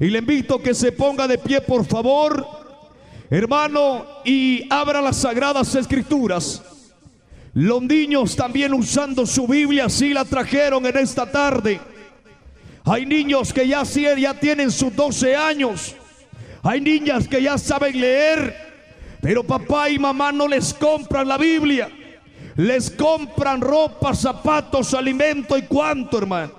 Y 0.00 0.06
le 0.10 0.18
invito 0.18 0.62
que 0.62 0.74
se 0.74 0.92
ponga 0.92 1.26
de 1.26 1.38
pie, 1.38 1.60
por 1.60 1.84
favor, 1.84 2.46
hermano, 3.30 4.06
y 4.24 4.64
abra 4.70 5.00
las 5.00 5.16
sagradas 5.16 5.74
escrituras. 5.74 6.62
Los 7.52 7.82
niños 7.82 8.36
también 8.36 8.72
usando 8.74 9.26
su 9.26 9.48
Biblia, 9.48 9.86
así 9.86 10.10
la 10.14 10.24
trajeron 10.24 10.86
en 10.86 10.96
esta 10.98 11.28
tarde. 11.30 11.80
Hay 12.84 13.04
niños 13.04 13.52
que 13.52 13.66
ya, 13.66 13.82
ya 13.82 14.34
tienen 14.34 14.70
sus 14.70 14.94
12 14.94 15.34
años. 15.34 15.96
Hay 16.62 16.80
niñas 16.80 17.26
que 17.26 17.42
ya 17.42 17.58
saben 17.58 18.00
leer, 18.00 18.54
pero 19.20 19.42
papá 19.42 19.90
y 19.90 19.98
mamá 19.98 20.30
no 20.30 20.46
les 20.46 20.72
compran 20.72 21.26
la 21.26 21.38
Biblia. 21.38 21.90
Les 22.54 22.90
compran 22.90 23.60
ropa, 23.60 24.14
zapatos, 24.14 24.94
alimento 24.94 25.58
y 25.58 25.62
cuánto, 25.62 26.18
hermano. 26.18 26.52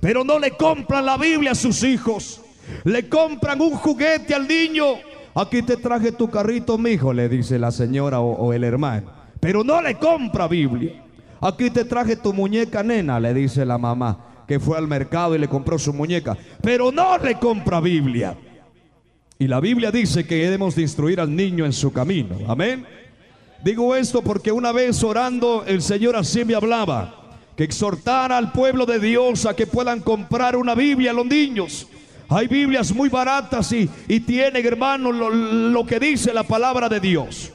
Pero 0.00 0.22
no 0.22 0.38
le 0.38 0.52
compran 0.52 1.04
la 1.04 1.16
Biblia 1.16 1.52
a 1.52 1.56
sus 1.56 1.82
hijos. 1.82 2.40
Le 2.86 3.08
compran 3.08 3.60
un 3.60 3.72
juguete 3.72 4.32
al 4.32 4.46
niño. 4.46 4.84
Aquí 5.34 5.60
te 5.60 5.76
traje 5.76 6.12
tu 6.12 6.30
carrito, 6.30 6.78
mi 6.78 6.90
hijo, 6.90 7.12
le 7.12 7.28
dice 7.28 7.58
la 7.58 7.72
señora 7.72 8.20
o, 8.20 8.30
o 8.30 8.52
el 8.52 8.62
hermano. 8.62 9.10
Pero 9.40 9.64
no 9.64 9.82
le 9.82 9.96
compra 9.96 10.46
Biblia. 10.46 11.02
Aquí 11.40 11.68
te 11.68 11.84
traje 11.84 12.14
tu 12.14 12.32
muñeca, 12.32 12.84
nena, 12.84 13.18
le 13.18 13.34
dice 13.34 13.66
la 13.66 13.76
mamá, 13.76 14.44
que 14.46 14.60
fue 14.60 14.78
al 14.78 14.86
mercado 14.86 15.34
y 15.34 15.38
le 15.38 15.48
compró 15.48 15.80
su 15.80 15.92
muñeca. 15.92 16.38
Pero 16.62 16.92
no 16.92 17.18
le 17.18 17.36
compra 17.40 17.80
Biblia. 17.80 18.38
Y 19.36 19.48
la 19.48 19.58
Biblia 19.58 19.90
dice 19.90 20.24
que 20.24 20.36
debemos 20.36 20.76
de 20.76 20.82
instruir 20.82 21.20
al 21.20 21.34
niño 21.34 21.66
en 21.66 21.72
su 21.72 21.92
camino. 21.92 22.38
Amén. 22.46 22.86
Digo 23.64 23.96
esto 23.96 24.22
porque 24.22 24.52
una 24.52 24.70
vez 24.70 25.02
orando 25.02 25.64
el 25.66 25.82
Señor 25.82 26.14
así 26.14 26.44
me 26.44 26.54
hablaba, 26.54 27.34
que 27.56 27.64
exhortara 27.64 28.38
al 28.38 28.52
pueblo 28.52 28.86
de 28.86 29.00
Dios 29.00 29.44
a 29.44 29.56
que 29.56 29.66
puedan 29.66 29.98
comprar 30.02 30.54
una 30.54 30.76
Biblia 30.76 31.10
a 31.10 31.14
los 31.14 31.26
niños. 31.26 31.88
Hay 32.28 32.48
Biblias 32.48 32.92
muy 32.92 33.08
baratas 33.08 33.70
y, 33.72 33.88
y 34.08 34.20
tienen, 34.20 34.66
hermanos, 34.66 35.14
lo, 35.14 35.30
lo 35.30 35.86
que 35.86 36.00
dice 36.00 36.34
la 36.34 36.42
palabra 36.42 36.88
de 36.88 36.98
Dios. 36.98 37.52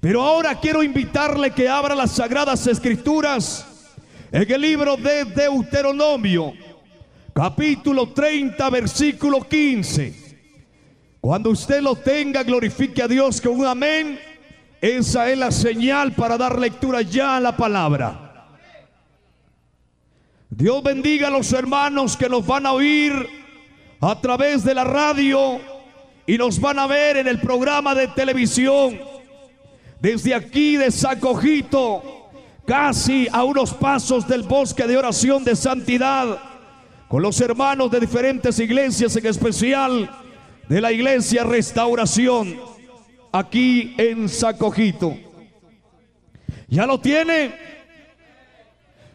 Pero 0.00 0.22
ahora 0.22 0.58
quiero 0.58 0.82
invitarle 0.82 1.52
que 1.52 1.68
abra 1.68 1.94
las 1.94 2.10
sagradas 2.10 2.66
escrituras 2.66 3.64
en 4.32 4.50
el 4.50 4.60
libro 4.60 4.96
de 4.96 5.24
Deuteronomio, 5.26 6.52
capítulo 7.32 8.08
30, 8.08 8.70
versículo 8.70 9.46
15. 9.46 10.36
Cuando 11.20 11.50
usted 11.50 11.80
lo 11.80 11.94
tenga, 11.94 12.42
glorifique 12.42 13.00
a 13.00 13.06
Dios 13.06 13.40
con 13.40 13.60
un 13.60 13.66
amén. 13.66 14.18
Esa 14.80 15.30
es 15.30 15.38
la 15.38 15.52
señal 15.52 16.10
para 16.10 16.36
dar 16.36 16.58
lectura 16.58 17.02
ya 17.02 17.36
a 17.36 17.40
la 17.40 17.56
palabra. 17.56 18.48
Dios 20.50 20.82
bendiga 20.82 21.28
a 21.28 21.30
los 21.30 21.52
hermanos 21.52 22.16
que 22.16 22.28
nos 22.28 22.44
van 22.44 22.66
a 22.66 22.72
oír 22.72 23.41
a 24.02 24.20
través 24.20 24.64
de 24.64 24.74
la 24.74 24.82
radio 24.82 25.60
y 26.26 26.36
nos 26.36 26.60
van 26.60 26.78
a 26.80 26.88
ver 26.88 27.18
en 27.18 27.28
el 27.28 27.40
programa 27.40 27.94
de 27.94 28.08
televisión. 28.08 28.98
Desde 30.00 30.34
aquí 30.34 30.76
de 30.76 30.90
Sacojito, 30.90 32.02
casi 32.66 33.28
a 33.30 33.44
unos 33.44 33.72
pasos 33.72 34.26
del 34.26 34.42
bosque 34.42 34.88
de 34.88 34.96
oración 34.96 35.44
de 35.44 35.54
santidad, 35.54 36.36
con 37.06 37.22
los 37.22 37.40
hermanos 37.40 37.92
de 37.92 38.00
diferentes 38.00 38.58
iglesias, 38.58 39.14
en 39.14 39.26
especial 39.26 40.10
de 40.68 40.80
la 40.80 40.90
iglesia 40.90 41.44
Restauración 41.44 42.58
aquí 43.30 43.94
en 43.98 44.28
Sacojito. 44.28 45.16
¿Ya 46.66 46.86
lo 46.86 46.98
tiene? 46.98 47.54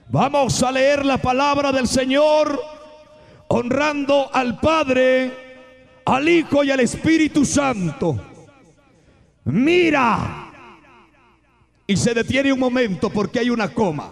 Vamos 0.07 0.63
a 0.63 0.71
leer 0.71 1.05
la 1.05 1.17
palabra 1.17 1.73
del 1.73 1.89
Señor 1.89 2.76
honrando 3.49 4.29
al 4.33 4.59
Padre, 4.59 5.31
al 6.05 6.27
Hijo 6.27 6.63
y 6.63 6.71
al 6.71 6.79
Espíritu 6.79 7.45
Santo. 7.45 8.19
Mira. 9.45 10.43
Y 11.85 11.95
se 11.95 12.13
detiene 12.13 12.51
un 12.51 12.59
momento 12.59 13.09
porque 13.09 13.39
hay 13.39 13.49
una 13.49 13.73
coma. 13.73 14.11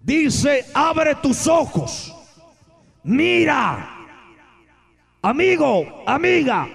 Dice, 0.00 0.66
abre 0.72 1.16
tus 1.16 1.46
ojos. 1.48 2.14
Mira. 3.02 3.98
Amigo, 5.20 6.04
amiga, 6.06 6.68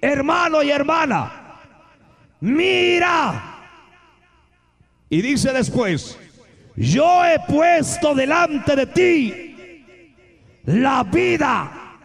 hermano 0.00 0.62
y 0.62 0.70
hermana, 0.70 1.58
mira. 2.40 3.58
Y 5.10 5.20
dice 5.20 5.52
después, 5.52 6.18
yo 6.74 7.24
he 7.24 7.38
puesto 7.40 8.14
delante 8.14 8.74
de 8.76 8.86
ti 8.86 9.49
la 10.64 11.04
vida 11.04 11.98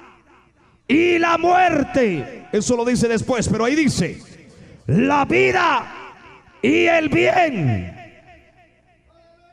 y 0.88 1.18
la 1.18 1.38
muerte. 1.38 2.48
Eso 2.52 2.76
lo 2.76 2.86
dice 2.86 3.08
después, 3.08 3.48
pero 3.50 3.66
ahí 3.66 3.76
dice, 3.76 4.22
la 4.88 5.26
vida 5.26 5.86
y 6.62 6.86
el 6.86 7.10
bien. 7.10 7.96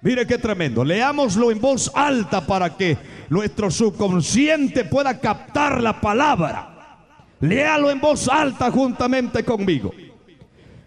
Mire 0.02 0.26
qué 0.26 0.36
tremendo. 0.36 0.84
Leámoslo 0.84 1.50
en 1.50 1.60
voz 1.60 1.90
alta 1.94 2.44
para 2.44 2.76
que 2.76 2.96
nuestro 3.28 3.70
subconsciente 3.70 4.84
pueda 4.84 5.18
captar 5.20 5.80
la 5.80 6.00
palabra. 6.00 6.68
Léalo 7.40 7.90
en 7.90 8.00
voz 8.00 8.28
alta 8.28 8.70
juntamente 8.70 9.44
conmigo. 9.44 9.92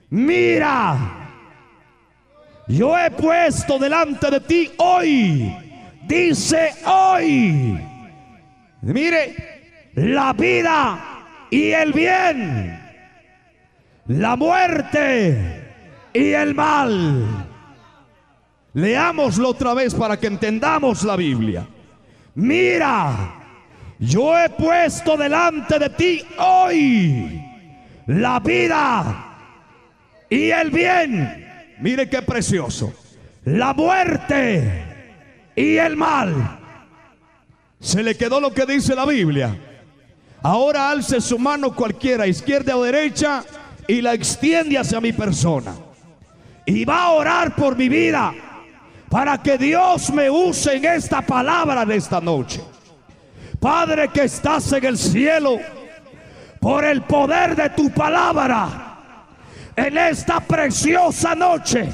Mira, 0.10 1.26
yo 2.68 2.98
he 2.98 3.12
puesto 3.12 3.80
delante 3.80 4.30
de 4.30 4.40
ti 4.40 4.72
hoy, 4.78 5.56
dice 6.08 6.72
hoy, 6.86 7.80
mire, 8.94 9.92
la 9.96 10.34
vida 10.34 11.48
y 11.50 11.72
el 11.72 11.94
bien, 11.94 12.80
la 14.08 14.36
muerte 14.36 15.66
y 16.14 16.32
el 16.32 16.56
mal. 16.56 17.48
Leámoslo 18.74 19.50
otra 19.50 19.74
vez 19.74 19.96
para 19.96 20.20
que 20.20 20.28
entendamos 20.28 21.04
la 21.04 21.16
Biblia. 21.16 21.66
Mira, 22.36 23.36
yo 24.00 24.38
he 24.38 24.50
puesto 24.50 25.16
delante 25.16 25.80
de 25.80 25.90
ti 25.92 26.22
hoy 26.38 27.42
la 28.08 28.40
vida 28.40 29.38
y 30.30 30.50
el 30.50 30.72
bien. 30.72 31.46
Mire 31.80 32.10
qué 32.10 32.22
precioso. 32.22 32.94
La 33.46 33.74
muerte 33.74 34.84
y 35.56 35.78
el 35.78 35.96
mal. 35.96 36.65
Se 37.86 38.02
le 38.02 38.18
quedó 38.18 38.42
lo 38.42 38.52
que 38.52 38.66
dice 38.66 38.96
la 38.96 39.06
Biblia. 39.06 39.56
Ahora 40.42 40.90
alce 40.90 41.22
su 41.22 41.38
mano 41.38 41.76
cualquiera, 41.76 42.26
izquierda 42.26 42.76
o 42.76 42.82
derecha, 42.82 43.44
y 43.88 44.02
la 44.02 44.16
extiende 44.16 44.80
hacia 44.80 45.00
mi 45.00 45.14
persona. 45.14 45.76
Y 46.66 46.84
va 46.84 47.04
a 47.04 47.12
orar 47.12 47.56
por 47.56 47.78
mi 47.78 47.88
vida 47.88 48.34
para 49.08 49.38
que 49.38 49.60
Dios 49.60 50.12
me 50.12 50.32
use 50.32 50.78
en 50.78 50.86
esta 50.86 51.22
palabra 51.22 51.86
de 51.86 51.98
esta 51.98 52.20
noche. 52.20 52.60
Padre 53.60 54.08
que 54.08 54.24
estás 54.24 54.74
en 54.74 54.84
el 54.84 54.98
cielo, 54.98 55.60
por 56.60 56.84
el 56.86 57.04
poder 57.04 57.56
de 57.56 57.70
tu 57.70 57.92
palabra, 57.92 58.98
en 59.76 59.96
esta 59.96 60.40
preciosa 60.40 61.36
noche, 61.36 61.88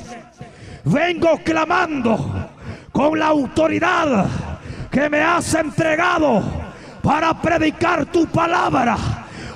vengo 0.86 1.38
clamando 1.44 2.50
con 2.94 3.20
la 3.20 3.28
autoridad 3.28 4.51
que 4.92 5.10
me 5.10 5.22
has 5.22 5.54
entregado 5.56 6.44
para 7.02 7.34
predicar 7.34 8.06
tu 8.06 8.28
palabra, 8.28 8.98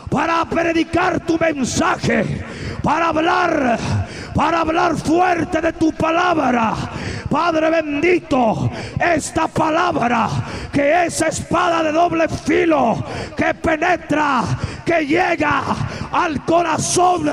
para 0.10 0.46
predicar 0.46 1.20
tu 1.20 1.38
mensaje, 1.38 2.44
para 2.86 3.08
hablar, 3.08 3.80
para 4.36 4.62
hablar 4.62 4.96
fuerte 4.96 5.60
de 5.60 5.74
tu 5.74 5.92
palabra. 5.92 6.76
Padre 7.28 7.72
bendito, 7.72 8.70
esta 9.00 9.48
palabra 9.48 10.30
que 10.72 11.06
es 11.06 11.20
espada 11.20 11.82
de 11.82 11.92
doble 11.92 12.30
filo, 12.30 13.04
que 13.36 13.56
penetra, 13.56 14.44
que 14.86 15.04
llega 15.04 15.64
al 16.12 16.46
corazón 16.46 17.28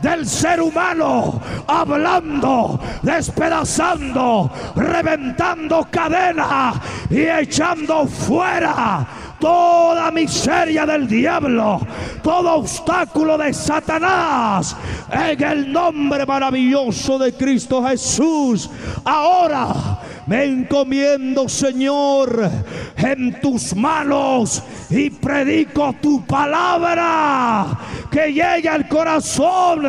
del 0.00 0.26
ser 0.28 0.60
humano, 0.60 1.40
hablando, 1.66 2.80
despedazando, 3.02 4.48
reventando 4.76 5.88
cadenas 5.90 6.76
y 7.10 7.22
echando 7.22 8.06
fuera 8.06 9.04
toda 9.38 10.10
miseria 10.10 10.86
del 10.86 11.06
diablo, 11.06 11.80
todo 12.22 12.54
obstáculo 12.54 13.36
de 13.38 13.52
Satanás, 13.52 14.76
en 15.10 15.42
el 15.42 15.72
nombre 15.72 16.26
maravilloso 16.26 17.18
de 17.18 17.32
Cristo 17.32 17.84
Jesús. 17.86 18.70
Ahora 19.04 19.98
me 20.26 20.44
encomiendo, 20.44 21.48
Señor, 21.48 22.50
en 22.96 23.40
tus 23.40 23.76
manos 23.76 24.62
y 24.88 25.10
predico 25.10 25.94
tu 26.00 26.24
palabra 26.24 27.66
que 28.10 28.32
llegue 28.32 28.68
al 28.68 28.88
corazón, 28.88 29.82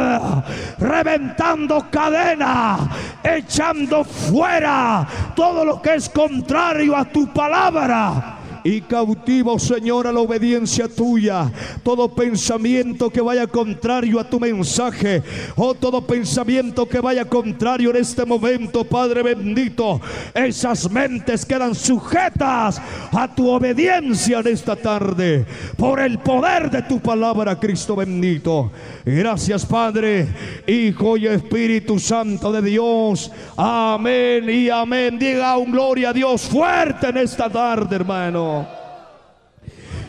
reventando 0.78 1.88
cadenas, 1.90 2.82
echando 3.24 4.04
fuera 4.04 5.08
todo 5.36 5.64
lo 5.64 5.82
que 5.82 5.96
es 5.96 6.10
contrario 6.10 6.96
a 6.96 7.06
tu 7.06 7.28
palabra 7.32 8.35
y 8.66 8.82
cautivo, 8.82 9.60
Señor, 9.60 10.08
a 10.08 10.12
la 10.12 10.22
obediencia 10.22 10.88
tuya. 10.88 11.52
Todo 11.84 12.10
pensamiento 12.10 13.12
que 13.12 13.22
vaya 13.22 13.46
contrario 13.46 14.20
a 14.20 14.28
tu 14.28 14.40
mensaje, 14.40 15.22
o 15.56 15.68
oh, 15.68 15.74
todo 15.76 16.02
pensamiento 16.02 16.90
que 16.90 17.00
vaya 17.00 17.26
contrario 17.26 17.92
en 17.92 17.98
este 17.98 18.26
momento, 18.26 18.84
Padre 18.84 19.22
bendito, 19.22 20.02
esas 20.34 20.90
mentes 20.90 21.46
quedan 21.46 21.76
sujetas 21.76 22.82
a 23.12 23.36
tu 23.36 23.48
obediencia 23.50 24.40
en 24.40 24.48
esta 24.48 24.76
tarde, 24.76 25.46
por 25.78 26.00
el 26.00 26.18
poder 26.18 26.72
de 26.72 26.82
tu 26.82 27.00
palabra, 27.00 27.60
Cristo 27.60 27.96
bendito. 27.96 28.72
Gracias, 29.06 29.64
Padre, 29.64 30.28
Hijo 30.66 31.18
y 31.18 31.28
Espíritu 31.28 32.00
Santo 32.00 32.52
de 32.52 32.64
Dios. 32.64 33.32
Amén 33.58 34.50
y 34.50 34.72
amén. 34.72 35.20
Diga 35.20 35.56
un 35.56 35.72
gloria 35.72 36.10
a 36.10 36.14
Dios 36.14 36.42
fuerte 36.42 37.10
en 37.10 37.18
esta 37.18 37.48
tarde, 37.48 37.96
hermano. 37.98 38.55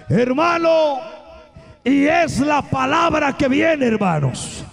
Hermano, 0.09 1.01
y 1.83 2.07
es 2.07 2.41
la 2.41 2.63
palabra 2.63 3.37
que 3.37 3.49
viene, 3.49 3.87
hermanos. 3.87 4.65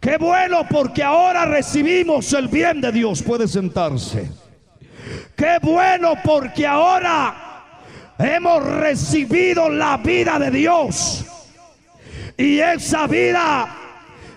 Qué 0.00 0.16
bueno 0.16 0.66
porque 0.68 1.02
ahora 1.02 1.44
recibimos 1.44 2.32
el 2.32 2.48
bien 2.48 2.80
de 2.80 2.90
Dios. 2.90 3.22
Puede 3.22 3.46
sentarse. 3.46 4.30
Qué 5.36 5.58
bueno 5.62 6.14
porque 6.24 6.66
ahora 6.66 7.34
hemos 8.18 8.64
recibido 8.64 9.68
la 9.68 9.98
vida 9.98 10.38
de 10.38 10.50
Dios. 10.50 11.24
Y 12.36 12.60
esa 12.60 13.06
vida, 13.06 13.68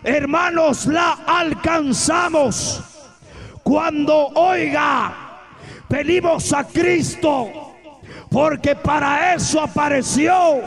hermanos, 0.03 0.85
la 0.87 1.19
alcanzamos 1.25 2.81
cuando 3.63 4.27
oiga, 4.35 5.39
venimos 5.87 6.51
a 6.51 6.65
Cristo 6.65 7.72
porque 8.33 8.75
para 8.75 9.35
eso 9.35 9.61
apareció 9.61 10.63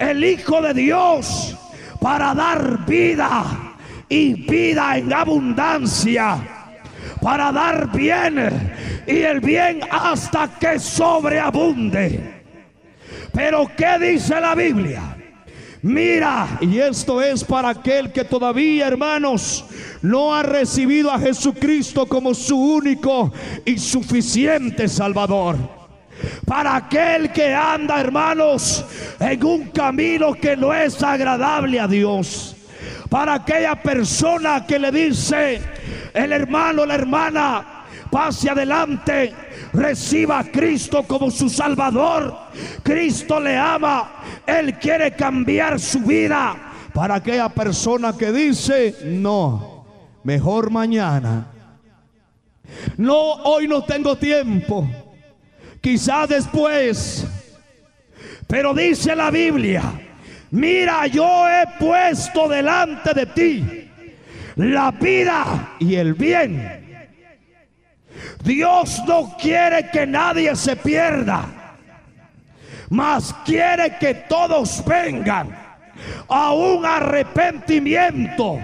el 0.00 0.24
Hijo 0.24 0.60
de 0.60 0.74
Dios, 0.74 1.56
para 2.00 2.34
dar 2.34 2.84
vida 2.84 3.76
y 4.08 4.34
vida 4.34 4.98
en 4.98 5.12
abundancia, 5.12 6.36
para 7.22 7.52
dar 7.52 7.92
bien 7.92 9.04
y 9.06 9.18
el 9.18 9.38
bien 9.38 9.80
hasta 9.88 10.58
que 10.58 10.80
sobreabunde. 10.80 12.42
Pero 13.32 13.70
¿qué 13.76 13.96
dice 14.00 14.40
la 14.40 14.56
Biblia? 14.56 15.16
Mira, 15.82 16.58
y 16.60 16.78
esto 16.78 17.22
es 17.22 17.44
para 17.44 17.68
aquel 17.68 18.10
que 18.10 18.24
todavía, 18.24 18.88
hermanos, 18.88 19.66
no 20.02 20.34
ha 20.34 20.42
recibido 20.42 21.12
a 21.12 21.20
Jesucristo 21.20 22.06
como 22.06 22.34
su 22.34 22.58
único 22.58 23.32
y 23.64 23.78
suficiente 23.78 24.88
Salvador. 24.88 25.83
Para 26.46 26.76
aquel 26.76 27.32
que 27.32 27.54
anda, 27.54 28.00
hermanos, 28.00 28.84
en 29.18 29.44
un 29.44 29.68
camino 29.68 30.34
que 30.34 30.56
no 30.56 30.72
es 30.72 31.02
agradable 31.02 31.80
a 31.80 31.88
Dios. 31.88 32.56
Para 33.08 33.34
aquella 33.34 33.74
persona 33.76 34.66
que 34.66 34.78
le 34.78 34.90
dice, 34.90 35.60
el 36.12 36.32
hermano, 36.32 36.84
la 36.84 36.94
hermana, 36.94 37.84
pase 38.10 38.50
adelante, 38.50 39.32
reciba 39.72 40.40
a 40.40 40.44
Cristo 40.44 41.04
como 41.04 41.30
su 41.30 41.48
Salvador. 41.48 42.36
Cristo 42.82 43.40
le 43.40 43.56
ama, 43.56 44.24
Él 44.46 44.78
quiere 44.78 45.12
cambiar 45.12 45.78
su 45.80 46.00
vida. 46.00 46.56
Para 46.92 47.16
aquella 47.16 47.48
persona 47.48 48.16
que 48.16 48.32
dice, 48.32 48.96
no, 49.04 49.84
mejor 50.22 50.70
mañana. 50.70 51.48
No, 52.96 53.32
hoy 53.44 53.68
no 53.68 53.82
tengo 53.84 54.16
tiempo 54.16 54.88
quizá 55.84 56.26
después. 56.26 57.26
Pero 58.46 58.72
dice 58.72 59.14
la 59.14 59.30
Biblia, 59.30 59.82
mira, 60.50 61.06
yo 61.06 61.46
he 61.46 61.66
puesto 61.78 62.48
delante 62.48 63.12
de 63.12 63.26
ti 63.26 63.90
la 64.56 64.90
vida 64.92 65.74
y 65.78 65.94
el 65.96 66.14
bien. 66.14 67.10
Dios 68.42 69.02
no 69.06 69.36
quiere 69.38 69.90
que 69.90 70.06
nadie 70.06 70.56
se 70.56 70.74
pierda, 70.76 71.76
mas 72.88 73.34
quiere 73.44 73.98
que 73.98 74.14
todos 74.14 74.82
vengan 74.86 75.54
a 76.28 76.52
un 76.52 76.86
arrepentimiento, 76.86 78.58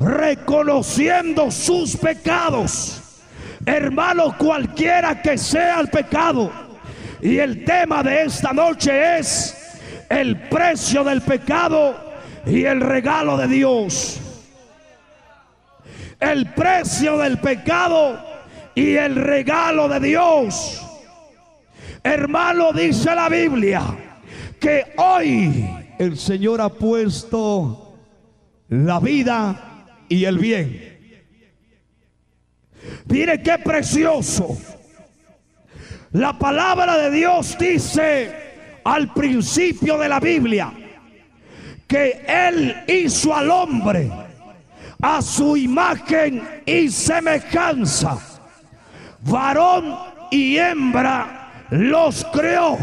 reconociendo 0.00 1.50
sus 1.52 1.96
pecados 1.96 3.01
Hermano, 3.64 4.36
cualquiera 4.36 5.22
que 5.22 5.38
sea 5.38 5.80
el 5.80 5.88
pecado. 5.88 6.50
Y 7.20 7.38
el 7.38 7.64
tema 7.64 8.02
de 8.02 8.24
esta 8.24 8.52
noche 8.52 9.18
es 9.18 9.78
el 10.08 10.36
precio 10.48 11.04
del 11.04 11.22
pecado 11.22 11.94
y 12.44 12.64
el 12.64 12.80
regalo 12.80 13.36
de 13.36 13.46
Dios. 13.46 14.20
El 16.18 16.46
precio 16.46 17.18
del 17.18 17.38
pecado 17.38 18.18
y 18.74 18.94
el 18.94 19.16
regalo 19.16 19.88
de 19.88 20.00
Dios. 20.00 20.82
Hermano, 22.02 22.72
dice 22.72 23.14
la 23.14 23.28
Biblia 23.28 23.82
que 24.58 24.92
hoy 24.96 25.68
el 25.98 26.16
Señor 26.16 26.60
ha 26.60 26.68
puesto 26.68 27.96
la 28.68 28.98
vida 28.98 29.86
y 30.08 30.24
el 30.24 30.38
bien 30.38 30.91
Mire 33.12 33.42
qué 33.42 33.58
precioso. 33.58 34.56
La 36.12 36.32
palabra 36.32 36.96
de 36.96 37.10
Dios 37.10 37.58
dice 37.58 38.80
al 38.84 39.12
principio 39.12 39.98
de 39.98 40.08
la 40.08 40.18
Biblia 40.18 40.72
que 41.86 42.24
Él 42.26 42.74
hizo 42.86 43.36
al 43.36 43.50
hombre 43.50 44.10
a 45.02 45.20
su 45.20 45.58
imagen 45.58 46.42
y 46.64 46.88
semejanza. 46.88 48.16
Varón 49.20 49.94
y 50.30 50.56
hembra 50.56 51.66
los 51.68 52.24
creó. 52.32 52.78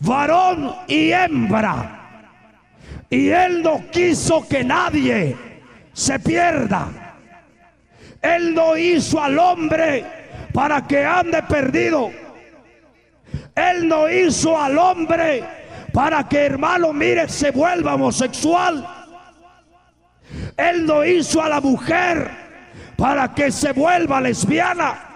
Varón 0.00 0.74
y 0.88 1.12
hembra. 1.12 2.26
Y 3.08 3.28
Él 3.28 3.62
no 3.62 3.84
quiso 3.92 4.48
que 4.48 4.64
nadie 4.64 5.36
se 5.92 6.18
pierda 6.18 7.01
él 8.22 8.54
no 8.54 8.76
hizo 8.76 9.20
al 9.20 9.36
hombre 9.38 10.04
para 10.52 10.86
que 10.86 11.04
ande 11.04 11.42
perdido. 11.42 12.12
Él 13.54 13.88
no 13.88 14.08
hizo 14.08 14.56
al 14.56 14.78
hombre 14.78 15.44
para 15.92 16.28
que 16.28 16.46
hermano 16.46 16.92
mire 16.92 17.28
se 17.28 17.50
vuelva 17.50 17.94
homosexual. 17.94 18.86
Él 20.56 20.86
no 20.86 21.04
hizo 21.04 21.42
a 21.42 21.48
la 21.48 21.60
mujer 21.60 22.30
para 22.96 23.34
que 23.34 23.50
se 23.50 23.72
vuelva 23.72 24.20
lesbiana. 24.20 25.08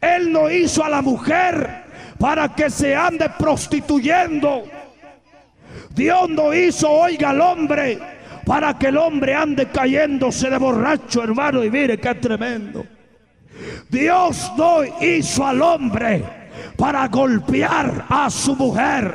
Él 0.00 0.32
no 0.32 0.50
hizo 0.50 0.82
a 0.82 0.88
la 0.88 1.02
mujer 1.02 1.84
para 2.18 2.48
que 2.54 2.70
se 2.70 2.96
ande 2.96 3.28
prostituyendo. 3.38 4.64
Dios 5.90 6.28
no 6.30 6.54
hizo, 6.54 6.90
oiga, 6.90 7.30
al 7.30 7.40
hombre 7.40 7.98
para 8.48 8.78
que 8.78 8.86
el 8.86 8.96
hombre 8.96 9.34
ande 9.34 9.66
cayéndose 9.66 10.48
de 10.48 10.56
borracho, 10.56 11.22
hermano, 11.22 11.62
y 11.62 11.70
mire 11.70 12.00
qué 12.00 12.14
tremendo. 12.14 12.82
Dios 13.90 14.50
no 14.56 14.78
hizo 15.02 15.46
al 15.46 15.60
hombre 15.60 16.24
para 16.74 17.06
golpear 17.08 18.06
a 18.08 18.30
su 18.30 18.56
mujer. 18.56 19.14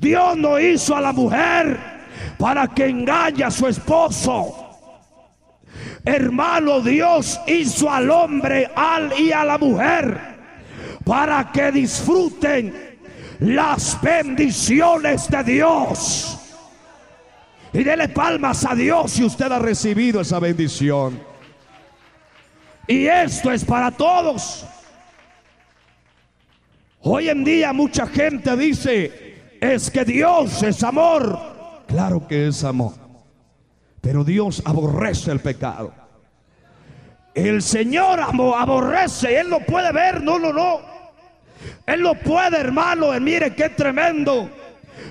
Dios 0.00 0.36
no 0.36 0.58
hizo 0.58 0.96
a 0.96 1.00
la 1.00 1.12
mujer 1.12 1.78
para 2.38 2.66
que 2.66 2.86
engañe 2.86 3.44
a 3.44 3.52
su 3.52 3.68
esposo. 3.68 4.76
Hermano, 6.04 6.80
Dios 6.80 7.40
hizo 7.46 7.88
al 7.88 8.10
hombre 8.10 8.68
al 8.74 9.12
y 9.16 9.30
a 9.30 9.44
la 9.44 9.58
mujer 9.58 10.18
para 11.04 11.52
que 11.52 11.70
disfruten 11.70 12.98
las 13.38 13.96
bendiciones 14.02 15.28
de 15.28 15.44
Dios. 15.44 16.37
Y 17.72 17.84
dele 17.84 18.08
palmas 18.08 18.64
a 18.64 18.74
Dios 18.74 19.12
si 19.12 19.24
usted 19.24 19.50
ha 19.52 19.58
recibido 19.58 20.20
esa 20.20 20.38
bendición. 20.38 21.20
Y 22.86 23.06
esto 23.06 23.52
es 23.52 23.64
para 23.64 23.90
todos. 23.90 24.64
Hoy 27.00 27.28
en 27.28 27.44
día 27.44 27.72
mucha 27.72 28.06
gente 28.06 28.56
dice, 28.56 29.56
es 29.60 29.90
que 29.90 30.04
Dios 30.04 30.62
es 30.62 30.82
amor. 30.82 31.84
Claro 31.86 32.26
que 32.26 32.48
es 32.48 32.64
amor. 32.64 32.94
Pero 34.00 34.24
Dios 34.24 34.62
aborrece 34.64 35.30
el 35.30 35.40
pecado. 35.40 35.92
El 37.34 37.62
Señor 37.62 38.20
aborrece, 38.20 39.38
Él 39.38 39.50
lo 39.50 39.60
puede 39.60 39.92
ver, 39.92 40.22
no, 40.22 40.38
no, 40.38 40.52
no. 40.52 40.80
Él 41.86 42.00
lo 42.00 42.14
puede, 42.14 42.58
hermano, 42.58 43.12
mire 43.20 43.54
qué 43.54 43.68
tremendo 43.68 44.50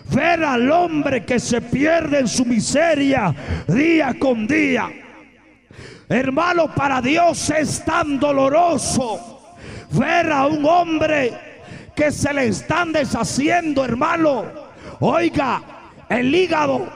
ver 0.09 0.43
al 0.43 0.69
hombre 0.71 1.25
que 1.25 1.39
se 1.39 1.61
pierde 1.61 2.19
en 2.19 2.27
su 2.27 2.45
miseria 2.45 3.33
día 3.67 4.15
con 4.19 4.47
día. 4.47 4.89
Hermano, 6.09 6.73
para 6.73 7.01
Dios 7.01 7.49
es 7.49 7.83
tan 7.83 8.19
doloroso 8.19 9.55
ver 9.91 10.31
a 10.31 10.47
un 10.47 10.65
hombre 10.65 11.33
que 11.95 12.11
se 12.11 12.33
le 12.33 12.47
están 12.47 12.93
deshaciendo, 12.93 13.83
hermano. 13.83 14.45
Oiga, 14.99 15.61
el 16.09 16.33
hígado, 16.33 16.87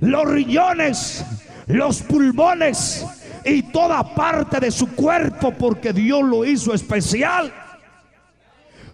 los 0.00 0.28
riñones, 0.28 1.24
los 1.66 2.02
pulmones 2.02 3.06
y 3.44 3.62
toda 3.62 4.14
parte 4.14 4.60
de 4.60 4.70
su 4.70 4.94
cuerpo 4.94 5.52
porque 5.52 5.92
Dios 5.92 6.22
lo 6.22 6.44
hizo 6.44 6.74
especial. 6.74 7.52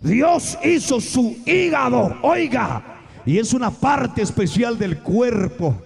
Dios 0.01 0.59
hizo 0.65 1.01
su 1.01 1.39
hígado, 1.47 2.19
oiga, 2.23 2.92
y 3.25 3.39
es 3.39 3.53
una 3.53 3.71
parte 3.71 4.23
especial 4.23 4.79
del 4.79 4.99
cuerpo 4.99 5.81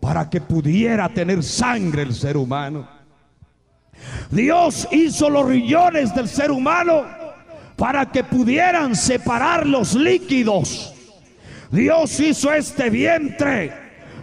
para 0.00 0.28
que 0.28 0.40
pudiera 0.40 1.08
tener 1.08 1.42
sangre 1.42 2.02
el 2.02 2.14
ser 2.14 2.36
humano. 2.36 2.88
Dios 4.30 4.86
hizo 4.90 5.30
los 5.30 5.46
riñones 5.46 6.14
del 6.14 6.28
ser 6.28 6.50
humano 6.50 7.04
para 7.76 8.06
que 8.06 8.24
pudieran 8.24 8.94
separar 8.96 9.66
los 9.66 9.94
líquidos. 9.94 10.94
Dios 11.70 12.18
hizo 12.20 12.52
este 12.52 12.90
vientre 12.90 13.72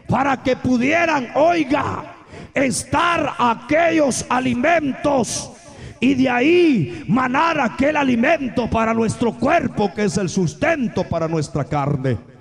para 0.08 0.42
que 0.42 0.56
pudieran, 0.56 1.30
oiga, 1.36 2.16
estar 2.54 3.34
aquellos 3.38 4.26
alimentos 4.30 5.52
y 6.00 6.16
de 6.16 6.30
ahí 6.30 7.06
manar 7.08 7.60
aquel 7.60 7.96
alimento 7.98 8.70
para 8.70 8.94
nuestro 8.94 9.34
cuerpo 9.34 9.94
que 9.94 10.06
es 10.06 10.18
el 10.18 10.30
sustento 10.30 11.04
para 11.08 11.28
nuestra 11.28 11.64
carne. 11.64 12.33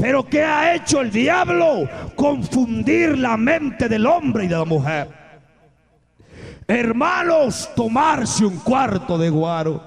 Pero 0.00 0.26
¿qué 0.26 0.42
ha 0.42 0.74
hecho 0.74 1.02
el 1.02 1.10
diablo? 1.10 1.88
Confundir 2.16 3.18
la 3.18 3.36
mente 3.36 3.88
del 3.88 4.06
hombre 4.06 4.44
y 4.44 4.48
de 4.48 4.56
la 4.56 4.64
mujer. 4.64 5.08
Hermanos, 6.66 7.68
tomarse 7.74 8.44
un 8.44 8.58
cuarto 8.58 9.18
de 9.18 9.28
guaro, 9.28 9.82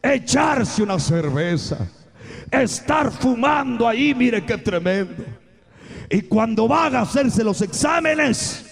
echarse 0.00 0.82
una 0.82 0.98
cerveza, 0.98 1.88
estar 2.50 3.10
fumando 3.10 3.88
ahí, 3.88 4.14
mire 4.14 4.44
qué 4.44 4.58
tremendo. 4.58 5.24
Y 6.08 6.22
cuando 6.22 6.68
van 6.68 6.94
a 6.94 7.00
hacerse 7.00 7.42
los 7.42 7.60
exámenes, 7.62 8.64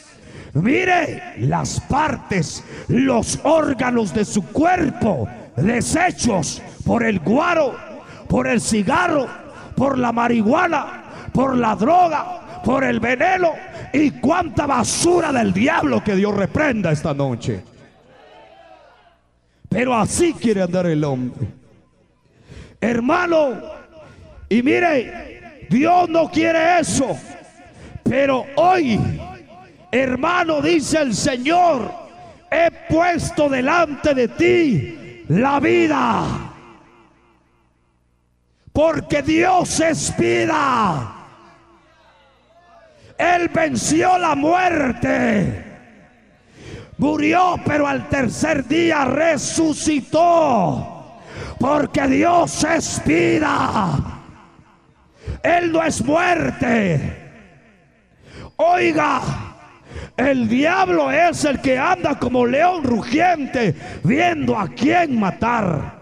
mire 0.55 1.35
las 1.39 1.81
partes, 1.81 2.63
los 2.89 3.41
órganos 3.43 4.15
de 4.15 4.25
su 4.25 4.45
cuerpo 4.45 5.29
deshechos 5.57 6.63
por 6.85 7.05
el 7.05 7.19
guaro, 7.19 7.77
por 8.29 8.47
el 8.47 8.61
cigarro, 8.61 9.29
por 9.81 9.97
la 9.97 10.13
marihuana, 10.13 11.31
por 11.33 11.57
la 11.57 11.75
droga, 11.75 12.61
por 12.63 12.85
el 12.85 13.01
veneno 13.01 13.55
y 13.95 14.11
cuánta 14.11 14.67
basura 14.67 15.33
del 15.33 15.55
diablo 15.55 16.05
que 16.05 16.17
Dios 16.17 16.37
reprenda 16.37 16.93
esta 16.93 17.15
noche. 17.15 17.65
Pero 19.71 19.95
así 19.95 20.35
quiere 20.35 20.61
andar 20.61 20.85
el 20.85 21.03
hombre. 21.03 21.49
Hermano, 22.79 23.55
y 24.51 24.63
mire, 24.63 25.65
Dios 25.71 26.11
no 26.11 26.31
quiere 26.31 26.81
eso. 26.81 27.17
Pero 28.03 28.45
hoy, 28.57 29.01
hermano, 29.91 30.61
dice 30.61 30.99
el 30.99 31.15
Señor, 31.15 31.91
he 32.51 32.71
puesto 32.93 33.49
delante 33.49 34.13
de 34.13 34.29
ti 34.29 35.25
la 35.29 35.59
vida 35.59 36.50
porque 38.73 39.23
Dios 39.23 39.81
es 39.81 40.17
vida. 40.17 41.17
Él 43.19 43.49
venció 43.49 44.17
la 44.19 44.35
muerte. 44.35 45.67
Murió, 46.97 47.57
pero 47.65 47.87
al 47.87 48.09
tercer 48.09 48.67
día 48.67 49.05
resucitó. 49.05 50.87
Porque 51.59 52.07
Dios 52.07 52.65
es 52.65 53.03
vida. 53.05 53.99
Él 55.43 55.73
no 55.73 55.83
es 55.83 56.03
muerte. 56.05 57.17
Oiga, 58.57 59.21
el 60.17 60.49
diablo 60.49 61.11
es 61.11 61.45
el 61.45 61.61
que 61.61 61.79
anda 61.79 62.19
como 62.19 62.47
león 62.47 62.85
rugiente 62.85 63.75
viendo 64.05 64.59
a 64.59 64.69
quién 64.69 65.19
matar. 65.19 66.00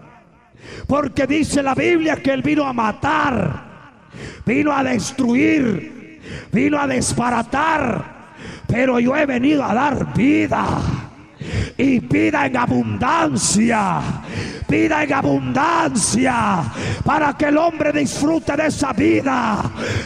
Porque 0.87 1.27
dice 1.27 1.61
la 1.63 1.75
Biblia 1.75 2.17
que 2.17 2.31
Él 2.31 2.41
vino 2.41 2.65
a 2.65 2.73
matar, 2.73 3.63
vino 4.45 4.71
a 4.71 4.83
destruir, 4.83 6.19
vino 6.51 6.79
a 6.79 6.87
desbaratar. 6.87 8.19
Pero 8.67 8.99
yo 8.99 9.15
he 9.15 9.25
venido 9.25 9.63
a 9.63 9.73
dar 9.73 10.13
vida 10.13 10.65
y 11.77 11.99
vida 11.99 12.45
en 12.45 12.57
abundancia. 12.57 14.01
Vida 14.67 15.03
en 15.03 15.13
abundancia 15.13 16.63
para 17.03 17.35
que 17.35 17.45
el 17.45 17.57
hombre 17.57 17.91
disfrute 17.91 18.55
de 18.55 18.67
esa 18.67 18.93
vida. 18.93 19.63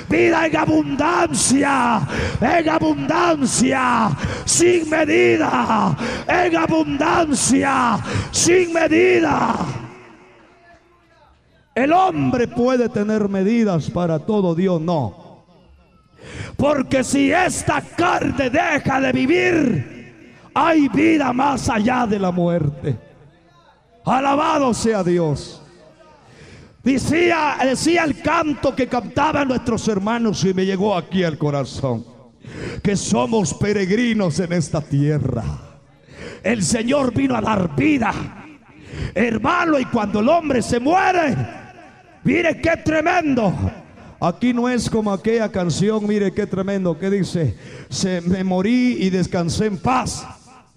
Vida 0.09 0.45
en 0.45 0.55
abundancia, 0.55 2.01
en 2.39 2.69
abundancia, 2.69 4.09
sin 4.45 4.89
medida, 4.89 5.93
en 6.27 6.55
abundancia, 6.55 7.97
sin 8.31 8.71
medida. 8.71 9.53
El 11.75 11.91
hombre 11.91 12.47
puede 12.47 12.87
tener 12.89 13.27
medidas 13.27 13.89
para 13.89 14.19
todo, 14.19 14.53
Dios 14.53 14.79
no. 14.79 15.43
Porque 16.55 17.03
si 17.03 17.31
esta 17.31 17.81
carne 17.81 18.49
deja 18.49 19.01
de 19.01 19.11
vivir, 19.11 20.23
hay 20.53 20.87
vida 20.89 21.33
más 21.33 21.69
allá 21.69 22.05
de 22.05 22.19
la 22.19 22.31
muerte. 22.31 22.97
Alabado 24.05 24.73
sea 24.73 25.03
Dios. 25.03 25.61
Decía, 26.83 27.57
decía 27.63 28.03
el 28.03 28.21
canto 28.21 28.75
que 28.75 28.87
cantaban 28.87 29.47
nuestros 29.47 29.87
hermanos 29.87 30.43
y 30.43 30.53
me 30.53 30.65
llegó 30.65 30.95
aquí 30.95 31.23
al 31.23 31.37
corazón. 31.37 32.05
Que 32.83 32.95
somos 32.95 33.53
peregrinos 33.53 34.39
en 34.39 34.53
esta 34.53 34.81
tierra. 34.81 35.43
El 36.43 36.61
Señor 36.61 37.13
vino 37.13 37.35
a 37.35 37.41
dar 37.41 37.73
vida. 37.75 38.13
Hermano, 39.15 39.79
y 39.79 39.85
cuando 39.85 40.19
el 40.19 40.29
hombre 40.29 40.61
se 40.61 40.79
muere, 40.79 41.62
Mire 42.23 42.59
qué 42.61 42.77
tremendo. 42.77 43.53
Aquí 44.19 44.53
no 44.53 44.69
es 44.69 44.89
como 44.89 45.11
aquella 45.11 45.51
canción, 45.51 46.07
mire 46.07 46.31
qué 46.31 46.47
tremendo, 46.47 46.97
que 46.97 47.09
dice, 47.09 47.57
se 47.89 48.21
me 48.21 48.43
morí 48.43 48.97
y 48.99 49.09
descansé 49.09 49.65
en 49.65 49.77
paz. 49.77 50.25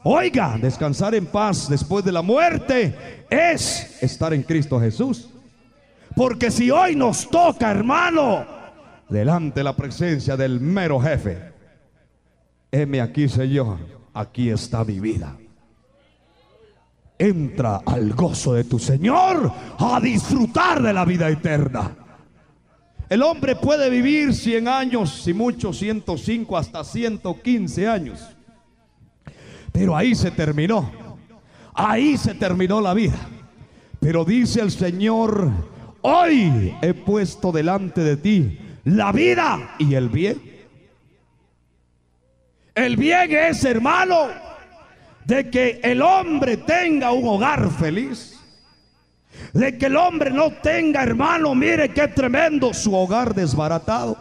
Oiga, 0.02 0.58
descansar 0.60 1.14
en 1.14 1.26
paz 1.26 1.68
después 1.68 2.04
de 2.04 2.10
la 2.10 2.22
muerte 2.22 3.24
es 3.30 4.02
estar 4.02 4.34
en 4.34 4.42
Cristo 4.42 4.80
Jesús. 4.80 5.30
Porque 6.16 6.50
si 6.50 6.70
hoy 6.70 6.96
nos 6.96 7.30
toca, 7.30 7.70
hermano, 7.70 8.44
delante 9.08 9.60
de 9.60 9.64
la 9.64 9.76
presencia 9.76 10.36
del 10.36 10.58
mero 10.60 10.98
jefe, 10.98 11.38
heme 12.72 13.00
aquí, 13.00 13.28
Señor, 13.28 13.78
aquí 14.12 14.50
está 14.50 14.84
mi 14.84 14.98
vida 14.98 15.36
entra 17.18 17.82
al 17.84 18.12
gozo 18.12 18.54
de 18.54 18.64
tu 18.64 18.78
Señor 18.78 19.52
a 19.78 20.00
disfrutar 20.00 20.82
de 20.82 20.92
la 20.92 21.04
vida 21.04 21.28
eterna. 21.28 21.96
El 23.08 23.22
hombre 23.22 23.56
puede 23.56 23.88
vivir 23.88 24.34
100 24.34 24.68
años, 24.68 25.22
si 25.22 25.32
mucho 25.32 25.72
105 25.72 26.56
hasta 26.56 26.82
115 26.82 27.88
años. 27.88 28.20
Pero 29.72 29.96
ahí 29.96 30.14
se 30.14 30.30
terminó. 30.30 30.90
Ahí 31.72 32.16
se 32.16 32.34
terminó 32.34 32.80
la 32.80 32.94
vida. 32.94 33.18
Pero 34.00 34.24
dice 34.24 34.60
el 34.60 34.70
Señor, 34.70 35.50
hoy 36.02 36.74
he 36.82 36.94
puesto 36.94 37.52
delante 37.52 38.00
de 38.00 38.16
ti 38.16 38.58
la 38.84 39.12
vida 39.12 39.74
y 39.78 39.94
el 39.94 40.08
bien. 40.08 40.40
El 42.74 42.96
bien 42.96 43.32
es, 43.32 43.64
hermano, 43.64 44.28
de 45.26 45.50
que 45.50 45.80
el 45.82 46.02
hombre 46.02 46.58
tenga 46.58 47.10
un 47.10 47.26
hogar 47.26 47.70
feliz. 47.70 48.38
De 49.52 49.76
que 49.76 49.86
el 49.86 49.96
hombre 49.96 50.30
no 50.30 50.52
tenga, 50.52 51.02
hermano, 51.02 51.54
mire 51.54 51.90
qué 51.90 52.08
tremendo 52.08 52.72
su 52.72 52.94
hogar 52.94 53.34
desbaratado. 53.34 54.16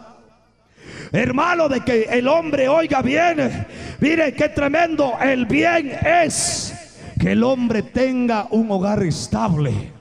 Hermano, 1.12 1.68
de 1.68 1.80
que 1.80 2.02
el 2.04 2.26
hombre 2.26 2.68
oiga 2.68 3.02
bien, 3.02 3.66
mire 4.00 4.34
qué 4.34 4.48
tremendo 4.48 5.16
el 5.22 5.46
bien 5.46 5.92
es 6.04 6.74
que 7.20 7.32
el 7.32 7.44
hombre 7.44 7.82
tenga 7.82 8.48
un 8.50 8.70
hogar 8.70 9.02
estable, 9.04 9.92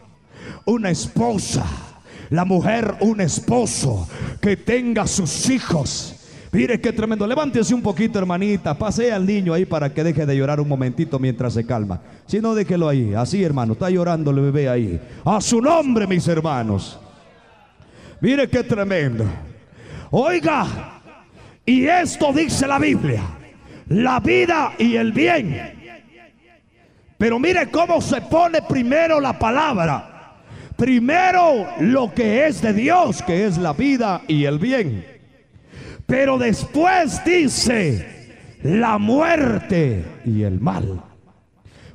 una 0.66 0.90
esposa, 0.90 1.66
la 2.32 2.46
mujer 2.46 2.96
un 3.02 3.22
esposo, 3.22 4.10
que 4.42 4.58
tenga 4.58 5.06
sus 5.06 5.50
hijos 5.50 6.15
Mire 6.56 6.80
qué 6.80 6.94
tremendo. 6.94 7.28
Levántese 7.28 7.76
un 7.76 7.82
poquito, 7.82 8.18
hermanita. 8.18 8.74
Pase 8.74 9.12
al 9.12 9.26
niño 9.26 9.54
ahí 9.54 9.66
para 9.66 9.94
que 9.94 10.06
deje 10.06 10.26
de 10.26 10.38
llorar 10.38 10.62
un 10.62 10.70
momentito 10.70 11.20
mientras 11.20 11.54
se 11.54 11.66
calma. 11.66 12.00
Si 12.26 12.40
no, 12.40 12.56
déjelo 12.56 12.88
ahí. 12.88 13.14
Así, 13.14 13.44
hermano. 13.44 13.74
Está 13.74 13.90
llorando 13.90 14.32
el 14.32 14.40
bebé 14.40 14.70
ahí. 14.70 15.02
A 15.26 15.42
su 15.42 15.60
nombre, 15.60 16.08
mis 16.08 16.26
hermanos. 16.30 16.98
Mire 18.22 18.48
qué 18.48 18.64
tremendo. 18.64 19.26
Oiga. 20.12 21.02
Y 21.66 21.88
esto 21.88 22.32
dice 22.32 22.66
la 22.68 22.80
Biblia. 22.80 23.24
La 23.90 24.22
vida 24.22 24.76
y 24.78 24.96
el 24.96 25.12
bien. 25.12 25.60
Pero 27.18 27.38
mire 27.38 27.70
cómo 27.70 28.00
se 28.00 28.22
pone 28.22 28.62
primero 28.62 29.20
la 29.20 29.38
palabra. 29.38 30.38
Primero 30.78 31.68
lo 31.82 32.14
que 32.14 32.48
es 32.48 32.62
de 32.62 32.72
Dios, 32.72 33.22
que 33.24 33.46
es 33.46 33.58
la 33.58 33.74
vida 33.74 34.22
y 34.26 34.46
el 34.46 34.58
bien. 34.58 35.15
Pero 36.06 36.38
después 36.38 37.24
dice 37.24 38.58
la 38.64 38.98
muerte 38.98 40.06
y 40.26 40.44
el 40.44 40.60
mal. 40.60 41.04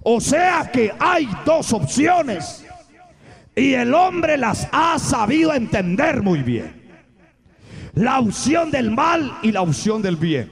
O 0.03 0.21
sea 0.21 0.71
que 0.73 0.93
hay 0.99 1.29
dos 1.45 1.73
opciones 1.73 2.65
y 3.55 3.75
el 3.75 3.93
hombre 3.95 4.37
las 4.37 4.69
ha 4.73 4.99
sabido 4.99 5.53
entender 5.53 6.23
muy 6.23 6.43
bien. 6.43 6.81
La 7.95 8.21
opción 8.21 8.71
del 8.71 8.91
mal 8.91 9.39
y 9.43 9.53
la 9.53 9.63
opción 9.63 10.01
del 10.01 10.17
bien. 10.17 10.51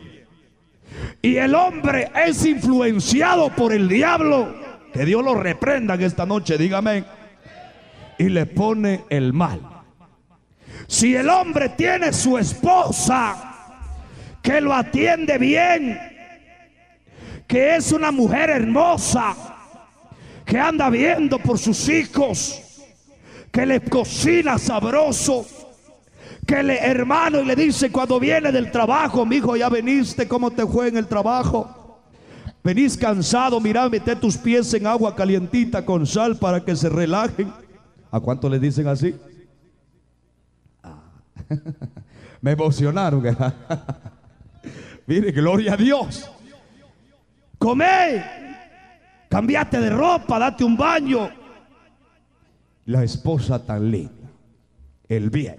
Y 1.22 1.36
el 1.36 1.54
hombre 1.54 2.10
es 2.26 2.44
influenciado 2.44 3.50
por 3.50 3.72
el 3.72 3.88
diablo. 3.88 4.54
Que 4.92 5.04
Dios 5.04 5.24
lo 5.24 5.34
reprenda 5.34 5.94
en 5.94 6.02
esta 6.02 6.26
noche, 6.26 6.58
dígame. 6.58 7.04
Y 8.18 8.28
le 8.28 8.46
pone 8.46 9.04
el 9.08 9.32
mal. 9.32 9.60
Si 10.86 11.14
el 11.14 11.28
hombre 11.28 11.70
tiene 11.70 12.12
su 12.12 12.36
esposa 12.38 13.47
que 14.48 14.62
lo 14.62 14.72
atiende 14.72 15.36
bien, 15.36 16.00
que 17.46 17.76
es 17.76 17.92
una 17.92 18.10
mujer 18.10 18.48
hermosa, 18.48 19.36
que 20.46 20.58
anda 20.58 20.88
viendo 20.88 21.38
por 21.38 21.58
sus 21.58 21.86
hijos, 21.90 22.58
que 23.52 23.66
le 23.66 23.82
cocina 23.82 24.56
sabroso, 24.56 25.44
que 26.46 26.62
le 26.62 26.78
hermano 26.78 27.40
y 27.40 27.44
le 27.44 27.56
dice 27.56 27.92
cuando 27.92 28.18
viene 28.18 28.50
del 28.50 28.70
trabajo, 28.70 29.26
mi 29.26 29.36
hijo, 29.36 29.54
ya 29.54 29.68
veniste, 29.68 30.26
¿cómo 30.26 30.50
te 30.50 30.66
fue 30.66 30.88
en 30.88 30.96
el 30.96 31.06
trabajo? 31.06 32.00
Venís 32.64 32.96
cansado, 32.96 33.60
mira, 33.60 33.86
mete 33.90 34.16
tus 34.16 34.38
pies 34.38 34.72
en 34.72 34.86
agua 34.86 35.14
calientita 35.14 35.84
con 35.84 36.06
sal 36.06 36.38
para 36.38 36.64
que 36.64 36.74
se 36.74 36.88
relajen. 36.88 37.52
¿A 38.10 38.18
cuánto 38.18 38.48
le 38.48 38.58
dicen 38.58 38.88
así? 38.88 39.14
Ah. 40.82 41.02
Me 42.40 42.52
emocionaron. 42.52 43.22
Mire, 45.08 45.32
gloria 45.32 45.72
a 45.72 45.76
Dios. 45.78 46.30
Come, 47.56 48.22
cambiate 49.30 49.80
de 49.80 49.88
ropa, 49.88 50.38
date 50.38 50.64
un 50.64 50.76
baño. 50.76 51.30
La 52.84 53.02
esposa 53.02 53.64
tan 53.64 53.90
linda, 53.90 54.30
el 55.08 55.30
bien. 55.30 55.56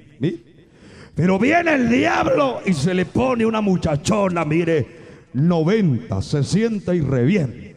Pero 1.15 1.39
viene 1.39 1.74
el 1.74 1.89
diablo 1.89 2.62
y 2.63 2.74
se 2.74 2.94
le 2.94 3.08
pone 3.08 3.44
una 3.44 3.60
muchachona, 3.60 4.46
mire, 4.46 4.88
90, 5.34 6.22
se 6.22 6.44
sienta 6.44 6.94
y 6.94 7.01
reviene. 7.01 7.75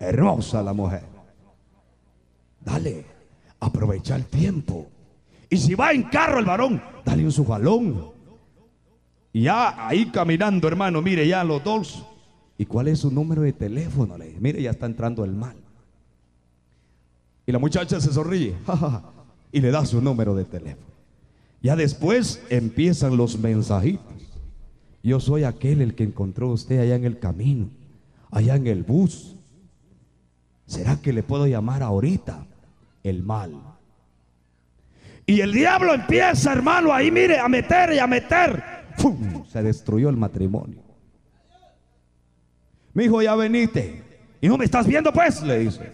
Hermosa 0.00 0.60
la 0.60 0.72
mujer. 0.72 1.04
Dale, 2.60 3.04
aprovecha 3.60 4.16
el 4.16 4.24
tiempo. 4.24 4.88
Y 5.48 5.56
si 5.56 5.76
va 5.76 5.92
en 5.92 6.02
carro 6.02 6.40
el 6.40 6.44
varón, 6.44 6.82
dale 7.04 7.24
un 7.24 7.30
su 7.30 7.46
jalón. 7.46 8.15
Y 9.36 9.42
ya 9.42 9.86
ahí 9.86 10.06
caminando, 10.06 10.66
hermano, 10.66 11.02
mire, 11.02 11.28
ya 11.28 11.44
los 11.44 11.62
dos 11.62 12.06
¿Y 12.56 12.64
cuál 12.64 12.88
es 12.88 13.00
su 13.00 13.10
número 13.10 13.42
de 13.42 13.52
teléfono? 13.52 14.16
Le 14.16 14.28
dije, 14.28 14.40
mire, 14.40 14.62
ya 14.62 14.70
está 14.70 14.86
entrando 14.86 15.26
el 15.26 15.32
mal. 15.32 15.56
Y 17.44 17.52
la 17.52 17.58
muchacha 17.58 18.00
se 18.00 18.14
sonríe 18.14 18.54
y 19.52 19.60
le 19.60 19.70
da 19.70 19.84
su 19.84 20.00
número 20.00 20.34
de 20.34 20.46
teléfono. 20.46 20.86
Ya 21.60 21.76
después 21.76 22.42
empiezan 22.48 23.18
los 23.18 23.38
mensajitos. 23.38 24.06
Yo 25.02 25.20
soy 25.20 25.44
aquel 25.44 25.82
el 25.82 25.94
que 25.94 26.04
encontró 26.04 26.48
usted 26.48 26.80
allá 26.80 26.94
en 26.94 27.04
el 27.04 27.18
camino, 27.18 27.68
allá 28.30 28.54
en 28.54 28.66
el 28.68 28.84
bus. 28.84 29.36
¿Será 30.64 30.96
que 30.96 31.12
le 31.12 31.22
puedo 31.22 31.46
llamar 31.46 31.82
ahorita? 31.82 32.46
El 33.02 33.22
mal. 33.22 33.52
Y 35.26 35.42
el 35.42 35.52
diablo 35.52 35.92
empieza, 35.92 36.54
hermano, 36.54 36.90
ahí 36.90 37.10
mire, 37.10 37.38
a 37.38 37.48
meter 37.48 37.92
y 37.92 37.98
a 37.98 38.06
meter. 38.06 38.75
Se 39.48 39.62
destruyó 39.62 40.08
el 40.08 40.16
matrimonio. 40.16 40.82
Mi 42.94 43.04
hijo, 43.04 43.22
ya 43.22 43.34
veniste. 43.34 44.02
Y 44.40 44.48
no 44.48 44.56
me 44.56 44.64
estás 44.64 44.86
viendo, 44.86 45.12
pues, 45.12 45.42
le 45.42 45.58
dice. 45.58 45.92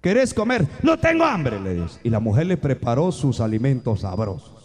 ¿Querés 0.00 0.32
comer? 0.32 0.66
No 0.82 0.98
tengo 0.98 1.24
hambre, 1.24 1.60
le 1.60 1.74
dice. 1.74 1.98
Y 2.04 2.10
la 2.10 2.20
mujer 2.20 2.46
le 2.46 2.56
preparó 2.56 3.10
sus 3.10 3.40
alimentos 3.40 4.00
sabrosos. 4.00 4.56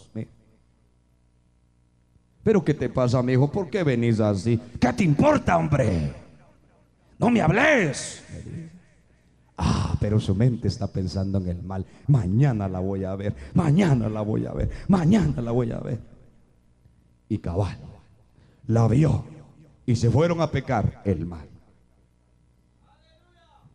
Pero 2.42 2.64
¿qué 2.64 2.74
te 2.74 2.88
pasa, 2.88 3.22
mi 3.22 3.32
hijo? 3.32 3.50
¿Por 3.50 3.70
qué 3.70 3.84
venís 3.84 4.18
así? 4.20 4.58
¿Qué 4.80 4.92
te 4.92 5.04
importa, 5.04 5.56
hombre? 5.56 6.12
No 7.18 7.30
me 7.30 7.40
hables. 7.40 8.22
Ah, 9.56 9.94
pero 10.00 10.18
su 10.18 10.34
mente 10.34 10.66
está 10.66 10.88
pensando 10.88 11.38
en 11.38 11.48
el 11.48 11.62
mal. 11.62 11.86
Mañana 12.08 12.68
la 12.68 12.80
voy 12.80 13.04
a 13.04 13.14
ver, 13.14 13.34
mañana 13.54 14.08
la 14.08 14.22
voy 14.22 14.46
a 14.46 14.52
ver, 14.52 14.70
mañana 14.88 15.40
la 15.40 15.52
voy 15.52 15.70
a 15.70 15.78
ver. 15.78 16.00
Y 17.32 17.38
cabal, 17.38 17.78
la 18.66 18.86
vio 18.88 19.24
y 19.86 19.96
se 19.96 20.10
fueron 20.10 20.42
a 20.42 20.50
pecar 20.50 21.00
el 21.06 21.24
mal. 21.24 21.48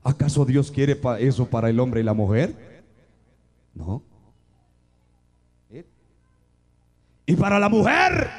¿Acaso 0.04 0.46
Dios 0.46 0.70
quiere 0.70 1.02
eso 1.18 1.48
para 1.48 1.72
el 1.72 1.80
hombre 1.80 2.02
y 2.02 2.04
la 2.04 2.14
mujer? 2.14 2.84
No. 3.74 4.04
Y 7.26 7.36
para 7.36 7.58
la 7.58 7.68
mujer, 7.68 8.30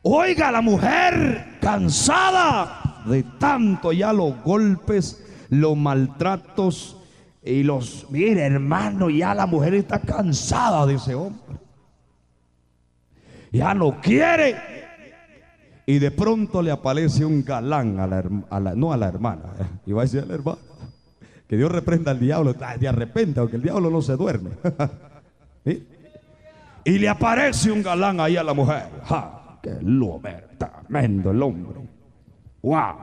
oiga, 0.00 0.50
la 0.50 0.62
mujer 0.62 1.58
cansada 1.60 3.02
de 3.04 3.24
tanto 3.38 3.92
ya 3.92 4.14
los 4.14 4.42
golpes, 4.42 5.22
los 5.50 5.76
maltratos 5.76 6.96
y 7.42 7.62
los, 7.62 8.06
mire 8.08 8.40
hermano, 8.40 9.10
ya 9.10 9.34
la 9.34 9.44
mujer 9.44 9.74
está 9.74 10.00
cansada 10.00 10.86
de 10.86 10.94
ese 10.94 11.14
hombre. 11.14 11.65
Ya 13.56 13.74
no 13.74 14.00
quiere 14.00 14.54
y 15.86 16.00
de 16.00 16.10
pronto 16.10 16.60
le 16.60 16.72
aparece 16.72 17.24
un 17.24 17.44
galán 17.44 18.00
a 18.00 18.06
la, 18.60 18.74
no 18.74 18.92
a 18.92 18.96
la 18.96 19.06
hermana, 19.06 19.44
y 19.86 19.92
va 19.92 20.02
a 20.02 20.04
decir 20.04 20.20
al 20.20 20.30
hermano, 20.32 20.58
que 21.46 21.56
Dios 21.56 21.70
reprenda 21.70 22.10
al 22.10 22.18
diablo, 22.18 22.52
de 22.52 22.92
repente, 22.92 23.38
aunque 23.38 23.54
el 23.54 23.62
diablo 23.62 23.88
no 23.88 24.02
se 24.02 24.16
duerme. 24.16 24.50
Y 26.84 27.00
le 27.00 27.08
aparece 27.08 27.72
un 27.72 27.82
galán 27.82 28.20
ahí 28.20 28.36
a 28.36 28.44
la 28.44 28.54
mujer. 28.54 28.88
¡Ja! 29.06 29.58
¡Qué 29.60 29.76
lomer! 29.82 30.50
Tremendo 30.56 31.32
el 31.32 31.42
hombre. 31.42 31.80
¡Wow! 32.62 32.94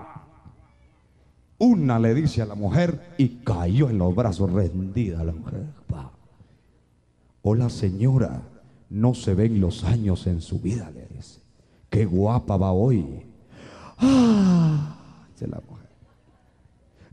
Una 1.58 2.00
le 2.00 2.13
dice 2.13 2.42
a 2.42 2.46
la 2.46 2.56
mujer 2.56 3.13
y 3.18 3.28
cayó 3.44 3.89
en 3.89 3.98
los 3.98 4.16
brazos 4.16 4.54
rendida 4.54 5.22
la 5.26 5.34
mujer. 5.34 5.66
Hola 7.42 7.70
señora, 7.70 8.42
no 8.89 9.13
se 9.13 9.34
ven 9.34 9.60
los 9.60 9.84
años 9.84 10.28
en 10.28 10.41
su 10.41 10.60
vida, 10.60 10.91
le 10.91 11.08
dice. 11.15 11.41
Qué 11.89 12.06
guapa 12.06 12.58
va 12.58 12.72
hoy. 12.72 13.06
Ah, 13.98 14.96
la 15.39 15.62
mujer. 15.69 15.89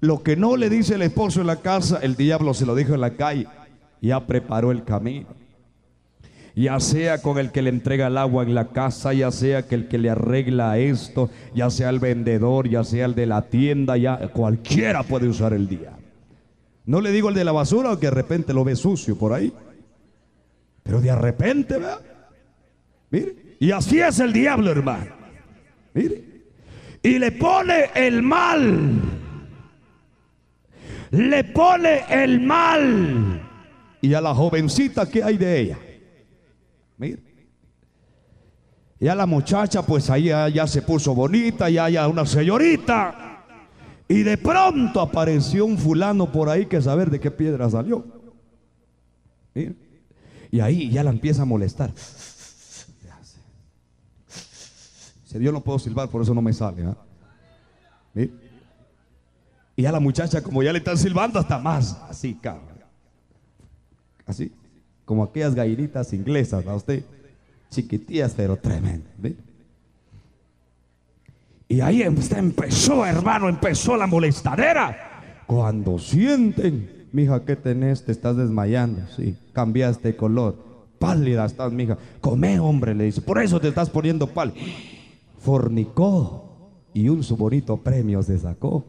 Lo 0.01 0.23
que 0.23 0.37
no 0.37 0.57
le 0.57 0.71
dice 0.71 0.95
el 0.95 1.03
esposo 1.03 1.41
en 1.41 1.47
la 1.47 1.57
casa, 1.57 1.99
el 2.03 2.17
diablo 2.17 2.55
se 2.55 2.65
lo 2.65 2.75
dijo 2.75 2.95
en 2.95 3.01
la 3.01 3.17
calle. 3.17 3.47
Ya 4.01 4.27
preparó 4.27 4.71
el 4.71 4.85
camino. 4.85 5.27
Ya 6.57 6.81
sea 6.81 7.23
con 7.23 7.39
el 7.39 7.53
que 7.53 7.63
le 7.63 7.71
entrega 7.71 8.09
el 8.09 8.19
agua 8.19 8.43
en 8.43 8.55
la 8.55 8.69
casa, 8.69 9.13
ya 9.13 9.31
sea 9.31 9.67
que 9.67 9.75
el 9.75 9.89
que 9.89 9.99
le 9.99 10.11
arregla 10.11 10.79
esto, 10.79 11.31
ya 11.55 11.71
sea 11.71 11.91
el 11.91 12.01
vendedor, 12.01 12.69
ya 12.69 12.85
sea 12.85 13.07
el 13.07 13.15
de 13.15 13.27
la 13.27 13.43
tienda, 13.43 13.97
ya 13.97 14.29
cualquiera 14.29 15.03
puede 15.03 15.29
usar 15.29 15.53
el 15.53 15.69
día. 15.69 15.93
No 16.87 17.01
le 17.01 17.13
digo 17.13 17.29
el 17.29 17.35
de 17.35 17.45
la 17.45 17.53
basura, 17.53 17.97
que 18.01 18.07
de 18.07 18.11
repente 18.11 18.53
lo 18.53 18.65
ve 18.65 18.77
sucio 18.77 19.17
por 19.17 19.33
ahí. 19.33 19.53
Pero 20.83 21.01
de 21.01 21.15
repente, 21.15 21.79
vea. 21.79 21.99
Mire, 23.11 23.57
y 23.59 23.71
así 23.71 24.01
es 24.01 24.19
el 24.21 24.33
diablo, 24.33 24.71
hermano. 24.71 25.13
Mire. 25.95 26.25
Y 27.03 27.19
le 27.19 27.33
pone 27.33 27.91
el 27.95 28.23
mal. 28.23 29.01
Le 31.11 31.45
pone 31.45 32.05
el 32.09 32.41
mal. 32.41 33.49
Y 34.01 34.15
a 34.15 34.21
la 34.21 34.35
jovencita, 34.35 35.09
¿qué 35.09 35.23
hay 35.23 35.37
de 35.37 35.61
ella? 35.61 35.79
Mire. 36.97 37.23
Y 38.99 39.09
a 39.09 39.15
la 39.15 39.27
muchacha, 39.27 39.83
pues 39.83 40.11
ahí 40.11 40.25
ya, 40.25 40.67
se 40.67 40.83
puso 40.83 41.15
bonita, 41.15 41.71
ya 41.71 41.89
ya 41.89 42.07
una 42.07 42.27
señorita. 42.27 43.45
Y 44.09 44.23
de 44.23 44.37
pronto 44.37 45.01
apareció 45.01 45.65
un 45.65 45.79
fulano 45.79 46.31
por 46.31 46.49
ahí 46.49 46.67
que 46.67 46.83
saber 46.83 47.11
de 47.11 47.19
qué 47.19 47.31
piedra 47.31 47.69
salió. 47.71 48.05
Mire. 49.55 49.90
Y 50.51 50.61
ahí 50.61 50.91
ya 50.91 51.05
la 51.05 51.11
empieza 51.11 51.43
a 51.43 51.45
molestar. 51.45 51.93
Dios 55.39 55.53
no 55.53 55.61
puedo 55.61 55.79
silbar, 55.79 56.09
por 56.09 56.23
eso 56.23 56.35
no 56.35 56.43
me 56.43 56.53
sale. 56.53 56.85
¿ah? 56.85 56.97
Y 59.77 59.87
a 59.87 59.93
la 59.93 60.01
muchacha, 60.01 60.43
como 60.43 60.63
ya 60.63 60.73
le 60.73 60.79
están 60.79 60.99
silbando, 60.99 61.39
hasta 61.39 61.59
más. 61.59 61.97
Así, 62.09 62.35
cabrón. 62.35 62.81
Así. 64.27 64.53
Como 65.05 65.25
aquellas 65.25 65.55
gallinitas 65.55 66.13
inglesas, 66.13 66.67
¿a 66.67 66.75
usted? 66.75 67.05
Chiquitillas, 67.71 68.33
pero 68.37 68.57
tremendas. 68.57 69.09
Y 71.69 71.81
ahí 71.81 72.03
empezó, 72.03 73.07
hermano, 73.07 73.49
empezó 73.49 73.97
la 73.97 74.07
molestadera. 74.07 75.45
Cuando 75.47 75.99
sienten, 75.99 77.00
mija, 77.13 77.45
¿qué 77.45 77.57
tenés? 77.57 78.05
Te 78.05 78.13
estás 78.13 78.37
desmayando. 78.37 79.03
Sí, 79.17 79.37
cambiaste 79.53 80.09
de 80.09 80.17
color. 80.17 80.57
Pálida 80.99 81.47
estás, 81.47 81.73
mija. 81.73 81.97
Come, 82.21 82.61
hombre, 82.61 82.95
le 82.95 83.05
dice. 83.05 83.21
Por 83.21 83.43
eso 83.43 83.61
te 83.61 83.69
estás 83.69 83.91
poniendo 83.91 84.27
pal. 84.27 84.53
Fornicó 85.39 86.51
y 86.93 87.09
un 87.09 87.23
su 87.23 87.37
bonito 87.37 87.77
premio 87.79 88.23
se 88.23 88.39
sacó. 88.39 88.85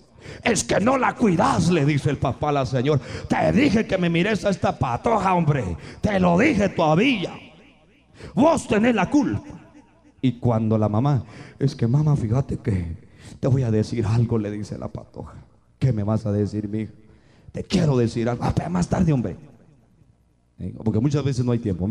Es 0.42 0.64
que 0.64 0.80
no 0.80 0.98
la 0.98 1.14
cuidas, 1.14 1.70
le 1.70 1.84
dice 1.84 2.10
el 2.10 2.18
papá 2.18 2.48
a 2.48 2.52
la 2.52 2.66
señora. 2.66 3.00
Te 3.28 3.52
dije 3.52 3.86
que 3.86 3.98
me 3.98 4.10
mires 4.10 4.44
a 4.44 4.50
esta 4.50 4.76
patoja, 4.78 5.34
hombre. 5.34 5.76
Te 6.00 6.18
lo 6.18 6.38
dije 6.38 6.68
todavía. 6.68 7.32
Vos 8.34 8.66
tenés 8.66 8.94
la 8.94 9.08
culpa. 9.08 9.65
Y 10.26 10.40
cuando 10.40 10.76
la 10.76 10.88
mamá, 10.88 11.22
es 11.56 11.76
que 11.76 11.86
mamá, 11.86 12.16
fíjate 12.16 12.56
que 12.56 12.96
te 13.38 13.46
voy 13.46 13.62
a 13.62 13.70
decir 13.70 14.04
algo, 14.04 14.38
le 14.38 14.50
dice 14.50 14.76
la 14.76 14.88
patoja. 14.88 15.36
¿Qué 15.78 15.92
me 15.92 16.02
vas 16.02 16.26
a 16.26 16.32
decir, 16.32 16.66
mi 16.68 16.88
Te 17.52 17.62
quiero 17.62 17.96
decir 17.96 18.28
algo. 18.28 18.42
Ah, 18.42 18.68
más 18.68 18.88
tarde, 18.88 19.12
hombre. 19.12 19.36
Porque 20.82 20.98
muchas 20.98 21.22
veces 21.22 21.44
no 21.44 21.52
hay 21.52 21.60
tiempo. 21.60 21.88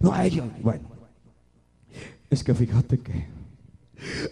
No 0.00 0.12
hay, 0.12 0.42
bueno. 0.60 0.88
Es 2.28 2.42
que 2.42 2.52
fíjate 2.52 2.98
que 2.98 3.28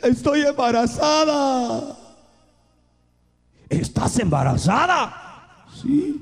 estoy 0.03 0.41
embarazada. 0.41 1.97
¿Estás 3.69 4.19
embarazada? 4.19 5.67
Sí. 5.81 6.21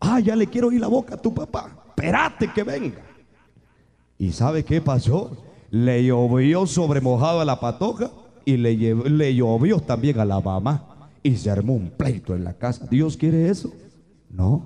Ah, 0.00 0.20
ya 0.20 0.36
le 0.36 0.46
quiero 0.46 0.70
ir 0.70 0.82
la 0.82 0.88
boca 0.88 1.14
a 1.14 1.18
tu 1.18 1.32
papá. 1.32 1.82
Espérate 1.88 2.52
que 2.52 2.62
venga. 2.62 3.00
¿Y 4.18 4.32
sabe 4.32 4.62
qué 4.62 4.82
pasó? 4.82 5.47
Le 5.70 6.04
llovió 6.04 6.66
sobre 6.66 7.00
mojado 7.00 7.40
a 7.40 7.44
la 7.44 7.60
patoja 7.60 8.10
y 8.44 8.56
le, 8.56 8.76
le 8.76 9.34
llovió 9.34 9.80
también 9.80 10.18
a 10.20 10.24
la 10.24 10.40
mamá. 10.40 11.10
Y 11.22 11.36
se 11.36 11.50
armó 11.50 11.74
un 11.74 11.90
pleito 11.90 12.34
en 12.34 12.44
la 12.44 12.54
casa. 12.54 12.86
¿Dios 12.90 13.16
quiere 13.16 13.48
eso? 13.48 13.72
No. 14.30 14.62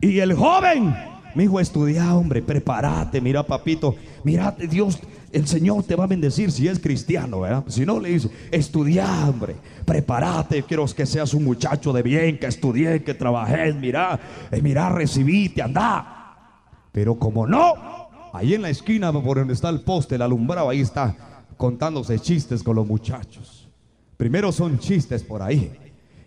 Y 0.00 0.18
el 0.18 0.34
joven, 0.34 0.94
mi 1.34 1.44
hijo, 1.44 1.60
estudia, 1.60 2.14
hombre, 2.14 2.42
prepárate, 2.42 3.20
mira, 3.20 3.44
papito, 3.44 3.94
mira, 4.24 4.54
Dios 4.68 5.00
el 5.32 5.46
Señor 5.46 5.82
te 5.84 5.96
va 5.96 6.04
a 6.04 6.06
bendecir 6.06 6.52
si 6.52 6.68
es 6.68 6.78
cristiano, 6.78 7.40
¿verdad? 7.40 7.64
Si 7.68 7.86
no, 7.86 7.98
le 7.98 8.10
dice, 8.10 8.30
estudia, 8.50 9.06
hombre, 9.26 9.56
prepárate, 9.84 10.62
quiero 10.62 10.84
que 10.86 11.06
seas 11.06 11.32
un 11.32 11.44
muchacho 11.44 11.92
de 11.92 12.02
bien, 12.02 12.38
que 12.38 12.46
estudie, 12.46 13.02
que 13.02 13.14
trabajes, 13.14 13.74
mira, 13.74 14.20
eh, 14.50 14.60
mira, 14.60 14.90
recibite, 14.90 15.62
anda. 15.62 16.18
Pero 16.92 17.18
como 17.18 17.46
no, 17.46 18.01
ahí 18.32 18.54
en 18.54 18.62
la 18.62 18.70
esquina 18.70 19.12
por 19.12 19.38
donde 19.38 19.54
está 19.54 19.68
el 19.68 19.80
poste, 19.80 20.14
el 20.14 20.22
alumbrado, 20.22 20.68
ahí 20.68 20.80
está 20.80 21.14
contándose 21.56 22.18
chistes 22.18 22.62
con 22.62 22.76
los 22.76 22.86
muchachos. 22.86 23.68
Primero 24.16 24.52
son 24.52 24.78
chistes 24.78 25.22
por 25.22 25.42
ahí. 25.42 25.72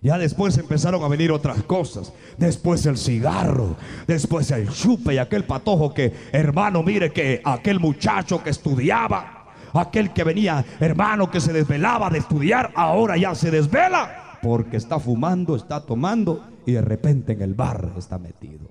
Ya 0.01 0.17
después 0.19 0.57
empezaron 0.57 1.03
a 1.03 1.07
venir 1.07 1.31
otras 1.31 1.63
cosas. 1.63 2.13
Después 2.37 2.85
el 2.85 2.97
cigarro. 2.97 3.75
Después 4.05 4.51
el 4.51 4.69
chupe 4.69 5.15
y 5.15 5.17
aquel 5.17 5.45
patojo 5.45 5.93
que, 5.93 6.13
hermano, 6.31 6.83
mire 6.83 7.11
que 7.11 7.41
aquel 7.43 7.79
muchacho 7.79 8.43
que 8.43 8.51
estudiaba. 8.51 9.47
Aquel 9.73 10.13
que 10.13 10.23
venía, 10.23 10.63
hermano, 10.79 11.31
que 11.31 11.41
se 11.41 11.51
desvelaba 11.51 12.09
de 12.09 12.19
estudiar, 12.19 12.71
ahora 12.75 13.17
ya 13.17 13.33
se 13.33 13.49
desvela. 13.49 14.37
Porque 14.43 14.77
está 14.77 14.99
fumando, 14.99 15.55
está 15.55 15.81
tomando 15.81 16.45
y 16.65 16.73
de 16.73 16.81
repente 16.81 17.33
en 17.33 17.41
el 17.41 17.55
bar 17.55 17.93
está 17.97 18.19
metido. 18.19 18.69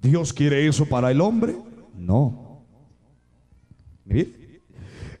¿Dios 0.00 0.32
quiere 0.32 0.68
eso 0.68 0.86
para 0.86 1.10
el 1.10 1.20
hombre? 1.20 1.56
No. 1.96 2.64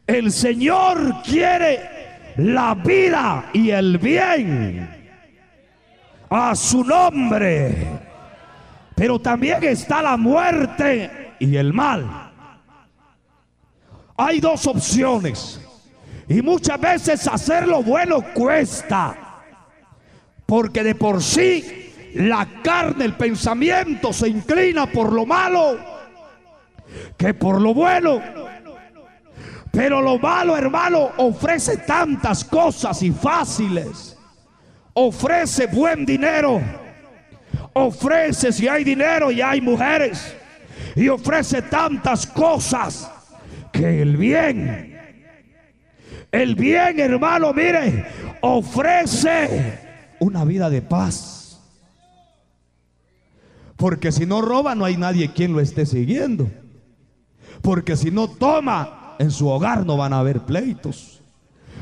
El 0.06 0.30
Señor 0.30 1.22
quiere 1.24 1.80
la 2.36 2.74
vida 2.74 3.50
y 3.52 3.70
el 3.70 3.98
bien 3.98 4.88
a 6.30 6.54
su 6.54 6.84
nombre. 6.84 7.74
Pero 8.94 9.18
también 9.18 9.62
está 9.64 10.02
la 10.02 10.16
muerte 10.16 11.34
y 11.38 11.56
el 11.56 11.72
mal. 11.72 12.32
Hay 14.16 14.40
dos 14.40 14.66
opciones. 14.66 15.60
Y 16.28 16.42
muchas 16.42 16.80
veces 16.80 17.26
hacer 17.26 17.66
lo 17.66 17.82
bueno 17.82 18.20
cuesta. 18.34 19.16
Porque 20.44 20.82
de 20.82 20.94
por 20.94 21.22
sí 21.22 22.12
la 22.14 22.46
carne, 22.62 23.04
el 23.04 23.14
pensamiento 23.14 24.12
se 24.12 24.28
inclina 24.28 24.86
por 24.86 25.12
lo 25.12 25.26
malo 25.26 25.95
que 27.16 27.34
por 27.34 27.60
lo 27.60 27.74
bueno. 27.74 28.20
Pero 29.72 30.00
lo 30.00 30.18
malo, 30.18 30.56
hermano, 30.56 31.10
ofrece 31.18 31.76
tantas 31.78 32.44
cosas 32.44 33.02
y 33.02 33.10
fáciles. 33.10 34.16
Ofrece 34.94 35.66
buen 35.66 36.06
dinero. 36.06 36.62
Ofrece 37.74 38.52
si 38.52 38.68
hay 38.68 38.84
dinero 38.84 39.30
y 39.30 39.42
hay 39.42 39.60
mujeres. 39.60 40.34
Y 40.94 41.08
ofrece 41.08 41.60
tantas 41.60 42.26
cosas 42.26 43.10
que 43.70 44.00
el 44.00 44.16
bien, 44.16 44.98
el 46.32 46.54
bien, 46.54 46.98
hermano, 46.98 47.52
mire, 47.52 48.06
ofrece 48.40 49.78
una 50.18 50.44
vida 50.44 50.70
de 50.70 50.80
paz. 50.80 51.60
Porque 53.76 54.10
si 54.10 54.24
no 54.24 54.40
roba, 54.40 54.74
no 54.74 54.86
hay 54.86 54.96
nadie 54.96 55.32
quien 55.32 55.52
lo 55.52 55.60
esté 55.60 55.84
siguiendo. 55.84 56.50
Porque 57.66 57.96
si 57.96 58.12
no 58.12 58.28
toma, 58.28 59.16
en 59.18 59.32
su 59.32 59.48
hogar 59.48 59.84
no 59.84 59.96
van 59.96 60.12
a 60.12 60.20
haber 60.20 60.38
pleitos. 60.38 61.20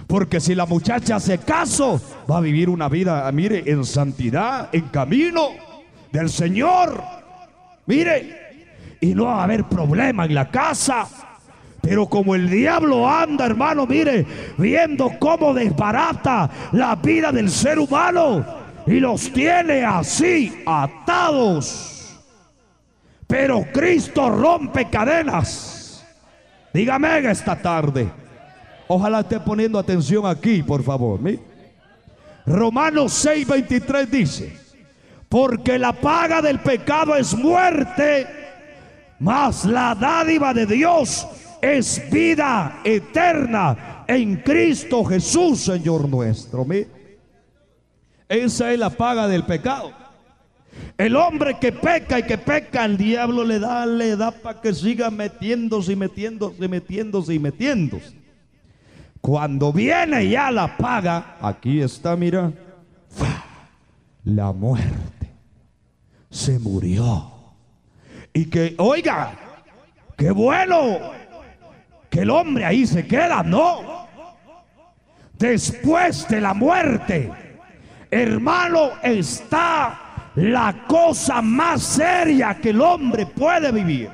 Porque 0.07 0.41
si 0.41 0.55
la 0.55 0.65
muchacha 0.65 1.21
se 1.21 1.37
caso, 1.37 2.01
va 2.29 2.39
a 2.39 2.41
vivir 2.41 2.71
una 2.71 2.89
vida, 2.89 3.31
mire, 3.33 3.71
en 3.71 3.85
santidad, 3.85 4.71
en 4.73 4.89
camino 4.89 5.51
del 6.11 6.31
Señor. 6.31 7.05
Mire, 7.85 8.97
y 8.99 9.15
no 9.15 9.27
va 9.27 9.41
a 9.41 9.45
haber 9.45 9.65
problema 9.65 10.25
en 10.25 10.35
la 10.35 10.51
casa. 10.51 11.07
Pero 11.83 12.07
como 12.07 12.35
el 12.35 12.49
diablo 12.49 13.07
anda, 13.07 13.45
hermano, 13.45 13.87
mire, 13.87 14.27
viendo 14.57 15.11
cómo 15.19 15.53
desbarata 15.53 16.49
la 16.73 16.97
vida 16.97 17.31
del 17.31 17.51
ser 17.51 17.79
humano 17.79 18.43
y 18.87 19.01
los 19.01 19.31
tiene 19.31 19.85
así 19.85 20.63
atados. 20.65 22.17
Pero 23.27 23.67
Cristo 23.71 24.31
rompe 24.31 24.89
cadenas. 24.89 25.74
Dígame 26.75 27.31
esta 27.31 27.55
tarde. 27.55 28.11
Ojalá 28.89 29.21
esté 29.21 29.39
poniendo 29.39 29.79
atención 29.79 30.27
aquí, 30.27 30.61
por 30.61 30.83
favor. 30.83 31.21
Romanos 32.45 33.25
6:23 33.25 34.07
dice, 34.11 34.59
porque 35.29 35.79
la 35.79 35.93
paga 35.93 36.43
del 36.43 36.59
pecado 36.59 37.15
es 37.15 37.33
muerte, 37.33 38.27
mas 39.21 39.65
la 39.65 39.95
dádiva 39.95 40.53
de 40.53 40.67
Dios 40.67 41.27
es 41.63 42.11
vida 42.11 42.81
eterna 42.83 44.05
en 44.09 44.37
Cristo 44.39 45.05
Jesús, 45.05 45.61
Señor 45.61 46.09
nuestro. 46.09 46.67
Esa 48.29 48.73
es 48.73 48.79
la 48.81 48.91
paga 48.91 49.29
del 49.29 49.45
pecado. 49.45 50.04
El 50.97 51.17
hombre 51.17 51.59
que 51.59 51.73
peca 51.73 52.21
y 52.21 52.23
que 52.23 52.39
peca, 52.39 52.85
el 52.85 52.97
diablo 52.97 53.45
le 53.45 53.59
da, 53.59 53.85
le 53.85 54.17
da 54.17 54.31
para 54.31 54.61
que 54.61 54.73
siga 54.73 55.11
metiéndose 55.11 55.93
y 55.93 55.97
metiéndose, 55.97 56.69
metiéndose 56.69 57.35
y 57.35 57.39
metiéndose. 57.39 58.17
Cuando 59.21 59.73
viene 59.73 60.29
ya 60.29 60.51
la 60.51 60.77
paga, 60.77 61.37
aquí 61.41 61.81
está, 61.81 62.15
mira, 62.15 62.53
la 64.25 64.53
muerte. 64.53 65.33
Se 66.31 66.59
murió. 66.59 67.33
Y 68.33 68.47
que, 68.47 68.75
oiga, 68.79 69.33
qué 70.17 70.31
bueno 70.31 70.99
que 72.11 72.21
el 72.21 72.31
hombre 72.31 72.65
ahí 72.65 72.87
se 72.87 73.07
queda, 73.07 73.43
no. 73.43 74.07
Después 75.39 76.29
de 76.29 76.41
la 76.41 76.55
muerte, 76.55 77.31
hermano, 78.11 78.91
está 79.03 80.04
la 80.35 80.85
cosa 80.87 81.41
más 81.41 81.83
seria 81.83 82.55
que 82.55 82.71
el 82.71 82.81
hombre 82.81 83.27
puede 83.27 83.71
vivir. 83.71 84.11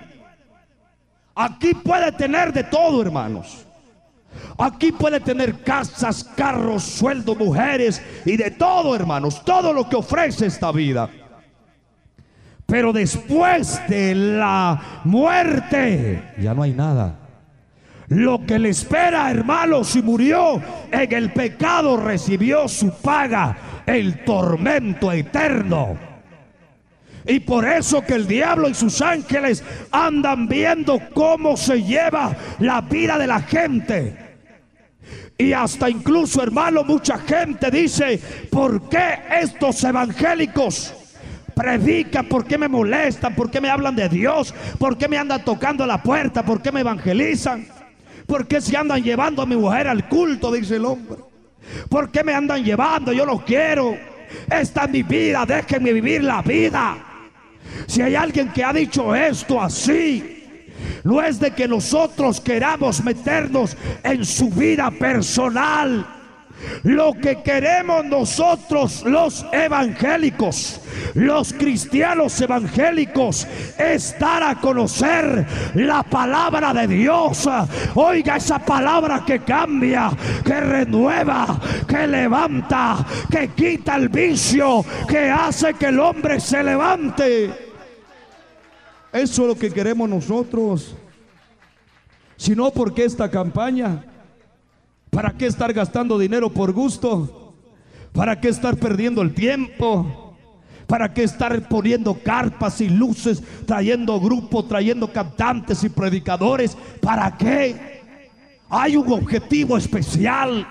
Aquí 1.35 1.72
puede 1.74 2.12
tener 2.12 2.52
de 2.52 2.64
todo, 2.64 3.00
hermanos. 3.00 3.66
Aquí 4.59 4.92
puede 4.92 5.20
tener 5.20 5.62
casas, 5.62 6.22
carros, 6.37 6.83
sueldos, 6.83 7.38
mujeres 7.38 8.02
y 8.26 8.37
de 8.37 8.50
todo, 8.50 8.94
hermanos. 8.94 9.42
Todo 9.44 9.72
lo 9.72 9.88
que 9.88 9.96
ofrece 9.96 10.46
esta 10.46 10.70
vida. 10.70 11.09
Pero 12.66 12.92
después 12.92 13.80
de 13.88 14.14
la 14.14 15.00
muerte 15.04 16.35
ya 16.38 16.54
no 16.54 16.62
hay 16.62 16.72
nada. 16.72 17.16
Lo 18.09 18.44
que 18.44 18.59
le 18.59 18.70
espera, 18.70 19.30
hermanos, 19.30 19.88
si 19.88 20.02
murió 20.02 20.61
en 20.90 21.12
el 21.12 21.33
pecado, 21.33 21.96
recibió 21.96 22.68
su 22.68 22.90
paga, 22.90 23.83
el 23.87 24.24
tormento 24.24 25.11
eterno. 25.12 26.09
Y 27.26 27.40
por 27.40 27.66
eso 27.66 28.02
que 28.02 28.14
el 28.14 28.26
diablo 28.26 28.68
y 28.68 28.74
sus 28.74 29.00
ángeles 29.02 29.62
andan 29.90 30.48
viendo 30.48 30.98
cómo 31.14 31.56
se 31.56 31.83
lleva 31.83 32.37
la 32.59 32.80
vida 32.80 33.18
de 33.18 33.26
la 33.26 33.40
gente. 33.42 34.16
Y 35.37 35.52
hasta 35.52 35.88
incluso, 35.88 36.42
hermano, 36.42 36.85
mucha 36.85 37.18
gente 37.18 37.70
dice, 37.70 38.20
¿por 38.50 38.88
qué 38.88 39.20
estos 39.40 39.83
evangélicos 39.85 40.94
predican? 41.54 42.26
¿Por 42.26 42.44
qué 42.44 42.59
me 42.59 42.68
molestan? 42.68 43.35
¿Por 43.35 43.50
qué 43.50 43.61
me 43.61 43.70
hablan 43.70 43.96
de 43.96 44.09
Dios? 44.09 44.54
¿Por 44.78 44.98
qué 44.98 45.09
me 45.09 45.16
andan 45.16 45.42
tocando 45.44 45.87
la 45.87 46.02
puerta? 46.02 46.44
¿Por 46.44 46.61
qué 46.61 46.70
me 46.72 46.80
evangelizan? 46.80 47.66
¿Por 48.26 48.46
qué 48.46 48.61
se 48.61 48.76
andan 48.76 49.02
llevando 49.02 49.40
a 49.40 49.46
mi 49.46 49.56
mujer 49.56 49.88
al 49.88 50.09
culto? 50.09 50.52
Dice 50.52 50.76
el 50.76 50.85
hombre. 50.85 51.16
¿Por 51.88 52.11
qué 52.11 52.22
me 52.22 52.35
andan 52.35 52.62
llevando? 52.62 53.12
Yo 53.12 53.24
no 53.24 53.42
quiero. 53.44 53.96
Esta 54.50 54.85
es 54.85 54.90
mi 54.90 55.02
vida, 55.02 55.44
déjenme 55.46 55.92
vivir 55.92 56.22
la 56.22 56.42
vida. 56.42 57.09
Si 57.87 58.02
hay 58.02 58.14
alguien 58.14 58.52
que 58.52 58.64
ha 58.64 58.72
dicho 58.72 59.14
esto 59.14 59.61
así, 59.61 60.44
no 61.04 61.22
es 61.22 61.40
de 61.40 61.52
que 61.52 61.66
nosotros 61.66 62.40
queramos 62.40 63.02
meternos 63.02 63.76
en 64.02 64.24
su 64.24 64.50
vida 64.50 64.90
personal. 64.90 66.19
Lo 66.82 67.14
que 67.14 67.42
queremos 67.42 68.04
nosotros 68.04 69.02
los 69.04 69.46
evangélicos, 69.52 70.80
los 71.14 71.52
cristianos 71.52 72.40
evangélicos, 72.40 73.46
es 73.78 74.18
dar 74.18 74.42
a 74.42 74.54
conocer 74.60 75.46
la 75.74 76.02
palabra 76.02 76.72
de 76.72 76.86
Dios. 76.86 77.48
Oiga 77.94 78.36
esa 78.36 78.58
palabra 78.58 79.24
que 79.26 79.40
cambia, 79.40 80.10
que 80.44 80.60
renueva, 80.60 81.60
que 81.86 82.06
levanta, 82.06 83.06
que 83.30 83.48
quita 83.48 83.96
el 83.96 84.08
vicio, 84.08 84.84
que 85.08 85.30
hace 85.30 85.74
que 85.74 85.86
el 85.86 86.00
hombre 86.00 86.40
se 86.40 86.62
levante. 86.62 87.70
Eso 89.12 89.42
es 89.42 89.48
lo 89.48 89.56
que 89.56 89.70
queremos 89.70 90.08
nosotros. 90.08 90.94
Si 92.36 92.54
no, 92.54 92.70
¿por 92.70 92.94
qué 92.94 93.04
esta 93.04 93.30
campaña? 93.30 94.04
¿Para 95.10 95.32
qué 95.32 95.46
estar 95.46 95.72
gastando 95.72 96.18
dinero 96.18 96.50
por 96.50 96.72
gusto? 96.72 97.54
¿Para 98.12 98.40
qué 98.40 98.48
estar 98.48 98.76
perdiendo 98.76 99.22
el 99.22 99.34
tiempo? 99.34 100.36
¿Para 100.86 101.12
qué 101.12 101.24
estar 101.24 101.68
poniendo 101.68 102.14
carpas 102.14 102.80
y 102.80 102.88
luces, 102.88 103.42
trayendo 103.66 104.18
grupos, 104.20 104.66
trayendo 104.68 105.12
cantantes 105.12 105.84
y 105.84 105.88
predicadores? 105.88 106.76
¿Para 107.00 107.36
qué? 107.36 108.02
Hay 108.68 108.96
un 108.96 109.12
objetivo 109.12 109.76
especial. 109.76 110.66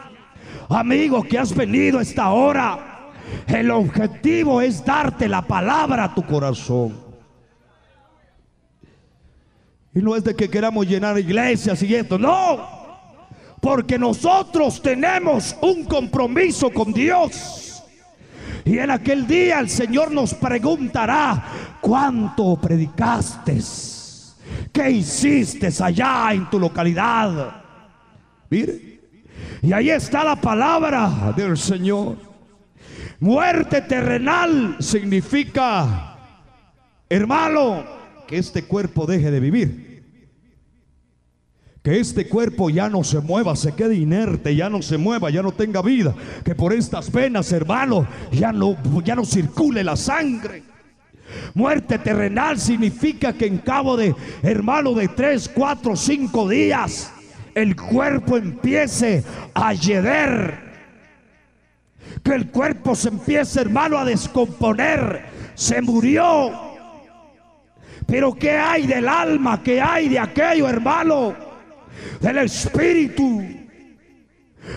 Amigo 0.69 1.23
que 1.23 1.37
has 1.37 1.55
venido 1.55 1.99
a 1.99 2.01
esta 2.01 2.29
hora. 2.31 3.11
El 3.47 3.71
objetivo 3.71 4.61
es 4.61 4.83
darte 4.83 5.27
la 5.27 5.41
palabra 5.41 6.05
a 6.05 6.15
tu 6.15 6.23
corazón. 6.23 6.97
Y 9.93 9.99
no 9.99 10.15
es 10.15 10.23
de 10.23 10.35
que 10.35 10.49
queramos 10.49 10.85
llenar 10.87 11.17
iglesias 11.17 11.81
y 11.83 11.95
esto, 11.95 12.17
no. 12.17 12.78
Porque 13.61 13.97
nosotros 13.97 14.81
tenemos 14.81 15.55
un 15.61 15.83
compromiso 15.85 16.69
con 16.71 16.93
Dios. 16.93 17.83
Y 18.65 18.77
en 18.77 18.91
aquel 18.91 19.25
día 19.25 19.59
el 19.59 19.69
Señor 19.69 20.11
nos 20.11 20.33
preguntará, 20.33 21.77
¿cuánto 21.81 22.55
predicaste? 22.57 23.59
¿Qué 24.71 24.91
hiciste 24.91 25.69
allá 25.81 26.33
en 26.33 26.49
tu 26.49 26.59
localidad? 26.59 27.63
Mire, 28.49 29.01
y 29.61 29.73
ahí 29.73 29.89
está 29.89 30.23
la 30.23 30.35
palabra 30.35 31.33
del 31.35 31.57
Señor. 31.57 32.17
Muerte 33.19 33.81
terrenal 33.81 34.77
significa, 34.79 36.17
hermano, 37.09 37.83
que 38.27 38.37
este 38.37 38.63
cuerpo 38.63 39.05
deje 39.05 39.31
de 39.31 39.39
vivir. 39.39 39.88
Que 41.89 41.99
este 41.99 42.27
cuerpo 42.27 42.69
ya 42.69 42.87
no 42.87 43.03
se 43.03 43.19
mueva, 43.19 43.55
se 43.55 43.73
quede 43.73 43.95
inerte, 43.95 44.55
ya 44.55 44.69
no 44.69 44.79
se 44.83 44.99
mueva, 44.99 45.31
ya 45.31 45.41
no 45.41 45.51
tenga 45.51 45.81
vida. 45.81 46.13
Que 46.45 46.53
por 46.53 46.71
estas 46.71 47.09
penas, 47.09 47.51
hermano, 47.51 48.05
ya 48.31 48.51
no, 48.51 48.77
ya 49.03 49.15
no 49.15 49.25
circule 49.25 49.83
la 49.83 49.95
sangre. 49.95 50.61
Muerte 51.55 51.97
terrenal 51.97 52.59
significa 52.59 53.33
que 53.33 53.47
en 53.47 53.57
cabo 53.57 53.97
de, 53.97 54.13
hermano, 54.43 54.93
de 54.93 55.07
tres, 55.07 55.49
cuatro, 55.51 55.95
cinco 55.95 56.47
días, 56.47 57.11
el 57.55 57.75
cuerpo 57.75 58.37
empiece 58.37 59.23
a 59.55 59.73
yeder. 59.73 60.59
Que 62.21 62.35
el 62.35 62.51
cuerpo 62.51 62.93
se 62.93 63.09
empiece, 63.09 63.61
hermano, 63.61 63.97
a 63.97 64.05
descomponer. 64.05 65.25
Se 65.55 65.81
murió 65.81 66.69
pero 68.05 68.33
¿qué 68.33 68.51
hay 68.51 68.87
del 68.87 69.07
alma? 69.07 69.61
¿Qué 69.61 69.79
hay 69.79 70.09
de 70.09 70.17
aquello, 70.17 70.67
hermano? 70.67 71.48
Del 72.19 72.37
espíritu. 72.39 73.43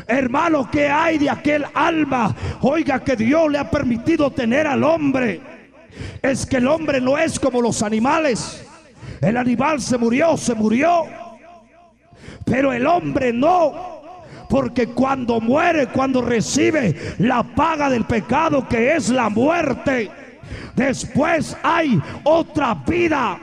Hermano, 0.06 0.68
¿qué 0.70 0.88
hay 0.88 1.18
de 1.18 1.30
aquel 1.30 1.64
alma? 1.74 2.34
Oiga 2.60 3.02
que 3.02 3.16
Dios 3.16 3.50
le 3.50 3.58
ha 3.58 3.70
permitido 3.70 4.30
tener 4.30 4.66
al 4.66 4.84
hombre. 4.84 5.40
Es 6.22 6.46
que 6.46 6.56
el 6.56 6.68
hombre 6.68 7.00
no 7.00 7.18
es 7.18 7.38
como 7.38 7.60
los 7.60 7.82
animales. 7.82 8.64
El 9.20 9.36
animal 9.36 9.80
se 9.80 9.98
murió, 9.98 10.36
se 10.36 10.54
murió. 10.54 11.04
Pero 12.44 12.72
el 12.72 12.86
hombre 12.86 13.32
no. 13.32 14.02
Porque 14.48 14.88
cuando 14.88 15.40
muere, 15.40 15.86
cuando 15.86 16.20
recibe 16.22 17.16
la 17.18 17.42
paga 17.42 17.88
del 17.88 18.04
pecado 18.04 18.68
que 18.68 18.94
es 18.94 19.08
la 19.08 19.28
muerte, 19.30 20.10
Después 20.74 21.56
hay 21.62 22.00
otra 22.24 22.74
vida. 22.74 23.38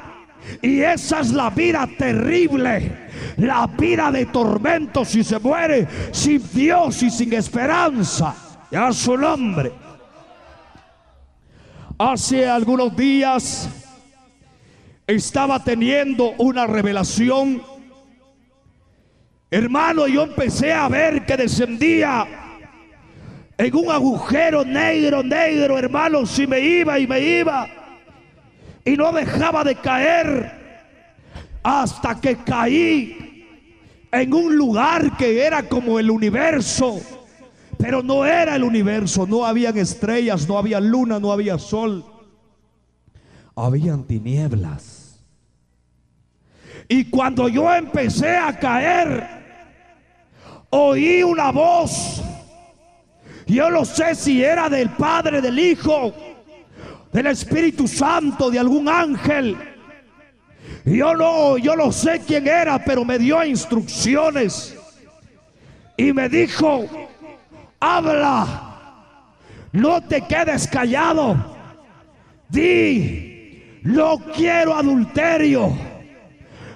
Y 0.61 0.81
esa 0.81 1.21
es 1.21 1.31
la 1.31 1.49
vida 1.49 1.87
terrible. 1.97 3.09
La 3.37 3.67
vida 3.67 4.11
de 4.11 4.25
tormento 4.27 5.05
si 5.05 5.23
se 5.23 5.39
muere 5.39 5.87
sin 6.11 6.41
Dios 6.53 7.01
y 7.03 7.09
sin 7.09 7.33
esperanza. 7.33 8.35
Ya 8.71 8.91
su 8.91 9.17
nombre. 9.17 9.71
Hace 11.97 12.47
algunos 12.47 12.95
días 12.95 13.69
estaba 15.05 15.63
teniendo 15.63 16.31
una 16.37 16.67
revelación. 16.67 17.61
Hermano, 19.51 20.07
yo 20.07 20.23
empecé 20.23 20.71
a 20.71 20.87
ver 20.87 21.25
que 21.25 21.35
descendía 21.35 22.27
en 23.57 23.75
un 23.75 23.91
agujero 23.91 24.63
negro, 24.63 25.23
negro, 25.23 25.77
hermano, 25.77 26.25
si 26.25 26.47
me 26.47 26.61
iba 26.61 26.97
y 26.97 27.07
me 27.07 27.19
iba. 27.19 27.67
Y 28.85 28.95
no 28.95 29.11
dejaba 29.11 29.63
de 29.63 29.75
caer 29.75 30.51
hasta 31.63 32.19
que 32.19 32.37
caí 32.37 33.45
en 34.11 34.33
un 34.33 34.55
lugar 34.55 35.15
que 35.17 35.45
era 35.45 35.67
como 35.67 35.99
el 35.99 36.09
universo. 36.09 36.99
Pero 37.77 38.03
no 38.03 38.25
era 38.25 38.55
el 38.55 38.63
universo, 38.63 39.25
no 39.27 39.45
habían 39.45 39.77
estrellas, 39.77 40.47
no 40.47 40.57
había 40.57 40.79
luna, 40.79 41.19
no 41.19 41.31
había 41.31 41.57
sol. 41.57 42.03
Habían 43.55 44.03
tinieblas. 44.03 45.23
Y 46.87 47.05
cuando 47.05 47.47
yo 47.47 47.73
empecé 47.73 48.35
a 48.35 48.57
caer, 48.57 49.27
oí 50.69 51.23
una 51.23 51.51
voz 51.51 52.21
yo 53.49 53.71
no 53.71 53.83
sé 53.83 54.13
si 54.13 54.43
era 54.43 54.69
del 54.69 54.91
Padre, 54.91 55.41
del 55.41 55.57
Hijo 55.57 56.13
del 57.11 57.27
Espíritu 57.27 57.87
Santo, 57.87 58.49
de 58.49 58.59
algún 58.59 58.87
ángel. 58.87 59.57
Yo 60.85 61.13
no, 61.15 61.57
yo 61.57 61.75
no 61.75 61.91
sé 61.91 62.21
quién 62.25 62.47
era, 62.47 62.83
pero 62.83 63.03
me 63.05 63.17
dio 63.17 63.43
instrucciones. 63.43 64.75
Y 65.97 66.13
me 66.13 66.29
dijo, 66.29 66.85
habla, 67.79 68.69
no 69.71 70.01
te 70.01 70.21
quedes 70.21 70.67
callado, 70.67 71.35
di, 72.47 73.79
no 73.83 74.17
quiero 74.33 74.75
adulterio, 74.75 75.77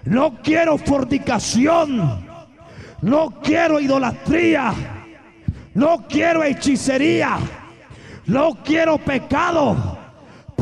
no 0.05 0.41
quiero 0.41 0.77
fornicación, 0.77 2.25
no 3.01 3.41
quiero 3.41 3.79
idolatría, 3.79 4.73
no 5.73 6.05
quiero 6.07 6.43
hechicería, 6.43 7.37
no 8.25 8.55
quiero 8.63 8.97
pecado, 8.97 9.92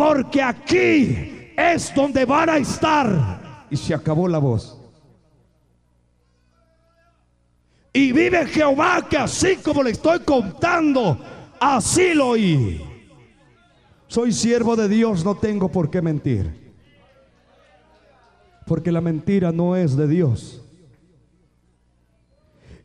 porque 0.02 0.42
aquí 0.42 1.52
es 1.56 1.94
donde 1.94 2.26
van 2.26 2.50
a 2.50 2.58
estar. 2.58 3.68
Y 3.70 3.78
se 3.78 3.94
acabó 3.94 4.28
la 4.28 4.40
voz. 4.40 4.76
Y 7.94 8.12
vive 8.12 8.48
Jehová 8.48 9.06
que 9.08 9.18
así 9.18 9.58
como 9.58 9.84
le 9.84 9.92
estoy 9.92 10.22
contando, 10.22 11.24
así 11.60 12.16
lo 12.16 12.30
oí. 12.30 12.82
Soy 14.08 14.32
siervo 14.32 14.76
de 14.76 14.90
Dios, 14.90 15.24
no 15.24 15.36
tengo 15.36 15.72
por 15.72 15.92
qué 15.92 16.02
mentir. 16.02 16.74
Porque 18.66 18.92
la 18.92 19.02
mentira 19.02 19.52
no 19.52 19.76
es 19.76 19.96
de 19.96 20.08
Dios. 20.08 20.64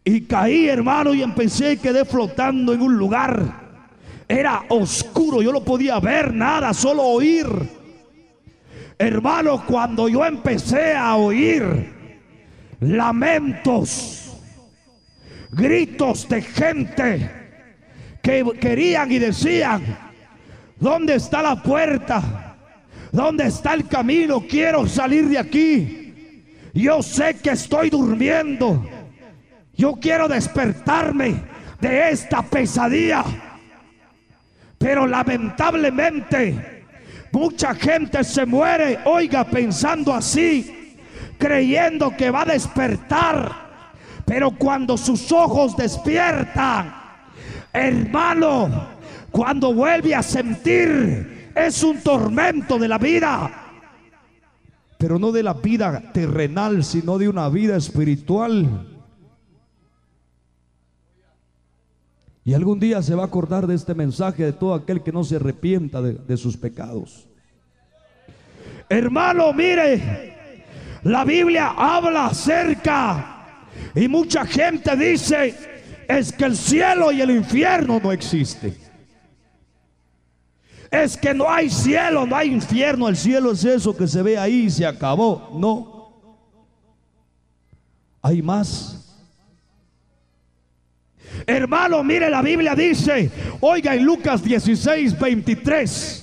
Y 0.04 0.20
caí, 0.26 0.68
hermano, 0.68 1.14
y 1.14 1.22
empecé 1.22 1.72
y 1.72 1.76
quedé 1.78 2.04
flotando 2.04 2.74
en 2.74 2.82
un 2.82 2.94
lugar. 2.98 3.65
Era 4.28 4.64
oscuro, 4.68 5.40
yo 5.40 5.52
no 5.52 5.62
podía 5.62 6.00
ver 6.00 6.34
nada, 6.34 6.74
solo 6.74 7.02
oír. 7.02 7.46
Hermano, 8.98 9.64
cuando 9.66 10.08
yo 10.08 10.24
empecé 10.24 10.94
a 10.94 11.16
oír 11.16 11.92
lamentos, 12.80 14.36
gritos 15.52 16.28
de 16.28 16.42
gente 16.42 17.30
que 18.22 18.44
querían 18.60 19.12
y 19.12 19.18
decían, 19.18 19.82
¿dónde 20.80 21.14
está 21.14 21.42
la 21.42 21.62
puerta? 21.62 22.56
¿Dónde 23.12 23.46
está 23.46 23.74
el 23.74 23.86
camino? 23.86 24.40
Quiero 24.48 24.86
salir 24.86 25.28
de 25.28 25.38
aquí. 25.38 26.42
Yo 26.74 27.02
sé 27.02 27.36
que 27.36 27.50
estoy 27.50 27.90
durmiendo. 27.90 28.84
Yo 29.74 29.94
quiero 29.94 30.26
despertarme 30.26 31.36
de 31.80 32.10
esta 32.10 32.42
pesadilla. 32.42 33.24
Pero 34.86 35.04
lamentablemente 35.04 36.84
mucha 37.32 37.74
gente 37.74 38.22
se 38.22 38.46
muere, 38.46 39.00
oiga, 39.04 39.42
pensando 39.42 40.14
así, 40.14 40.96
creyendo 41.38 42.16
que 42.16 42.30
va 42.30 42.42
a 42.42 42.44
despertar 42.46 43.66
pero 44.26 44.50
cuando 44.50 44.96
sus 44.96 45.30
ojos 45.30 45.76
despiertan, 45.76 46.92
hermano, 47.72 48.88
cuando 49.30 49.72
vuelve 49.72 50.16
a 50.16 50.22
sentir, 50.22 51.52
es 51.54 51.82
un 51.84 52.00
tormento 52.02 52.76
de 52.76 52.88
la 52.88 52.98
vida. 52.98 53.50
Pero 54.98 55.20
no 55.20 55.30
de 55.30 55.44
la 55.44 55.54
vida 55.54 56.12
terrenal, 56.12 56.82
sino 56.82 57.18
de 57.18 57.28
una 57.28 57.48
vida 57.48 57.76
espiritual. 57.76 58.95
Y 62.46 62.54
algún 62.54 62.78
día 62.78 63.02
se 63.02 63.16
va 63.16 63.24
a 63.24 63.26
acordar 63.26 63.66
de 63.66 63.74
este 63.74 63.92
mensaje 63.92 64.44
de 64.44 64.52
todo 64.52 64.72
aquel 64.72 65.02
que 65.02 65.10
no 65.10 65.24
se 65.24 65.34
arrepienta 65.34 66.00
de, 66.00 66.36
sus 66.36 66.56
pecados. 66.56 67.26
Hermano, 68.88 69.52
mire, 69.52 70.62
la 71.02 71.24
Biblia 71.24 71.74
habla 71.76 72.26
acerca 72.26 73.64
y 73.96 74.06
mucha 74.06 74.46
gente 74.46 74.96
dice, 74.96 75.56
es 76.06 76.32
que 76.32 76.44
el 76.44 76.56
cielo 76.56 77.10
y 77.10 77.20
el 77.20 77.32
infierno 77.32 77.98
no 78.00 78.12
existen. 78.12 78.76
Es 80.88 81.16
que 81.16 81.34
no 81.34 81.50
hay 81.50 81.68
cielo, 81.68 82.26
no 82.26 82.36
hay 82.36 82.52
infierno. 82.52 83.08
El 83.08 83.16
cielo 83.16 83.50
es 83.50 83.64
eso 83.64 83.96
que 83.96 84.06
se 84.06 84.22
ve 84.22 84.38
ahí 84.38 84.66
y 84.66 84.70
se 84.70 84.86
acabó. 84.86 85.50
No. 85.52 86.12
Hay 88.22 88.40
más. 88.40 89.05
Hermano, 91.46 92.02
mire, 92.02 92.28
la 92.28 92.42
Biblia 92.42 92.74
dice, 92.74 93.30
oiga 93.60 93.94
en 93.94 94.04
Lucas 94.04 94.42
16, 94.42 95.18
23. 95.18 96.22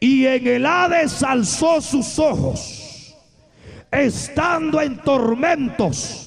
Y 0.00 0.26
en 0.26 0.46
el 0.46 0.66
Hades 0.66 1.22
alzó 1.22 1.80
sus 1.80 2.18
ojos, 2.18 3.14
estando 3.90 4.80
en 4.80 4.96
tormentos 4.98 6.26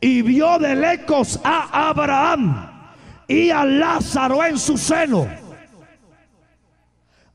y 0.00 0.22
vio 0.22 0.58
de 0.58 0.74
lejos 0.74 1.38
a 1.44 1.88
Abraham 1.90 2.68
y 3.28 3.50
a 3.50 3.64
Lázaro 3.64 4.44
en 4.44 4.58
su 4.58 4.78
seno. 4.78 5.28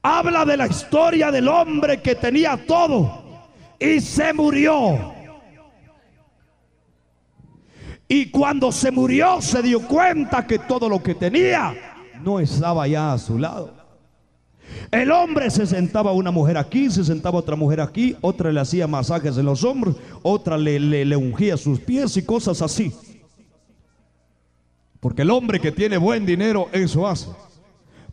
Habla 0.02 0.46
de 0.46 0.58
la 0.58 0.68
historia 0.68 1.32
del 1.32 1.48
hombre 1.48 2.02
que 2.02 2.16
tenía 2.16 2.58
todo 2.66 3.48
y 3.80 4.00
se 4.00 4.34
murió. 4.34 5.15
Y 8.08 8.30
cuando 8.30 8.72
se 8.72 8.92
murió 8.92 9.42
se 9.42 9.62
dio 9.62 9.82
cuenta 9.82 10.46
que 10.46 10.60
todo 10.60 10.88
lo 10.88 11.02
que 11.02 11.16
tenía 11.16 11.74
no 12.24 12.40
estaba 12.40 12.88
ya 12.88 13.14
a 13.14 13.18
su 13.18 13.40
lado. 13.40 13.74
El 14.92 15.12
hombre 15.12 15.50
se 15.50 15.66
sentaba 15.66 16.12
una 16.12 16.32
mujer 16.32 16.58
aquí, 16.58 16.90
se 16.90 17.04
sentaba 17.04 17.40
otra 17.40 17.56
mujer 17.56 17.82
aquí, 17.82 18.16
otra 18.22 18.52
le 18.52 18.60
hacía 18.60 18.88
masajes 18.88 19.38
en 19.38 19.46
los 19.46 19.64
hombros, 19.64 19.96
otra 20.22 20.58
le, 20.58 20.80
le, 20.80 21.16
ungía 21.16 21.58
sus 21.58 21.80
pies 21.80 22.16
y 22.18 22.24
cosas 22.24 22.62
así. 22.62 22.94
Porque 25.00 25.24
el 25.24 25.32
hombre 25.32 25.60
que 25.60 25.72
tiene 25.72 25.98
buen 25.98 26.26
dinero, 26.26 26.70
eso 26.72 27.08
hace. 27.08 27.30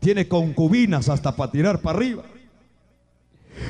Tiene 0.01 0.29
concubinas 0.29 1.09
hasta 1.09 1.35
para 1.35 1.53
tirar 1.53 1.81
para 1.81 1.99
arriba. 1.99 2.23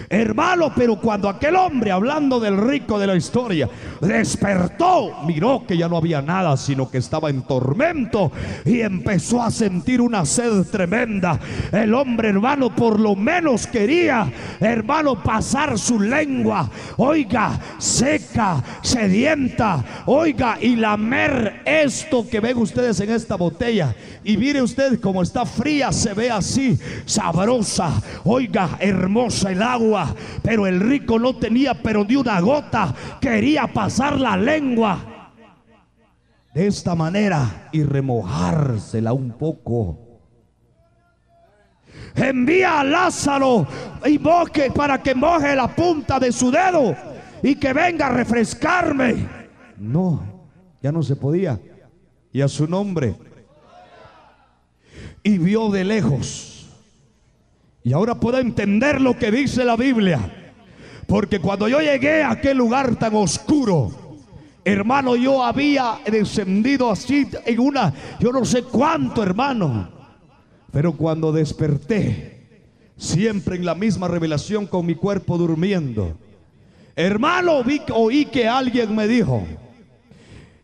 Hermano, 0.09 0.73
pero 0.75 0.97
cuando 0.97 1.29
aquel 1.29 1.57
hombre, 1.57 1.90
hablando 1.90 2.38
del 2.40 2.57
rico 2.57 2.99
de 2.99 3.07
la 3.07 3.16
historia, 3.16 3.68
despertó, 4.01 5.23
miró 5.25 5.64
que 5.66 5.77
ya 5.77 5.88
no 5.88 5.97
había 5.97 6.21
nada, 6.21 6.57
sino 6.57 6.90
que 6.90 6.99
estaba 6.99 7.31
en 7.31 7.42
tormento 7.42 8.31
y 8.64 8.81
empezó 8.81 9.42
a 9.42 9.51
sentir 9.51 10.01
una 10.01 10.25
sed 10.25 10.64
tremenda. 10.71 11.38
El 11.71 11.95
hombre, 11.95 12.29
hermano, 12.29 12.75
por 12.75 13.01
lo 13.01 13.16
menos 13.16 13.66
quería, 13.66 14.31
hermano, 14.61 15.23
pasar 15.23 15.79
su 15.79 16.01
lengua, 16.01 16.68
oiga, 16.97 17.59
seca, 17.79 18.62
sedienta, 18.83 19.85
oiga, 20.07 20.59
y 20.61 20.77
lamer 20.77 21.62
esto 21.64 22.29
que 22.29 22.40
ven 22.40 22.59
ustedes 22.59 23.01
en 23.01 23.11
esta 23.11 23.37
botella. 23.37 23.95
Y 24.25 24.37
mire 24.37 24.63
usted 24.63 25.01
como 25.01 25.23
está 25.23 25.45
fría, 25.45 25.91
se 25.93 26.15
ve 26.15 26.31
así, 26.31 26.79
sabrosa, 27.05 28.01
oiga, 28.25 28.77
hermosa 28.79 29.51
el 29.51 29.63
agua. 29.63 30.15
Pero 30.43 30.67
el 30.67 30.81
rico 30.81 31.19
no 31.19 31.37
tenía, 31.37 31.75
pero 31.75 32.05
ni 32.05 32.17
una 32.17 32.41
gota. 32.41 32.95
Quería 33.21 33.67
pasar 33.67 34.21
la 34.21 34.37
lengua 34.37 35.13
de 36.55 36.67
esta 36.67 36.95
manera 36.95 37.69
y 37.73 37.83
remojársela 37.83 39.13
un 39.13 39.33
poco. 39.33 39.99
Envía 42.15 42.81
a 42.81 42.85
Lázaro 42.85 43.67
y 44.05 44.19
moje 44.19 44.71
para 44.71 45.03
que 45.03 45.15
moje 45.15 45.57
la 45.57 45.75
punta 45.75 46.21
de 46.21 46.31
su 46.31 46.51
dedo 46.51 46.95
y 47.43 47.55
que 47.57 47.73
venga 47.73 48.07
a 48.07 48.11
refrescarme. 48.11 49.27
No, 49.79 50.23
ya 50.83 50.93
no 50.93 51.03
se 51.03 51.17
podía. 51.17 51.59
Y 52.33 52.41
a 52.41 52.49
su 52.49 52.67
nombre 52.67 53.15
y 55.23 55.39
vio 55.39 55.71
de 55.71 55.85
lejos. 55.85 56.67
Y 57.85 57.93
ahora 57.93 58.15
puedo 58.15 58.39
entender 58.39 59.01
lo 59.01 59.17
que 59.17 59.31
dice 59.31 59.65
la 59.65 59.77
Biblia. 59.77 60.21
Porque 61.07 61.41
cuando 61.41 61.69
yo 61.69 61.81
llegué 61.81 62.23
a 62.23 62.31
aquel 62.31 62.57
lugar 62.59 62.97
tan 62.97 63.14
oscuro, 63.14 63.91
hermano, 64.64 65.16
yo 65.16 65.43
había 65.43 65.99
descendido 66.07 66.91
así 66.91 67.29
en 67.45 67.61
una, 67.61 67.93
yo 68.20 68.33
no 68.33 68.45
sé 68.45 68.62
cuánto, 68.62 69.23
hermano. 69.23 69.89
Pero 70.70 70.93
cuando 70.93 71.33
desperté, 71.33 72.47
siempre 72.97 73.57
en 73.57 73.64
la 73.64 73.75
misma 73.75 74.09
revelación 74.09 74.66
con 74.66 74.87
mi 74.87 74.95
cuerpo 74.95 75.37
durmiendo, 75.37 76.16
hermano, 76.95 77.62
vi, 77.64 77.83
oí 77.93 78.27
que 78.27 78.47
alguien 78.47 78.95
me 78.95 79.09
dijo, 79.09 79.45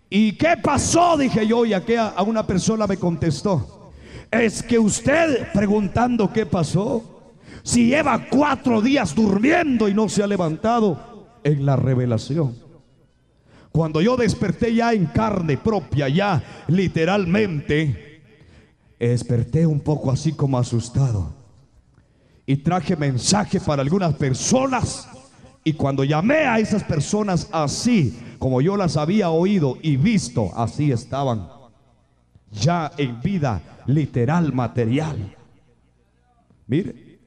¿y 0.08 0.32
qué 0.32 0.54
pasó? 0.62 1.16
Dije 1.16 1.46
yo, 1.46 1.66
y 1.66 1.72
a, 1.72 1.82
a 2.16 2.22
una 2.22 2.46
persona 2.46 2.86
me 2.86 2.96
contestó. 2.96 3.77
Es 4.30 4.62
que 4.62 4.78
usted 4.78 5.48
preguntando 5.52 6.32
qué 6.32 6.44
pasó, 6.44 7.02
si 7.62 7.86
lleva 7.86 8.28
cuatro 8.30 8.80
días 8.80 9.14
durmiendo 9.14 9.88
y 9.88 9.94
no 9.94 10.08
se 10.08 10.22
ha 10.22 10.26
levantado 10.26 11.28
en 11.44 11.64
la 11.64 11.76
revelación. 11.76 12.56
Cuando 13.72 14.00
yo 14.00 14.16
desperté 14.16 14.74
ya 14.74 14.92
en 14.92 15.06
carne 15.06 15.56
propia, 15.56 16.08
ya 16.08 16.42
literalmente, 16.68 18.22
desperté 18.98 19.66
un 19.66 19.80
poco 19.80 20.10
así 20.10 20.32
como 20.32 20.58
asustado. 20.58 21.36
y 22.46 22.56
traje 22.56 22.96
mensaje 22.96 23.60
para 23.60 23.82
algunas 23.82 24.14
personas. 24.14 25.06
Y 25.64 25.74
cuando 25.74 26.02
llamé 26.02 26.46
a 26.46 26.58
esas 26.58 26.82
personas 26.82 27.46
así, 27.52 28.18
como 28.38 28.62
yo 28.62 28.74
las 28.74 28.96
había 28.96 29.28
oído 29.28 29.76
y 29.82 29.98
visto, 29.98 30.50
así 30.56 30.90
estaban, 30.90 31.46
ya 32.52 32.92
en 32.96 33.20
vida 33.20 33.60
literal, 33.86 34.52
material. 34.52 35.36
Mire, 36.66 37.18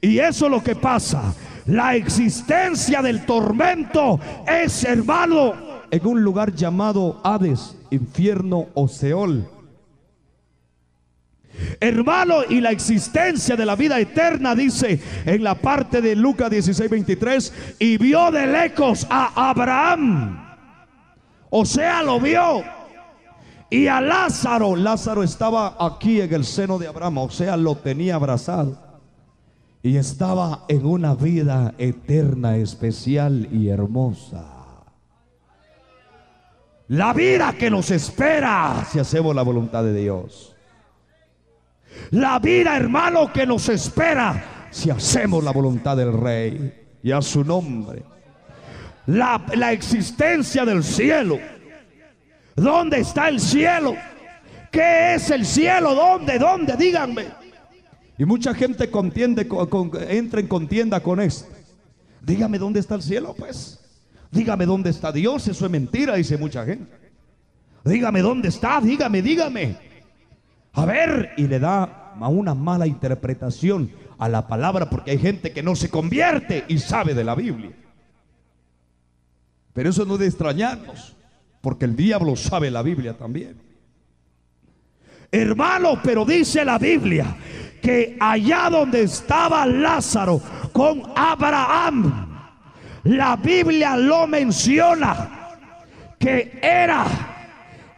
y 0.00 0.18
eso 0.18 0.46
es 0.46 0.50
lo 0.50 0.62
que 0.62 0.74
pasa. 0.74 1.34
La 1.66 1.94
existencia 1.94 3.02
del 3.02 3.24
tormento 3.24 4.18
es, 4.46 4.84
hermano, 4.84 5.54
en 5.90 6.06
un 6.06 6.22
lugar 6.22 6.52
llamado 6.54 7.20
Hades, 7.22 7.76
infierno 7.90 8.68
o 8.74 8.88
Seol. 8.88 9.48
Hermano, 11.78 12.38
y 12.48 12.60
la 12.60 12.70
existencia 12.70 13.56
de 13.56 13.66
la 13.66 13.76
vida 13.76 14.00
eterna, 14.00 14.54
dice 14.54 15.00
en 15.24 15.44
la 15.44 15.54
parte 15.54 16.00
de 16.00 16.16
Lucas 16.16 16.50
16, 16.50 16.90
23, 16.90 17.76
y 17.78 17.96
vio 17.98 18.30
de 18.30 18.46
lejos 18.46 19.06
a 19.08 19.50
Abraham. 19.50 20.56
O 21.50 21.64
sea, 21.64 22.02
lo 22.02 22.18
vio. 22.18 22.81
Y 23.72 23.88
a 23.88 24.02
Lázaro, 24.02 24.76
Lázaro 24.76 25.22
estaba 25.22 25.76
aquí 25.80 26.20
en 26.20 26.34
el 26.34 26.44
seno 26.44 26.78
de 26.78 26.86
Abraham, 26.86 27.16
o 27.16 27.30
sea, 27.30 27.56
lo 27.56 27.74
tenía 27.74 28.16
abrazado. 28.16 28.76
Y 29.82 29.96
estaba 29.96 30.66
en 30.68 30.84
una 30.84 31.14
vida 31.14 31.72
eterna, 31.78 32.58
especial 32.58 33.48
y 33.50 33.70
hermosa. 33.70 34.44
La 36.88 37.14
vida 37.14 37.54
que 37.54 37.70
nos 37.70 37.90
espera 37.90 38.86
si 38.92 38.98
hacemos 38.98 39.34
la 39.34 39.40
voluntad 39.40 39.82
de 39.84 39.94
Dios. 39.94 40.54
La 42.10 42.38
vida, 42.40 42.76
hermano, 42.76 43.32
que 43.32 43.46
nos 43.46 43.70
espera 43.70 44.68
si 44.70 44.90
hacemos 44.90 45.42
la 45.42 45.50
voluntad 45.50 45.96
del 45.96 46.12
Rey 46.12 46.98
y 47.02 47.10
a 47.10 47.22
su 47.22 47.42
nombre. 47.42 48.02
La, 49.06 49.42
la 49.54 49.72
existencia 49.72 50.66
del 50.66 50.84
cielo. 50.84 51.38
¿Dónde 52.54 53.00
está 53.00 53.28
el 53.28 53.40
cielo? 53.40 53.94
¿Qué 54.70 55.14
es 55.14 55.30
el 55.30 55.44
cielo? 55.46 55.94
¿Dónde? 55.94 56.38
¿Dónde? 56.38 56.76
Díganme. 56.76 57.26
Y 58.18 58.24
mucha 58.24 58.54
gente 58.54 58.90
contiende, 58.90 59.48
entra 60.08 60.40
en 60.40 60.46
contienda 60.46 61.00
con 61.00 61.20
esto. 61.20 61.50
Dígame 62.20 62.58
dónde 62.58 62.80
está 62.80 62.94
el 62.94 63.02
cielo, 63.02 63.34
pues. 63.36 63.80
Dígame 64.30 64.64
dónde 64.66 64.90
está 64.90 65.12
Dios. 65.12 65.48
Eso 65.48 65.64
es 65.64 65.70
mentira, 65.70 66.14
dice 66.14 66.38
mucha 66.38 66.64
gente. 66.64 67.02
Dígame 67.84 68.20
dónde 68.20 68.48
está, 68.48 68.80
dígame, 68.80 69.22
dígame. 69.22 69.76
A 70.74 70.86
ver, 70.86 71.32
y 71.36 71.46
le 71.46 71.58
da 71.58 72.14
una 72.20 72.54
mala 72.54 72.86
interpretación 72.86 73.90
a 74.18 74.28
la 74.28 74.46
palabra 74.46 74.88
porque 74.88 75.10
hay 75.10 75.18
gente 75.18 75.52
que 75.52 75.62
no 75.62 75.74
se 75.74 75.90
convierte 75.90 76.64
y 76.68 76.78
sabe 76.78 77.14
de 77.14 77.24
la 77.24 77.34
Biblia. 77.34 77.72
Pero 79.72 79.90
eso 79.90 80.04
no 80.04 80.16
de 80.16 80.26
extrañarnos, 80.26 81.16
porque 81.62 81.86
el 81.86 81.96
diablo 81.96 82.36
sabe 82.36 82.70
la 82.70 82.82
Biblia 82.82 83.16
también. 83.16 83.56
Hermano, 85.30 85.98
pero 86.02 86.26
dice 86.26 86.62
la 86.66 86.78
Biblia 86.78 87.34
que 87.80 88.18
allá 88.20 88.68
donde 88.68 89.04
estaba 89.04 89.64
Lázaro 89.64 90.42
con 90.72 91.02
Abraham, 91.16 92.28
la 93.04 93.36
Biblia 93.36 93.96
lo 93.96 94.26
menciona 94.26 95.56
que 96.18 96.58
era 96.60 97.06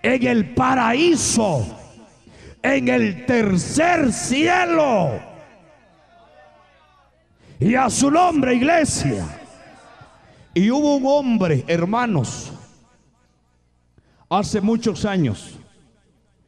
en 0.01 0.25
el 0.25 0.55
paraíso 0.55 1.81
en 2.65 2.89
el 2.89 3.27
tercer 3.27 4.11
cielo. 4.11 5.21
Y 7.61 7.75
a 7.75 7.91
su 7.91 8.11
nombre, 8.11 8.55
iglesia. 8.55 9.27
Y 10.55 10.71
hubo 10.71 10.97
un 10.97 11.05
hombre, 11.07 11.63
hermanos, 11.69 12.53
hace 14.29 14.61
muchos 14.61 15.05
años, 15.05 15.59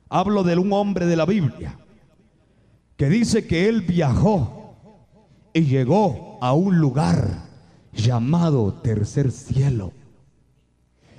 hablo 0.08 0.42
de 0.42 0.56
un 0.56 0.72
hombre 0.72 1.06
de 1.06 1.16
la 1.16 1.26
Biblia, 1.26 1.78
que 2.96 3.08
dice 3.08 3.46
que 3.46 3.68
él 3.68 3.82
viajó 3.82 4.76
y 5.52 5.62
llegó 5.62 6.38
a 6.40 6.52
un 6.52 6.78
lugar 6.78 7.44
llamado 7.92 8.74
tercer 8.82 9.30
cielo. 9.30 9.92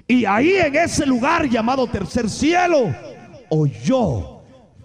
Y 0.07 0.25
ahí 0.25 0.53
en 0.55 0.75
ese 0.75 1.05
lugar 1.05 1.49
llamado 1.49 1.87
tercer 1.87 2.29
cielo 2.29 2.95
oyó 3.49 4.37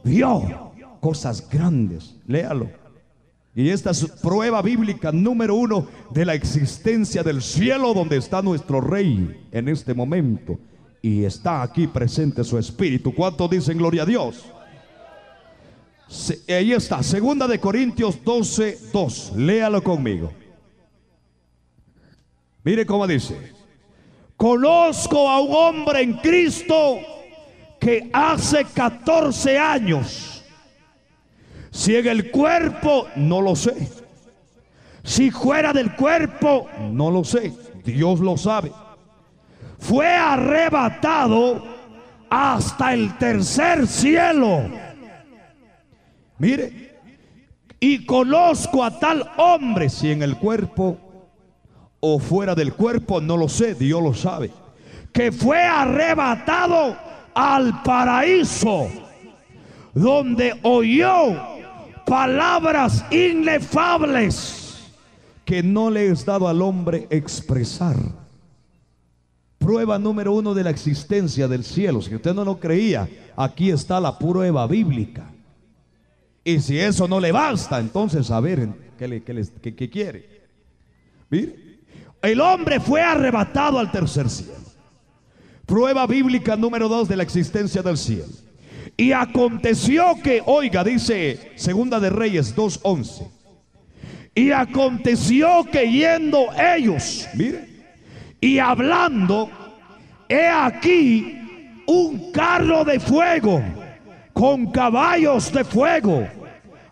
vio 0.04 0.72
cosas 1.00 1.48
grandes. 1.48 2.16
Léalo. 2.26 2.70
Y 3.54 3.68
esta 3.68 3.90
es 3.90 4.06
prueba 4.06 4.62
bíblica 4.62 5.12
número 5.12 5.54
uno 5.54 5.86
de 6.10 6.24
la 6.24 6.34
existencia 6.34 7.22
del 7.22 7.42
cielo 7.42 7.92
donde 7.92 8.16
está 8.16 8.40
nuestro 8.40 8.80
rey 8.80 9.46
en 9.52 9.68
este 9.68 9.92
momento. 9.92 10.58
Y 11.02 11.24
está 11.24 11.62
aquí 11.62 11.88
presente 11.88 12.44
su 12.44 12.56
espíritu. 12.56 13.12
¿Cuántos 13.12 13.50
dicen 13.50 13.76
gloria 13.76 14.04
a 14.04 14.06
Dios? 14.06 14.46
ahí 16.48 16.72
está, 16.72 17.02
segunda 17.02 17.48
de 17.48 17.58
Corintios 17.58 18.22
12, 18.22 18.78
2. 18.92 19.32
Léalo 19.36 19.82
conmigo. 19.82 20.32
Mire 22.64 22.86
cómo 22.86 23.06
dice. 23.06 23.52
Conozco 24.36 25.28
a 25.28 25.40
un 25.40 25.54
hombre 25.54 26.02
en 26.02 26.14
Cristo 26.14 26.98
que 27.80 28.10
hace 28.12 28.64
14 28.64 29.58
años, 29.58 30.44
si 31.70 31.96
en 31.96 32.06
el 32.06 32.30
cuerpo, 32.30 33.08
no 33.16 33.40
lo 33.40 33.56
sé. 33.56 33.88
Si 35.02 35.30
fuera 35.30 35.72
del 35.72 35.96
cuerpo, 35.96 36.68
no 36.92 37.10
lo 37.10 37.24
sé. 37.24 37.52
Dios 37.84 38.20
lo 38.20 38.36
sabe. 38.36 38.70
Fue 39.82 40.06
arrebatado 40.06 41.60
hasta 42.30 42.94
el 42.94 43.18
tercer 43.18 43.88
cielo. 43.88 44.62
Mire, 46.38 47.00
y 47.80 48.06
conozco 48.06 48.84
a 48.84 48.96
tal 49.00 49.28
hombre, 49.36 49.88
si 49.88 50.12
en 50.12 50.22
el 50.22 50.36
cuerpo 50.36 50.98
o 51.98 52.20
fuera 52.20 52.54
del 52.54 52.74
cuerpo, 52.74 53.20
no 53.20 53.36
lo 53.36 53.48
sé, 53.48 53.74
Dios 53.74 54.00
lo 54.00 54.14
sabe, 54.14 54.52
que 55.12 55.32
fue 55.32 55.60
arrebatado 55.60 56.96
al 57.34 57.82
paraíso, 57.82 58.88
donde 59.94 60.60
oyó 60.62 61.36
palabras 62.06 63.04
inefables 63.10 64.92
que 65.44 65.60
no 65.60 65.90
le 65.90 66.06
es 66.06 66.24
dado 66.24 66.46
al 66.46 66.62
hombre 66.62 67.08
expresar. 67.10 67.96
Prueba 69.62 69.96
número 69.96 70.32
uno 70.32 70.54
de 70.54 70.64
la 70.64 70.70
existencia 70.70 71.46
del 71.46 71.62
cielo. 71.62 72.02
Si 72.02 72.12
usted 72.12 72.34
no 72.34 72.44
lo 72.44 72.58
creía, 72.58 73.08
aquí 73.36 73.70
está 73.70 74.00
la 74.00 74.18
prueba 74.18 74.66
bíblica. 74.66 75.30
Y 76.42 76.58
si 76.58 76.80
eso 76.80 77.06
no 77.06 77.20
le 77.20 77.30
basta, 77.30 77.78
entonces 77.78 78.28
a 78.32 78.40
ver 78.40 78.68
qué, 78.98 79.06
le, 79.06 79.22
quiere. 79.88 80.42
Mire, 81.30 81.78
el 82.20 82.40
hombre 82.40 82.80
fue 82.80 83.02
arrebatado 83.02 83.78
al 83.78 83.92
tercer 83.92 84.28
cielo. 84.28 84.58
Prueba 85.64 86.08
bíblica 86.08 86.56
número 86.56 86.88
dos 86.88 87.08
de 87.08 87.16
la 87.16 87.22
existencia 87.22 87.82
del 87.82 87.96
cielo. 87.96 88.32
Y 88.96 89.12
aconteció 89.12 90.16
que, 90.24 90.42
oiga, 90.44 90.82
dice 90.82 91.52
Segunda 91.54 92.00
de 92.00 92.10
Reyes 92.10 92.56
2.11. 92.56 93.28
Y 94.34 94.50
aconteció 94.50 95.64
que 95.70 95.88
yendo 95.88 96.46
ellos, 96.58 97.28
mire, 97.34 97.71
y 98.42 98.58
hablando, 98.58 99.48
he 100.28 100.48
aquí 100.48 101.38
un 101.86 102.32
carro 102.32 102.84
de 102.84 102.98
fuego 102.98 103.62
con 104.32 104.72
caballos 104.72 105.52
de 105.52 105.64
fuego. 105.64 106.26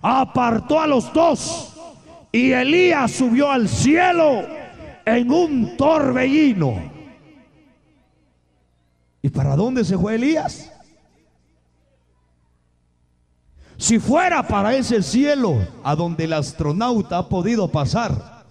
Apartó 0.01 0.81
a 0.81 0.87
los 0.87 1.13
dos 1.13 1.77
y 2.31 2.53
Elías 2.53 3.11
subió 3.11 3.51
al 3.51 3.69
cielo 3.69 4.47
en 5.05 5.29
un 5.29 5.77
torbellino. 5.77 6.93
¿Y 9.21 9.29
para 9.29 9.57
dónde 9.57 9.85
se 9.85 9.99
fue 9.99 10.15
Elías? 10.15 10.73
Si 13.77 13.99
fuera 13.99 14.47
para 14.47 14.77
ese 14.77 15.03
cielo 15.03 15.67
a 15.83 15.97
donde 15.97 16.25
el 16.25 16.33
astronauta 16.33 17.19
ha 17.19 17.29
podido 17.29 17.67
pasar, 17.67 18.45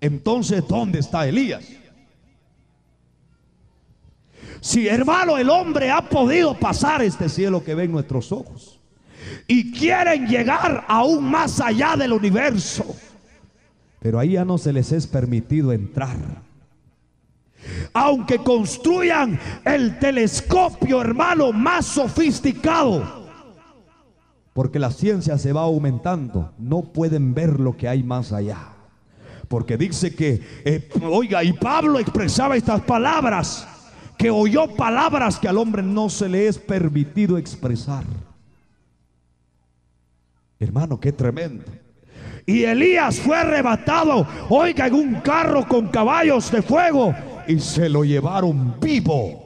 entonces 0.00 0.62
¿dónde 0.68 1.00
está 1.00 1.26
Elías? 1.26 1.64
Si 4.60 4.88
hermano 4.88 5.38
el 5.38 5.50
hombre 5.50 5.90
ha 5.90 6.08
podido 6.08 6.58
pasar 6.58 7.02
este 7.02 7.28
cielo 7.28 7.62
que 7.62 7.74
ven 7.74 7.92
nuestros 7.92 8.32
ojos. 8.32 8.80
Y 9.48 9.72
quieren 9.72 10.26
llegar 10.26 10.84
aún 10.88 11.24
más 11.30 11.60
allá 11.60 11.96
del 11.96 12.12
universo, 12.12 12.96
pero 14.00 14.20
ahí 14.20 14.32
ya 14.32 14.44
no 14.44 14.56
se 14.56 14.72
les 14.72 14.92
es 14.92 15.06
permitido 15.06 15.72
entrar. 15.72 16.16
Aunque 17.92 18.38
construyan 18.38 19.38
el 19.64 19.98
telescopio, 19.98 21.00
hermano, 21.00 21.52
más 21.52 21.86
sofisticado, 21.86 23.26
porque 24.52 24.78
la 24.78 24.92
ciencia 24.92 25.38
se 25.38 25.52
va 25.52 25.62
aumentando, 25.62 26.52
no 26.58 26.82
pueden 26.82 27.34
ver 27.34 27.58
lo 27.58 27.76
que 27.76 27.88
hay 27.88 28.02
más 28.02 28.32
allá. 28.32 28.74
Porque 29.48 29.76
dice 29.76 30.14
que, 30.14 30.40
eh, 30.64 30.88
oiga, 31.02 31.42
y 31.44 31.52
Pablo 31.52 31.98
expresaba 31.98 32.56
estas 32.56 32.80
palabras, 32.82 33.66
que 34.18 34.30
oyó 34.30 34.74
palabras 34.74 35.38
que 35.38 35.48
al 35.48 35.58
hombre 35.58 35.82
no 35.82 36.08
se 36.08 36.28
le 36.28 36.46
es 36.46 36.58
permitido 36.58 37.38
expresar. 37.38 38.04
Hermano, 40.58 40.98
qué 40.98 41.12
tremendo. 41.12 41.64
Y 42.46 42.62
Elías 42.62 43.18
fue 43.18 43.36
arrebatado, 43.36 44.26
oiga, 44.48 44.86
en 44.86 44.94
un 44.94 45.14
carro 45.16 45.66
con 45.66 45.88
caballos 45.88 46.50
de 46.50 46.62
fuego 46.62 47.14
y 47.46 47.58
se 47.58 47.88
lo 47.88 48.04
llevaron 48.04 48.78
vivo. 48.80 49.42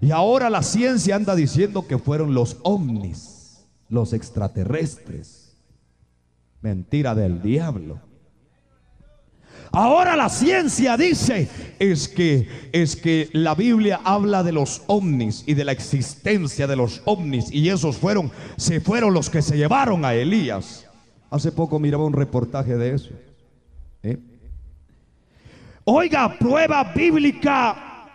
Y 0.00 0.10
ahora 0.10 0.48
la 0.50 0.62
ciencia 0.62 1.16
anda 1.16 1.34
diciendo 1.34 1.86
que 1.86 1.98
fueron 1.98 2.32
los 2.32 2.58
ovnis, 2.62 3.66
los 3.88 4.12
extraterrestres. 4.12 5.56
Mentira 6.60 7.14
del 7.14 7.42
diablo. 7.42 8.05
Ahora 9.76 10.16
la 10.16 10.30
ciencia 10.30 10.96
dice 10.96 11.50
es 11.78 12.08
que 12.08 12.48
es 12.72 12.96
que 12.96 13.28
la 13.34 13.54
Biblia 13.54 14.00
habla 14.04 14.42
de 14.42 14.50
los 14.50 14.80
ovnis 14.86 15.44
y 15.46 15.52
de 15.52 15.66
la 15.66 15.72
existencia 15.72 16.66
de 16.66 16.76
los 16.76 17.02
ovnis 17.04 17.52
y 17.52 17.68
esos 17.68 17.98
fueron 17.98 18.32
se 18.56 18.80
fueron 18.80 19.12
los 19.12 19.28
que 19.28 19.42
se 19.42 19.58
llevaron 19.58 20.06
a 20.06 20.14
Elías. 20.14 20.86
Hace 21.28 21.52
poco 21.52 21.78
miraba 21.78 22.06
un 22.06 22.14
reportaje 22.14 22.74
de 22.74 22.94
eso. 22.94 23.10
¿eh? 24.02 24.16
Oiga, 25.84 26.38
prueba 26.38 26.82
bíblica. 26.94 28.08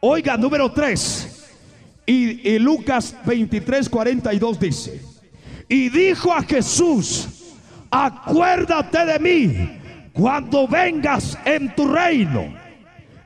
Oiga, 0.00 0.36
número 0.36 0.72
3. 0.72 1.50
Y, 2.06 2.58
Lucas 2.58 3.14
23, 3.24 3.88
42 3.88 4.58
dice, 4.58 5.00
y 5.68 5.88
dijo 5.88 6.32
a 6.32 6.42
Jesús, 6.42 7.28
acuérdate 7.92 9.04
de 9.04 9.18
mí 9.20 9.85
cuando 10.16 10.66
vengas 10.66 11.38
en 11.44 11.74
tu 11.74 11.86
reino. 11.86 12.54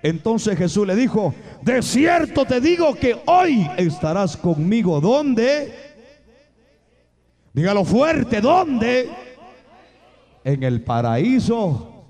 Entonces 0.03 0.59
Jesús 0.59 0.86
le 0.86 0.97
dijo, 0.97 1.34
de 1.62 1.82
cierto 1.82 2.45
te 2.45 2.61
digo 2.61 2.95
que 2.95 3.20
hoy 3.26 3.68
estarás 3.76 4.36
conmigo. 4.36 5.01
¿Dónde? 5.01 5.72
Dígalo 7.53 7.84
fuerte, 7.84 8.41
¿dónde? 8.41 9.11
En 10.43 10.62
el 10.62 10.82
paraíso. 10.82 12.07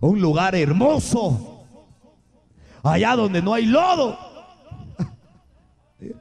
Un 0.00 0.20
lugar 0.20 0.54
hermoso. 0.54 1.66
Allá 2.82 3.16
donde 3.16 3.42
no 3.42 3.54
hay 3.54 3.66
lodo. 3.66 4.16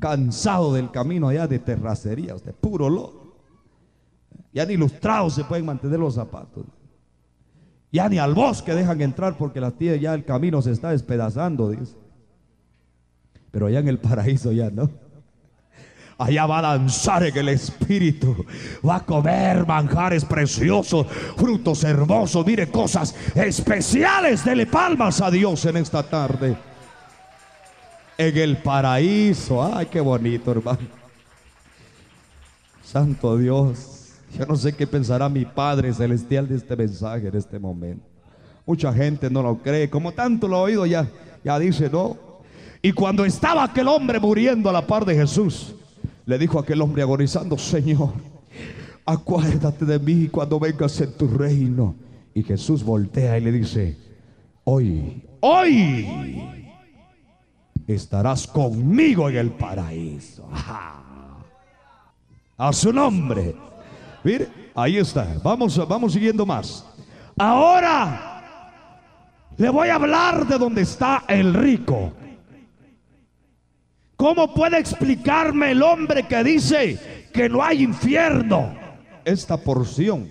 Cansado 0.00 0.72
del 0.74 0.90
camino 0.90 1.28
allá 1.28 1.46
de 1.46 1.58
terracerías, 1.58 2.44
de 2.44 2.52
puro 2.52 2.90
lodo. 2.90 3.23
Ya 4.54 4.64
ni 4.64 4.74
ilustrados 4.74 5.34
se 5.34 5.44
pueden 5.44 5.66
mantener 5.66 5.98
los 5.98 6.14
zapatos. 6.14 6.64
Ya 7.90 8.08
ni 8.08 8.18
al 8.18 8.34
bosque 8.34 8.72
dejan 8.72 9.00
entrar 9.00 9.36
porque 9.36 9.60
la 9.60 9.72
tía 9.72 9.96
ya 9.96 10.14
el 10.14 10.24
camino 10.24 10.62
se 10.62 10.70
está 10.70 10.90
despedazando. 10.90 11.74
Pero 13.50 13.66
allá 13.66 13.80
en 13.80 13.88
el 13.88 13.98
paraíso 13.98 14.52
ya 14.52 14.70
no. 14.70 14.88
Allá 16.16 16.46
va 16.46 16.58
a 16.60 16.62
danzar 16.62 17.24
en 17.24 17.36
el 17.36 17.48
espíritu. 17.48 18.46
Va 18.88 18.96
a 18.96 19.04
comer 19.04 19.66
manjares 19.66 20.24
preciosos, 20.24 21.08
frutos 21.36 21.82
hermosos. 21.82 22.46
Mire, 22.46 22.70
cosas 22.70 23.12
especiales. 23.34 24.44
Dele 24.44 24.66
palmas 24.66 25.20
a 25.20 25.32
Dios 25.32 25.64
en 25.64 25.78
esta 25.78 26.04
tarde. 26.04 26.56
En 28.16 28.38
el 28.38 28.58
paraíso. 28.58 29.64
Ay, 29.64 29.86
qué 29.86 30.00
bonito, 30.00 30.52
hermano. 30.52 30.86
Santo 32.84 33.36
Dios. 33.36 34.03
Yo 34.36 34.46
no 34.46 34.56
sé 34.56 34.72
qué 34.72 34.86
pensará 34.86 35.28
mi 35.28 35.44
Padre 35.44 35.92
Celestial 35.92 36.48
de 36.48 36.56
este 36.56 36.74
mensaje 36.74 37.28
en 37.28 37.36
este 37.36 37.58
momento. 37.58 38.04
Mucha 38.66 38.92
gente 38.92 39.30
no 39.30 39.42
lo 39.42 39.58
cree. 39.58 39.88
Como 39.88 40.12
tanto 40.12 40.48
lo 40.48 40.56
ha 40.56 40.62
oído 40.62 40.86
ya, 40.86 41.08
ya 41.44 41.58
dice 41.58 41.88
no. 41.90 42.16
Y 42.82 42.92
cuando 42.92 43.24
estaba 43.24 43.64
aquel 43.64 43.88
hombre 43.88 44.18
muriendo 44.18 44.68
a 44.68 44.72
la 44.72 44.86
par 44.86 45.04
de 45.04 45.14
Jesús, 45.14 45.74
le 46.26 46.38
dijo 46.38 46.58
a 46.58 46.62
aquel 46.62 46.80
hombre 46.82 47.02
agonizando, 47.02 47.56
Señor, 47.56 48.12
acuérdate 49.06 49.84
de 49.84 49.98
mí 49.98 50.28
cuando 50.28 50.58
vengas 50.58 51.00
en 51.00 51.12
tu 51.12 51.28
reino. 51.28 51.94
Y 52.34 52.42
Jesús 52.42 52.82
voltea 52.82 53.38
y 53.38 53.42
le 53.42 53.52
dice, 53.52 53.96
hoy, 54.64 55.22
hoy 55.40 56.74
estarás 57.86 58.46
conmigo 58.46 59.28
en 59.28 59.36
el 59.36 59.52
paraíso. 59.52 60.48
A 62.56 62.72
su 62.72 62.92
nombre. 62.92 63.54
Mire, 64.24 64.48
ahí 64.74 64.96
está. 64.96 65.36
Vamos, 65.42 65.76
vamos 65.86 66.14
siguiendo 66.14 66.46
más. 66.46 66.84
Ahora 67.36 68.34
le 69.56 69.68
voy 69.68 69.88
a 69.88 69.96
hablar 69.96 70.46
de 70.46 70.58
donde 70.58 70.82
está 70.82 71.24
el 71.28 71.52
rico. 71.52 72.12
¿Cómo 74.16 74.54
puede 74.54 74.78
explicarme 74.78 75.72
el 75.72 75.82
hombre 75.82 76.26
que 76.26 76.42
dice 76.42 77.28
que 77.32 77.48
no 77.48 77.62
hay 77.62 77.82
infierno? 77.82 78.74
Esta 79.24 79.56
porción. 79.56 80.30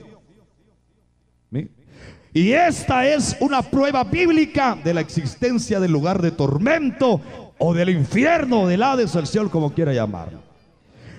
Y 2.36 2.52
esta 2.52 3.06
es 3.06 3.38
una 3.42 3.62
prueba 3.62 4.04
bíblica 4.04 4.76
de 4.84 4.96
la 4.96 5.02
existencia 5.02 5.80
del 5.80 5.92
lugar 5.92 6.20
de 6.20 6.32
tormento 6.32 7.22
o 7.60 7.74
del 7.76 7.90
infierno 7.90 8.62
o 8.62 8.68
del 8.68 8.82
Hades, 8.82 9.14
el 9.14 9.28
cielo, 9.28 9.52
como 9.52 9.72
quiera 9.72 9.94
llamarlo. 9.94 10.42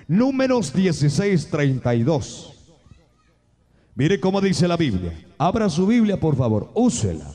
Números 0.09 0.73
16, 0.73 1.49
32. 1.49 2.54
Mire 3.95 4.19
cómo 4.19 4.41
dice 4.41 4.67
la 4.67 4.77
Biblia. 4.77 5.13
Abra 5.37 5.69
su 5.69 5.87
Biblia, 5.87 6.19
por 6.19 6.35
favor. 6.35 6.69
Úsela. 6.73 7.31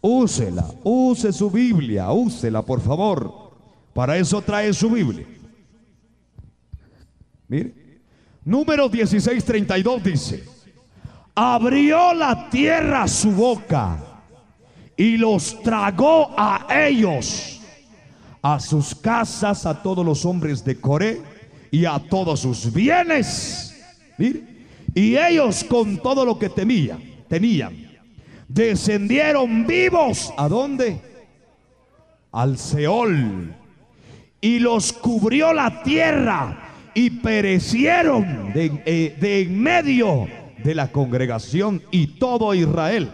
Úsela. 0.00 0.64
Use 0.84 1.32
su 1.32 1.50
Biblia. 1.50 2.10
Úsela, 2.12 2.62
por 2.62 2.80
favor. 2.80 3.52
Para 3.92 4.16
eso 4.16 4.40
trae 4.40 4.72
su 4.72 4.88
Biblia. 4.90 5.26
Mire. 7.48 7.84
Número 8.44 8.90
16:32 8.90 10.02
dice, 10.02 10.44
abrió 11.34 12.12
la 12.12 12.50
tierra 12.50 13.08
su 13.08 13.30
boca 13.30 13.98
y 14.96 15.16
los 15.16 15.62
tragó 15.62 16.30
a 16.36 16.66
ellos, 16.86 17.60
a 18.42 18.60
sus 18.60 18.94
casas, 18.94 19.64
a 19.64 19.82
todos 19.82 20.04
los 20.04 20.26
hombres 20.26 20.62
de 20.62 20.78
Coré 20.78 21.22
y 21.70 21.86
a 21.86 21.98
todos 21.98 22.40
sus 22.40 22.70
bienes. 22.70 23.82
Mire, 24.18 24.53
y 24.94 25.16
ellos 25.16 25.64
con 25.64 25.98
todo 25.98 26.24
lo 26.24 26.38
que 26.38 26.48
temían, 26.48 27.02
tenían, 27.28 27.74
descendieron 28.48 29.66
vivos. 29.66 30.32
¿A 30.36 30.48
dónde? 30.48 31.00
Al 32.32 32.56
Seol. 32.58 33.54
Y 34.40 34.58
los 34.58 34.92
cubrió 34.92 35.52
la 35.52 35.82
tierra 35.82 36.70
y 36.94 37.10
perecieron 37.10 38.52
de, 38.52 38.70
eh, 38.84 39.16
de 39.18 39.42
en 39.42 39.60
medio 39.60 40.28
de 40.62 40.74
la 40.74 40.92
congregación 40.92 41.82
y 41.90 42.18
todo 42.18 42.54
Israel. 42.54 43.10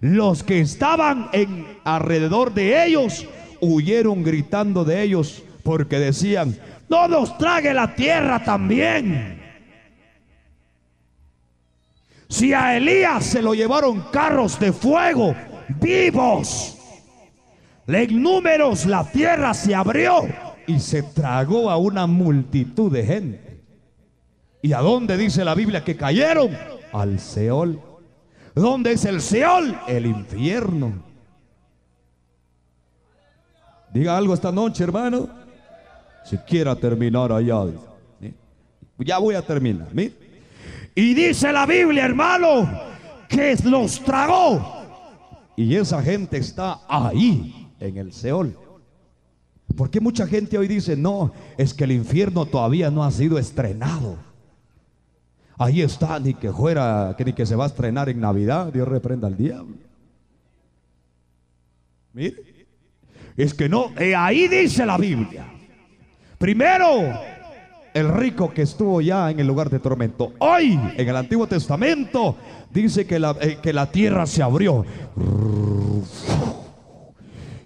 Los 0.00 0.42
que 0.42 0.60
estaban 0.60 1.28
en 1.32 1.66
alrededor 1.84 2.54
de 2.54 2.86
ellos 2.86 3.26
huyeron 3.60 4.22
gritando 4.22 4.84
de 4.84 5.02
ellos 5.02 5.42
porque 5.62 5.98
decían, 5.98 6.56
no 6.88 7.08
nos 7.08 7.36
trague 7.36 7.74
la 7.74 7.94
tierra 7.94 8.42
también. 8.42 9.37
Si 12.28 12.52
a 12.52 12.76
Elías 12.76 13.24
se 13.24 13.42
lo 13.42 13.54
llevaron 13.54 14.02
carros 14.12 14.60
de 14.60 14.72
fuego 14.72 15.34
vivos, 15.80 16.76
en 17.86 18.22
números 18.22 18.84
la 18.84 19.10
tierra 19.10 19.54
se 19.54 19.74
abrió 19.74 20.26
y 20.66 20.78
se 20.78 21.02
tragó 21.02 21.70
a 21.70 21.78
una 21.78 22.06
multitud 22.06 22.92
de 22.92 23.04
gente. 23.04 23.64
¿Y 24.60 24.74
a 24.74 24.80
dónde 24.80 25.16
dice 25.16 25.44
la 25.44 25.54
Biblia 25.54 25.82
que 25.82 25.96
cayeron? 25.96 26.50
Al 26.92 27.18
Seol. 27.18 27.80
¿Dónde 28.54 28.92
es 28.92 29.04
el 29.06 29.22
Seol? 29.22 29.78
El 29.86 30.04
infierno. 30.04 30.92
Diga 33.92 34.18
algo 34.18 34.34
esta 34.34 34.52
noche, 34.52 34.84
hermano. 34.84 35.28
Si 36.24 36.36
quiera 36.38 36.76
terminar 36.76 37.32
allá. 37.32 37.64
Ya 38.98 39.18
voy 39.18 39.34
a 39.34 39.42
terminar. 39.42 39.88
Y 40.98 41.14
dice 41.14 41.52
la 41.52 41.64
Biblia, 41.64 42.06
hermano, 42.06 42.68
que 43.28 43.56
los 43.62 44.02
tragó. 44.02 44.82
Y 45.54 45.76
esa 45.76 46.02
gente 46.02 46.38
está 46.38 46.80
ahí, 46.88 47.70
en 47.78 47.98
el 47.98 48.12
Seol. 48.12 48.58
Porque 49.76 50.00
mucha 50.00 50.26
gente 50.26 50.58
hoy 50.58 50.66
dice, 50.66 50.96
no, 50.96 51.32
es 51.56 51.72
que 51.72 51.84
el 51.84 51.92
infierno 51.92 52.46
todavía 52.46 52.90
no 52.90 53.04
ha 53.04 53.12
sido 53.12 53.38
estrenado. 53.38 54.16
Ahí 55.56 55.82
está, 55.82 56.18
ni 56.18 56.34
que 56.34 56.50
fuera, 56.50 57.14
que 57.16 57.24
ni 57.26 57.32
que 57.32 57.46
se 57.46 57.54
va 57.54 57.62
a 57.62 57.68
estrenar 57.68 58.08
en 58.08 58.18
Navidad, 58.18 58.72
Dios 58.72 58.88
reprenda 58.88 59.28
al 59.28 59.36
diablo. 59.36 59.76
Mire, 62.12 62.66
es 63.36 63.54
que 63.54 63.68
no, 63.68 63.92
eh, 64.00 64.16
ahí 64.16 64.48
dice 64.48 64.84
la 64.84 64.98
Biblia. 64.98 65.46
Primero, 66.38 67.37
el 67.94 68.08
rico 68.08 68.52
que 68.52 68.62
estuvo 68.62 69.00
ya 69.00 69.30
en 69.30 69.40
el 69.40 69.46
lugar 69.46 69.70
de 69.70 69.78
tormento. 69.78 70.32
Hoy, 70.38 70.78
en 70.96 71.08
el 71.08 71.16
Antiguo 71.16 71.46
Testamento, 71.46 72.36
dice 72.70 73.06
que 73.06 73.18
la, 73.18 73.36
eh, 73.40 73.58
que 73.62 73.72
la 73.72 73.90
tierra 73.90 74.26
se 74.26 74.42
abrió. 74.42 74.84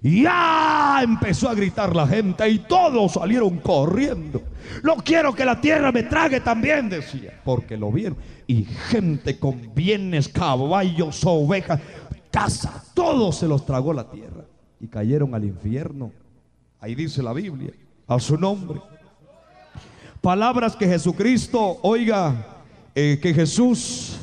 Ya 0.02 1.00
empezó 1.02 1.48
a 1.48 1.54
gritar 1.54 1.94
la 1.94 2.08
gente 2.08 2.48
y 2.48 2.58
todos 2.58 3.12
salieron 3.12 3.58
corriendo. 3.58 4.42
No 4.82 4.96
quiero 4.96 5.32
que 5.32 5.44
la 5.44 5.60
tierra 5.60 5.92
me 5.92 6.02
trague 6.02 6.40
también, 6.40 6.88
decía, 6.88 7.40
porque 7.44 7.76
lo 7.76 7.92
vieron. 7.92 8.18
Y 8.48 8.64
gente 8.64 9.38
con 9.38 9.72
bienes, 9.74 10.28
caballos, 10.28 11.24
ovejas, 11.24 11.80
casa, 12.32 12.82
todos 12.94 13.36
se 13.36 13.46
los 13.46 13.64
tragó 13.64 13.92
la 13.92 14.10
tierra 14.10 14.44
y 14.80 14.88
cayeron 14.88 15.36
al 15.36 15.44
infierno. 15.44 16.10
Ahí 16.80 16.96
dice 16.96 17.22
la 17.22 17.32
Biblia, 17.32 17.72
a 18.08 18.18
su 18.18 18.36
nombre. 18.36 18.80
Palabras 20.22 20.76
que 20.76 20.86
Jesucristo, 20.86 21.80
oiga, 21.82 22.46
eh, 22.94 23.18
que 23.20 23.34
Jesús, 23.34 24.16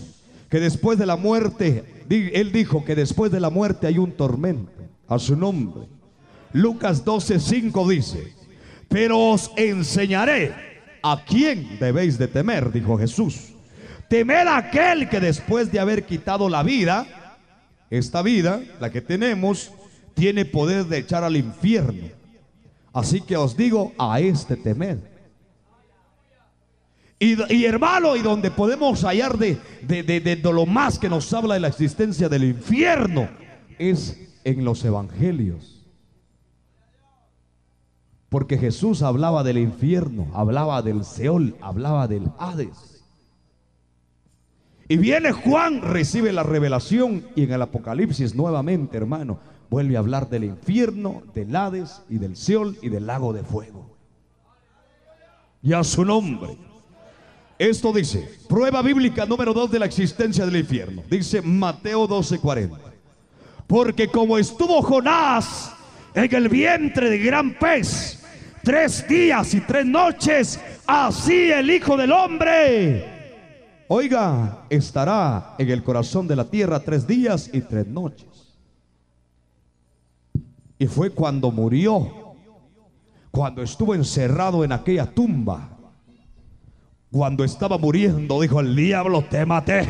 que 0.49 0.61
después 0.61 0.97
de 0.97 1.05
la 1.05 1.17
muerte, 1.17 2.05
él 2.09 2.53
dijo 2.53 2.85
que 2.85 2.95
después 2.95 3.33
de 3.33 3.41
la 3.41 3.49
muerte 3.49 3.85
hay 3.85 3.97
un 3.97 4.13
tormento 4.13 4.71
a 5.09 5.19
su 5.19 5.35
nombre. 5.35 5.89
Lucas 6.53 7.03
12:5 7.03 7.85
dice, 7.89 8.33
pero 8.87 9.19
os 9.19 9.51
enseñaré 9.57 10.55
a 11.03 11.21
quién 11.25 11.77
debéis 11.81 12.17
de 12.17 12.29
temer, 12.29 12.71
dijo 12.71 12.97
Jesús. 12.97 13.49
Temer 14.07 14.47
a 14.47 14.55
aquel 14.55 15.09
que 15.09 15.19
después 15.19 15.69
de 15.69 15.81
haber 15.81 16.05
quitado 16.05 16.47
la 16.47 16.63
vida, 16.63 17.35
esta 17.89 18.21
vida, 18.21 18.61
la 18.79 18.89
que 18.89 19.01
tenemos, 19.01 19.73
tiene 20.13 20.45
poder 20.45 20.85
de 20.85 20.99
echar 20.99 21.25
al 21.25 21.35
infierno. 21.35 22.07
Así 22.93 23.19
que 23.19 23.35
os 23.35 23.57
digo 23.57 23.91
a 23.97 24.21
este 24.21 24.55
temer. 24.55 25.08
Y, 27.21 27.65
hermano, 27.65 28.15
y 28.15 28.21
donde 28.21 28.49
podemos 28.49 29.03
hallar 29.03 29.37
de, 29.37 29.57
de, 29.81 30.03
de, 30.03 30.37
lo 30.37 30.65
más 30.65 30.97
que 30.97 31.09
nos 31.09 31.33
habla 31.33 31.55
de 31.55 31.59
la 31.59 31.67
existencia 31.67 32.29
del 32.29 32.45
infierno, 32.45 33.27
es 33.77 34.17
en 34.45 34.63
los 34.63 34.85
evangelios. 34.85 35.85
Porque 38.29 38.57
Jesús 38.57 39.01
hablaba 39.01 39.43
del 39.43 39.57
infierno, 39.57 40.27
hablaba 40.33 40.81
del 40.81 41.03
Seol, 41.03 41.57
hablaba 41.59 42.07
del 42.07 42.31
Hades. 42.37 43.03
Y 44.87 44.95
viene 44.95 45.33
Juan, 45.33 45.81
recibe 45.81 46.31
la 46.31 46.43
revelación 46.43 47.27
y 47.35 47.43
en 47.43 47.51
el 47.51 47.61
Apocalipsis 47.61 48.33
nuevamente, 48.33 48.95
hermano, 48.95 49.39
vuelve 49.69 49.97
a 49.97 49.99
hablar 49.99 50.29
del 50.29 50.45
infierno, 50.45 51.21
del 51.33 51.53
Hades 51.53 52.01
y 52.09 52.17
del 52.17 52.37
Seol 52.37 52.77
y 52.81 52.87
del 52.87 53.07
lago 53.07 53.33
de 53.33 53.43
fuego. 53.43 53.97
Y 55.61 55.73
a 55.73 55.83
su 55.83 56.05
nombre. 56.05 56.68
Esto 57.59 57.91
dice, 57.91 58.39
prueba 58.47 58.81
bíblica 58.81 59.25
número 59.25 59.53
2 59.53 59.71
de 59.71 59.79
la 59.79 59.85
existencia 59.85 60.45
del 60.45 60.55
infierno. 60.55 61.03
Dice 61.09 61.41
Mateo 61.41 62.07
12:40. 62.07 62.79
Porque 63.67 64.07
como 64.07 64.37
estuvo 64.37 64.81
Jonás 64.81 65.73
en 66.13 66.33
el 66.33 66.47
vientre 66.47 67.09
de 67.09 67.17
gran 67.17 67.59
pez 67.59 68.23
tres 68.63 69.05
días 69.09 69.53
y 69.53 69.59
tres 69.59 69.85
noches, 69.85 70.57
así 70.87 71.51
el 71.51 71.69
Hijo 71.69 71.97
del 71.97 72.13
Hombre, 72.13 73.05
oiga, 73.89 74.65
estará 74.69 75.55
en 75.57 75.69
el 75.69 75.83
corazón 75.83 76.29
de 76.29 76.37
la 76.37 76.49
tierra 76.49 76.79
tres 76.79 77.05
días 77.05 77.49
y 77.51 77.59
tres 77.59 77.85
noches. 77.85 78.57
Y 80.77 80.87
fue 80.87 81.09
cuando 81.09 81.51
murió, 81.51 82.35
cuando 83.31 83.61
estuvo 83.61 83.93
encerrado 83.93 84.63
en 84.63 84.71
aquella 84.71 85.05
tumba 85.05 85.78
cuando 87.11 87.43
estaba 87.43 87.77
muriendo, 87.79 88.39
dijo 88.39 88.59
el 88.59 88.75
diablo, 88.75 89.23
te 89.23 89.43
maté, 89.43 89.81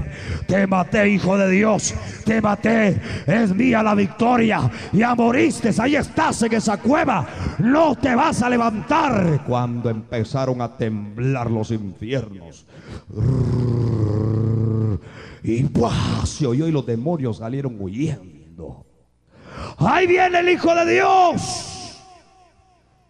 te 0.48 0.66
maté, 0.66 1.10
hijo 1.10 1.38
de 1.38 1.52
Dios, 1.52 1.94
te 2.26 2.42
maté, 2.42 3.02
es 3.28 3.54
mía 3.54 3.84
la 3.84 3.94
victoria, 3.94 4.72
ya 4.94 5.16
moriste, 5.16 5.72
ahí 5.80 5.98
estás 5.98 6.42
en 6.44 6.54
esa 6.54 6.78
cueva, 6.78 7.28
no 7.60 7.96
te 7.96 8.16
vas 8.16 8.42
a 8.42 8.50
levantar. 8.50 9.44
Cuando 9.46 9.90
empezaron 9.90 10.62
a 10.62 10.78
temblar 10.78 11.52
los 11.52 11.72
infiernos, 11.72 12.66
y 15.44 15.70
se 16.26 16.48
oyó 16.48 16.68
y 16.68 16.72
los 16.72 16.86
demonios 16.86 17.38
salieron 17.38 17.76
huyendo. 17.80 18.86
Ahí 19.78 20.08
viene 20.08 20.40
el 20.40 20.50
Hijo 20.50 20.74
de 20.74 20.94
Dios. 20.94 21.98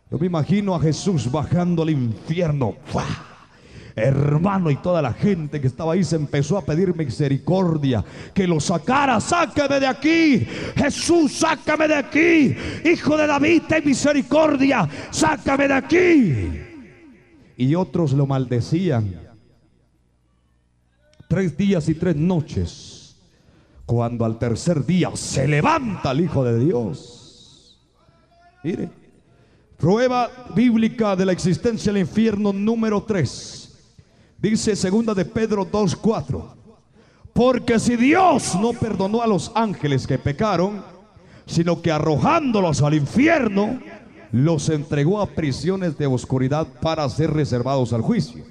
Yo 0.09 0.17
me 0.17 0.25
imagino 0.25 0.73
a 0.73 0.79
Jesús 0.79 1.31
bajando 1.31 1.83
al 1.83 1.91
infierno. 1.91 2.75
Hermano, 3.95 4.69
y 4.69 4.75
toda 4.77 5.01
la 5.01 5.13
gente 5.13 5.59
que 5.59 5.67
estaba 5.67 5.93
ahí 5.93 6.03
se 6.03 6.15
empezó 6.15 6.57
a 6.57 6.65
pedir 6.65 6.95
misericordia, 6.95 8.03
que 8.33 8.47
lo 8.47 8.59
sacara, 8.59 9.19
sácame 9.19 9.79
de 9.79 9.87
aquí, 9.87 10.47
Jesús, 10.75 11.33
sácame 11.33 11.87
de 11.87 11.95
aquí, 11.95 12.55
hijo 12.85 13.17
de 13.17 13.27
David, 13.27 13.63
ten 13.67 13.85
misericordia, 13.85 14.87
sácame 15.09 15.67
de 15.67 15.73
aquí. 15.73 16.61
Y 17.57 17.75
otros 17.75 18.13
lo 18.13 18.25
maldecían. 18.25 19.27
Tres 21.27 21.57
días 21.57 21.89
y 21.89 21.95
tres 21.95 22.15
noches, 22.15 23.17
cuando 23.85 24.25
al 24.25 24.39
tercer 24.39 24.85
día 24.85 25.11
se 25.15 25.47
levanta 25.47 26.11
el 26.11 26.21
Hijo 26.21 26.43
de 26.43 26.57
Dios. 26.57 27.79
Mire, 28.63 28.89
prueba 29.77 30.29
bíblica 30.55 31.15
de 31.15 31.25
la 31.25 31.31
existencia 31.31 31.91
del 31.91 32.01
infierno 32.01 32.51
número 32.51 33.03
tres 33.03 33.58
Dice 34.41 34.75
segunda 34.75 35.13
de 35.13 35.25
Pedro 35.25 35.65
2:4. 35.65 36.55
Porque 37.33 37.79
si 37.79 37.95
Dios 37.95 38.55
no 38.59 38.73
perdonó 38.73 39.21
a 39.21 39.27
los 39.27 39.51
ángeles 39.53 40.07
que 40.07 40.17
pecaron, 40.17 40.83
sino 41.45 41.81
que 41.81 41.91
arrojándolos 41.91 42.81
al 42.81 42.93
infierno, 42.93 43.79
los 44.31 44.69
entregó 44.69 45.21
a 45.21 45.27
prisiones 45.27 45.97
de 45.97 46.07
oscuridad 46.07 46.67
para 46.81 47.07
ser 47.09 47.31
reservados 47.31 47.93
al 47.93 48.01
juicio. 48.01 48.43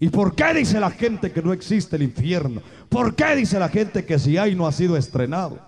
¿Y 0.00 0.08
por 0.08 0.34
qué 0.34 0.54
dice 0.54 0.80
la 0.80 0.90
gente 0.90 1.32
que 1.32 1.42
no 1.42 1.52
existe 1.52 1.96
el 1.96 2.02
infierno? 2.02 2.62
¿Por 2.88 3.14
qué 3.14 3.36
dice 3.36 3.58
la 3.58 3.68
gente 3.68 4.04
que 4.04 4.18
si 4.18 4.36
hay 4.36 4.54
no 4.54 4.66
ha 4.66 4.72
sido 4.72 4.96
estrenado? 4.96 5.58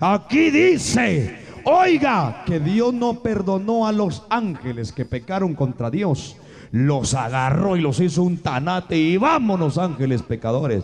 Aquí 0.00 0.50
dice, 0.50 1.38
oiga, 1.64 2.42
que 2.46 2.60
Dios 2.60 2.92
no 2.92 3.20
perdonó 3.20 3.86
a 3.86 3.92
los 3.92 4.24
ángeles 4.30 4.92
que 4.92 5.04
pecaron 5.04 5.54
contra 5.54 5.90
Dios, 5.90 6.36
los 6.74 7.14
agarró 7.14 7.76
y 7.76 7.80
los 7.80 8.00
hizo 8.00 8.24
un 8.24 8.38
tanate 8.38 8.98
y 8.98 9.16
vámonos 9.16 9.78
ángeles 9.78 10.22
pecadores, 10.22 10.82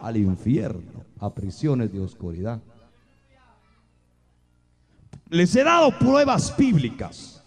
al 0.00 0.16
infierno, 0.16 1.04
a 1.18 1.34
prisiones 1.34 1.92
de 1.92 1.98
oscuridad. 1.98 2.60
Les 5.28 5.56
he 5.56 5.64
dado 5.64 5.90
pruebas 5.98 6.56
bíblicas. 6.56 7.42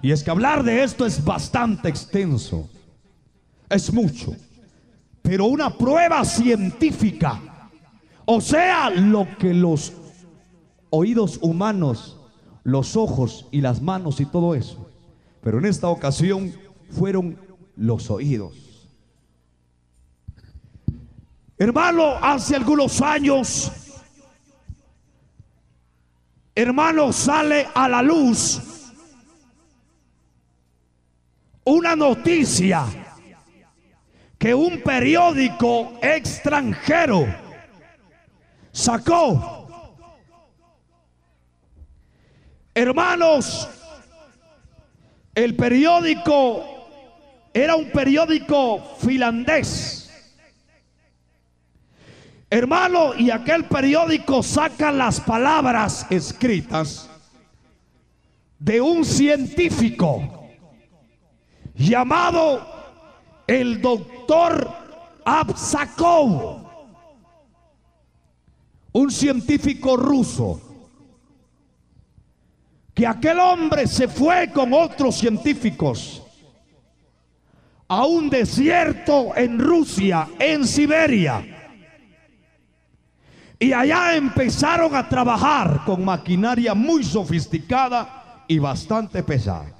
Y 0.00 0.10
es 0.10 0.24
que 0.24 0.30
hablar 0.30 0.62
de 0.62 0.84
esto 0.84 1.04
es 1.04 1.22
bastante 1.22 1.90
extenso. 1.90 2.66
Es 3.68 3.92
mucho. 3.92 4.34
Pero 5.20 5.44
una 5.44 5.68
prueba 5.76 6.24
científica. 6.24 7.70
O 8.24 8.40
sea, 8.40 8.88
lo 8.88 9.28
que 9.38 9.52
los 9.52 9.92
oídos 10.88 11.38
humanos, 11.42 12.16
los 12.64 12.96
ojos 12.96 13.44
y 13.50 13.60
las 13.60 13.82
manos 13.82 14.18
y 14.18 14.24
todo 14.24 14.54
eso 14.54 14.87
pero 15.42 15.58
en 15.58 15.66
esta 15.66 15.88
ocasión 15.88 16.52
fueron 16.90 17.38
los 17.76 18.10
oídos. 18.10 18.68
Hermano, 21.56 22.16
hace 22.22 22.54
algunos 22.54 23.00
años, 23.02 23.72
hermano, 26.54 27.12
sale 27.12 27.68
a 27.74 27.88
la 27.88 28.02
luz 28.02 28.60
una 31.64 31.96
noticia 31.96 32.86
que 34.38 34.54
un 34.54 34.80
periódico 34.82 35.98
extranjero 36.00 37.26
sacó. 38.70 39.66
Hermanos, 42.72 43.68
el 45.38 45.54
periódico 45.54 46.64
era 47.54 47.76
un 47.76 47.92
periódico 47.92 48.82
finlandés. 48.98 50.10
Hermano, 52.50 53.14
y 53.14 53.30
aquel 53.30 53.66
periódico 53.66 54.42
saca 54.42 54.90
las 54.90 55.20
palabras 55.20 56.06
escritas 56.10 57.08
de 58.58 58.80
un 58.80 59.04
científico 59.04 60.48
llamado 61.76 62.66
el 63.46 63.80
doctor 63.80 64.68
Absakov, 65.24 66.66
un 68.90 69.10
científico 69.12 69.96
ruso 69.96 70.67
que 72.98 73.06
aquel 73.06 73.38
hombre 73.38 73.86
se 73.86 74.08
fue 74.08 74.50
con 74.52 74.74
otros 74.74 75.14
científicos 75.14 76.20
a 77.86 78.04
un 78.04 78.28
desierto 78.28 79.36
en 79.36 79.56
Rusia, 79.60 80.26
en 80.36 80.66
Siberia. 80.66 81.46
Y 83.56 83.72
allá 83.72 84.16
empezaron 84.16 84.96
a 84.96 85.08
trabajar 85.08 85.82
con 85.86 86.04
maquinaria 86.04 86.74
muy 86.74 87.04
sofisticada 87.04 88.42
y 88.48 88.58
bastante 88.58 89.22
pesada. 89.22 89.72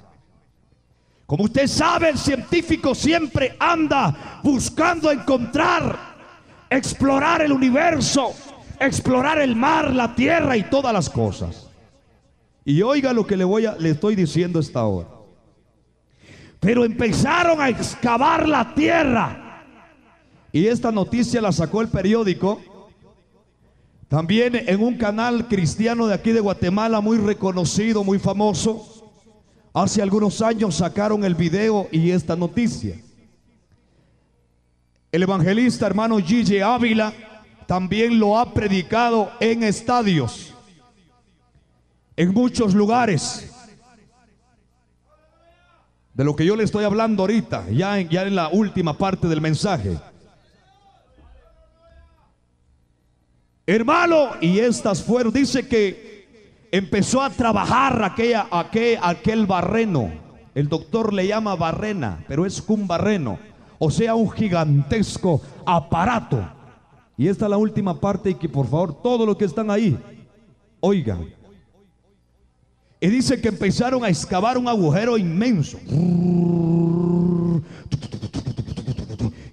Como 1.25 1.43
usted 1.43 1.67
sabe, 1.67 2.11
el 2.11 2.17
científico 2.17 2.95
siempre 2.95 3.57
anda 3.59 4.39
buscando 4.41 5.11
encontrar, 5.11 5.99
explorar 6.69 7.41
el 7.41 7.51
universo, 7.51 8.33
explorar 8.79 9.41
el 9.41 9.57
mar, 9.57 9.93
la 9.93 10.15
tierra 10.15 10.55
y 10.55 10.63
todas 10.63 10.93
las 10.93 11.09
cosas. 11.09 11.68
Y 12.69 12.83
oiga 12.83 13.13
lo 13.13 13.25
que 13.25 13.35
le 13.35 13.43
voy 13.43 13.65
a, 13.65 13.75
le 13.77 13.89
estoy 13.89 14.15
diciendo 14.15 14.59
esta 14.59 14.85
hora. 14.85 15.07
Pero 16.59 16.85
empezaron 16.85 17.59
a 17.59 17.67
excavar 17.67 18.47
la 18.47 18.75
tierra. 18.75 19.65
Y 20.51 20.67
esta 20.67 20.91
noticia 20.91 21.41
la 21.41 21.51
sacó 21.51 21.81
el 21.81 21.87
periódico. 21.87 22.61
También 24.07 24.55
en 24.55 24.83
un 24.83 24.97
canal 24.97 25.47
cristiano 25.47 26.05
de 26.05 26.13
aquí 26.13 26.31
de 26.31 26.41
Guatemala, 26.41 27.01
muy 27.01 27.17
reconocido, 27.17 28.03
muy 28.03 28.19
famoso. 28.19 29.11
Hace 29.73 30.03
algunos 30.03 30.39
años 30.39 30.75
sacaron 30.75 31.25
el 31.25 31.33
video 31.33 31.87
y 31.91 32.11
esta 32.11 32.35
noticia. 32.35 33.01
El 35.11 35.23
evangelista 35.23 35.87
hermano 35.87 36.19
Gigi 36.19 36.59
Ávila 36.59 37.13
también 37.65 38.19
lo 38.19 38.37
ha 38.37 38.53
predicado 38.53 39.31
en 39.39 39.63
estadios, 39.63 40.48
en 42.19 42.33
muchos 42.33 42.75
lugares 42.75 43.49
de 46.13 46.23
lo 46.25 46.35
que 46.35 46.45
yo 46.45 46.57
le 46.57 46.65
estoy 46.65 46.83
hablando 46.83 47.23
ahorita, 47.23 47.69
ya 47.69 47.97
en, 47.97 48.09
ya 48.09 48.23
en 48.23 48.35
la 48.35 48.49
última 48.49 48.97
parte 48.97 49.29
del 49.29 49.39
mensaje. 49.39 49.97
Hermano, 53.65 54.31
y 54.41 54.59
estas 54.59 55.01
fueron, 55.01 55.31
dice 55.31 55.65
que 55.65 56.67
empezó 56.73 57.21
a 57.21 57.29
trabajar 57.29 58.03
aquella, 58.03 58.47
aquel, 58.51 58.99
aquel 59.01 59.45
barreno. 59.45 60.11
El 60.53 60.67
doctor 60.67 61.13
le 61.13 61.25
llama 61.25 61.55
barrena, 61.55 62.25
pero 62.27 62.45
es 62.45 62.61
un 62.67 62.85
barreno, 62.85 63.39
o 63.77 63.89
sea, 63.89 64.15
un 64.15 64.29
gigantesco 64.29 65.41
aparato. 65.65 66.45
Y 67.15 67.29
esta 67.29 67.45
es 67.45 67.51
la 67.51 67.57
última 67.57 67.97
parte 67.97 68.31
y 68.31 68.35
que 68.35 68.49
por 68.49 68.67
favor, 68.67 69.01
todos 69.01 69.25
los 69.25 69.37
que 69.37 69.45
están 69.45 69.71
ahí, 69.71 69.97
oigan. 70.81 71.38
Y 73.01 73.07
dice 73.07 73.39
que 73.39 73.47
empezaron 73.49 74.03
a 74.03 74.09
excavar 74.09 74.57
un 74.57 74.67
agujero 74.67 75.17
inmenso. 75.17 75.79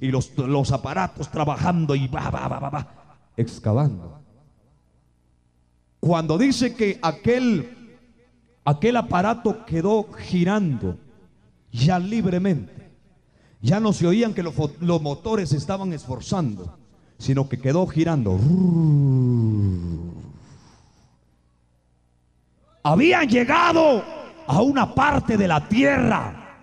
Y 0.00 0.08
los, 0.08 0.36
los 0.36 0.72
aparatos 0.72 1.30
trabajando 1.30 1.94
y 1.94 2.08
va, 2.08 2.28
va, 2.30 2.48
va, 2.48 2.58
va, 2.58 2.70
va, 2.70 2.88
excavando. 3.36 4.20
Cuando 6.00 6.38
dice 6.38 6.74
que 6.74 6.98
aquel, 7.02 7.98
aquel 8.64 8.96
aparato 8.96 9.64
quedó 9.64 10.06
girando 10.12 10.98
ya 11.72 11.98
libremente, 11.98 12.90
ya 13.60 13.80
no 13.80 13.92
se 13.92 14.06
oían 14.06 14.34
que 14.34 14.42
los, 14.42 14.54
los 14.80 15.02
motores 15.02 15.52
estaban 15.52 15.92
esforzando, 15.92 16.76
sino 17.18 17.48
que 17.48 17.58
quedó 17.58 17.86
girando 17.86 18.38
habían 22.86 23.28
llegado 23.28 24.04
a 24.46 24.62
una 24.62 24.94
parte 24.94 25.36
de 25.36 25.48
la 25.48 25.66
tierra 25.66 26.60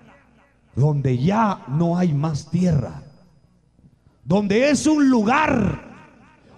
donde 0.73 1.17
ya 1.17 1.65
no 1.67 1.97
hay 1.97 2.13
más 2.13 2.49
tierra, 2.49 3.03
donde 4.23 4.69
es 4.69 4.87
un 4.87 5.09
lugar, 5.09 5.81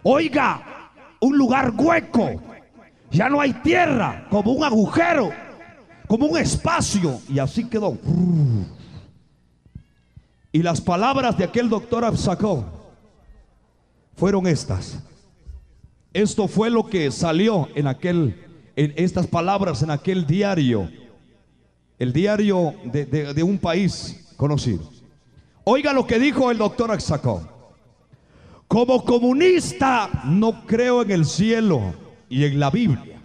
oiga, 0.04 0.92
un 1.20 1.36
lugar 1.36 1.74
hueco, 1.76 2.40
ya 3.10 3.28
no 3.28 3.42
hay 3.42 3.54
tierra, 3.54 4.28
como 4.30 4.52
un 4.52 4.64
agujero, 4.64 5.32
como 6.08 6.28
un 6.28 6.38
espacio, 6.38 7.20
y 7.28 7.40
así 7.40 7.68
quedó. 7.68 7.98
Y 10.52 10.62
las 10.62 10.80
palabras 10.80 11.40
de 11.40 11.44
aquel 11.44 11.70
doctor 11.70 12.06
Absacó 12.06 12.66
fueron 14.16 14.46
estas. 14.46 15.00
Esto 16.14 16.48
fue 16.48 16.70
lo 16.70 16.86
que 16.86 17.10
salió 17.10 17.68
en 17.74 17.88
aquel 17.88 18.45
en 18.76 18.94
estas 18.98 19.28
palabras 19.28 19.82
en 19.84 19.92
aquel 19.92 20.26
diario, 20.28 20.90
el 21.98 22.12
diario 22.12 22.74
de, 22.84 23.44
un 23.44 23.58
país 23.58 24.34
conocido. 24.36 24.90
Oiga 25.64 25.94
lo 25.94 26.06
que 26.06 26.20
dijo 26.20 26.52
el 26.52 26.58
doctor 26.58 26.92
Axacó. 26.92 27.50
Como 28.68 29.06
comunista 29.06 30.10
no 30.26 30.66
creo 30.66 31.04
en 31.04 31.12
el 31.12 31.26
cielo 31.26 31.94
y 32.30 32.44
en 32.44 32.60
la 32.60 32.70
Biblia. 32.70 33.22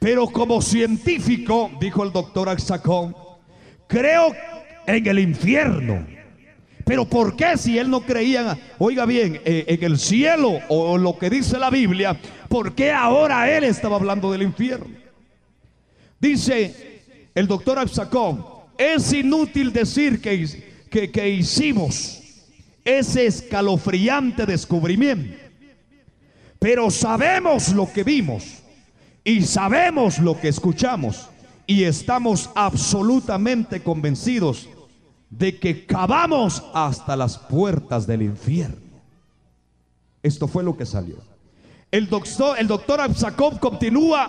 Pero 0.00 0.26
como 0.26 0.60
científico, 0.60 1.70
dijo 1.80 2.02
el 2.02 2.12
doctor 2.12 2.48
Axacó, 2.48 3.38
creo 3.86 4.34
en 4.86 5.06
el 5.06 5.18
infierno. 5.18 6.06
Pero 6.84 7.06
¿por 7.06 7.36
qué 7.36 7.56
si 7.56 7.78
él 7.78 7.88
no 7.88 8.02
creía, 8.02 8.58
oiga 8.78 9.06
bien, 9.06 9.40
eh, 9.44 9.64
en 9.68 9.84
el 9.84 9.98
cielo 9.98 10.58
o 10.68 10.98
lo 10.98 11.18
que 11.18 11.30
dice 11.30 11.58
la 11.58 11.70
Biblia, 11.70 12.18
por 12.54 12.72
qué 12.72 12.92
ahora 12.92 13.50
él 13.50 13.64
estaba 13.64 13.96
hablando 13.96 14.30
del 14.30 14.42
infierno? 14.42 14.94
Dice 16.20 17.02
el 17.34 17.48
doctor 17.48 17.80
Absacón, 17.80 18.46
es 18.78 19.12
inútil 19.12 19.72
decir 19.72 20.20
que, 20.20 20.86
que, 20.88 21.10
que 21.10 21.28
hicimos 21.30 22.22
ese 22.84 23.26
escalofriante 23.26 24.46
descubrimiento, 24.46 25.36
pero 26.60 26.92
sabemos 26.92 27.70
lo 27.70 27.92
que 27.92 28.04
vimos 28.04 28.44
y 29.24 29.42
sabemos 29.42 30.20
lo 30.20 30.40
que 30.40 30.46
escuchamos 30.46 31.28
y 31.66 31.82
estamos 31.82 32.50
absolutamente 32.54 33.82
convencidos 33.82 34.68
de 35.28 35.58
que 35.58 35.86
cavamos 35.86 36.62
hasta 36.72 37.16
las 37.16 37.36
puertas 37.36 38.06
del 38.06 38.22
infierno. 38.22 39.00
Esto 40.22 40.46
fue 40.46 40.62
lo 40.62 40.76
que 40.76 40.86
salió. 40.86 41.33
El 41.94 42.08
doctor, 42.08 42.58
el 42.58 42.66
doctor 42.66 43.00
Absakov 43.00 43.60
continúa 43.60 44.28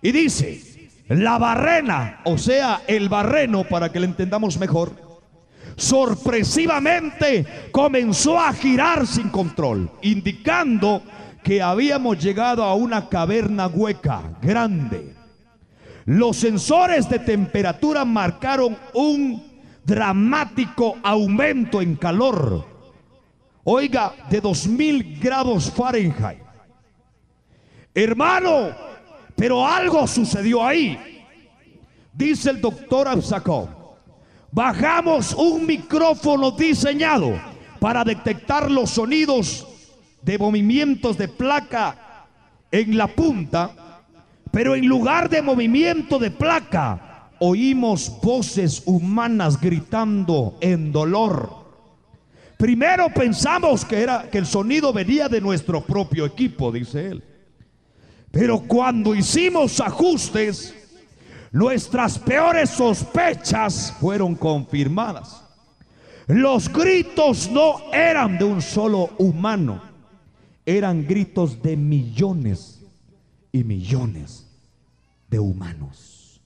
y 0.00 0.10
dice, 0.10 0.88
la 1.06 1.36
barrena, 1.36 2.22
o 2.24 2.38
sea, 2.38 2.80
el 2.86 3.10
barreno, 3.10 3.64
para 3.64 3.92
que 3.92 4.00
lo 4.00 4.06
entendamos 4.06 4.58
mejor, 4.58 5.20
sorpresivamente 5.76 7.68
comenzó 7.70 8.40
a 8.40 8.54
girar 8.54 9.06
sin 9.06 9.28
control, 9.28 9.90
indicando 10.00 11.02
que 11.44 11.60
habíamos 11.60 12.24
llegado 12.24 12.64
a 12.64 12.74
una 12.74 13.10
caverna 13.10 13.66
hueca, 13.66 14.22
grande. 14.40 15.14
Los 16.06 16.38
sensores 16.38 17.06
de 17.10 17.18
temperatura 17.18 18.06
marcaron 18.06 18.78
un 18.94 19.44
dramático 19.84 20.96
aumento 21.02 21.82
en 21.82 21.96
calor. 21.96 22.64
Oiga, 23.62 24.14
de 24.30 24.40
2000 24.40 25.20
grados 25.20 25.70
Fahrenheit. 25.70 26.45
Hermano, 27.96 28.72
pero 29.34 29.66
algo 29.66 30.06
sucedió 30.06 30.62
ahí. 30.62 30.98
Dice 32.12 32.50
el 32.50 32.60
doctor 32.60 33.08
Absakov. 33.08 33.68
Bajamos 34.52 35.32
un 35.32 35.64
micrófono 35.64 36.50
diseñado 36.50 37.40
para 37.80 38.04
detectar 38.04 38.70
los 38.70 38.90
sonidos 38.90 39.66
de 40.20 40.36
movimientos 40.36 41.16
de 41.16 41.28
placa 41.28 42.26
en 42.70 42.98
la 42.98 43.06
punta, 43.06 44.02
pero 44.50 44.74
en 44.74 44.86
lugar 44.86 45.30
de 45.30 45.40
movimiento 45.40 46.18
de 46.18 46.30
placa, 46.30 47.30
oímos 47.38 48.12
voces 48.22 48.82
humanas 48.84 49.58
gritando 49.58 50.58
en 50.60 50.92
dolor. 50.92 51.64
Primero 52.58 53.06
pensamos 53.08 53.86
que 53.86 54.02
era 54.02 54.28
que 54.30 54.36
el 54.36 54.44
sonido 54.44 54.92
venía 54.92 55.30
de 55.30 55.40
nuestro 55.40 55.80
propio 55.80 56.26
equipo, 56.26 56.70
dice 56.70 57.06
él. 57.06 57.35
Pero 58.36 58.60
cuando 58.60 59.14
hicimos 59.14 59.80
ajustes, 59.80 60.74
nuestras 61.52 62.18
peores 62.18 62.68
sospechas 62.68 63.94
fueron 63.98 64.34
confirmadas. 64.34 65.42
Los 66.26 66.70
gritos 66.70 67.50
no 67.50 67.90
eran 67.94 68.36
de 68.36 68.44
un 68.44 68.60
solo 68.60 69.08
humano, 69.16 69.80
eran 70.66 71.06
gritos 71.06 71.62
de 71.62 71.78
millones 71.78 72.84
y 73.52 73.64
millones 73.64 74.46
de 75.30 75.38
humanos. 75.38 76.38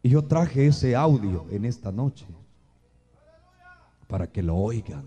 Y 0.00 0.10
yo 0.10 0.22
traje 0.22 0.68
ese 0.68 0.94
audio 0.94 1.44
en 1.50 1.64
esta 1.64 1.90
noche 1.90 2.24
para 4.14 4.28
que 4.28 4.44
lo 4.44 4.54
oigan. 4.54 5.02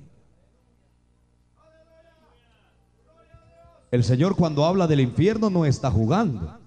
El 3.90 4.04
Señor 4.04 4.36
cuando 4.36 4.66
habla 4.66 4.86
del 4.86 5.00
infierno 5.00 5.50
no 5.50 5.64
está 5.64 5.90
jugando. 5.90 6.58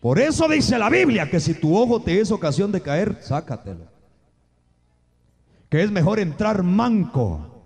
Por 0.00 0.20
eso 0.20 0.46
dice 0.46 0.78
la 0.78 0.88
Biblia 0.88 1.28
que 1.28 1.40
si 1.40 1.54
tu 1.54 1.76
ojo 1.76 2.00
te 2.00 2.20
es 2.20 2.30
ocasión 2.30 2.70
de 2.70 2.82
caer, 2.82 3.18
sácatelo. 3.20 3.86
Que 5.68 5.82
es 5.82 5.90
mejor 5.90 6.20
entrar 6.20 6.62
manco 6.62 7.64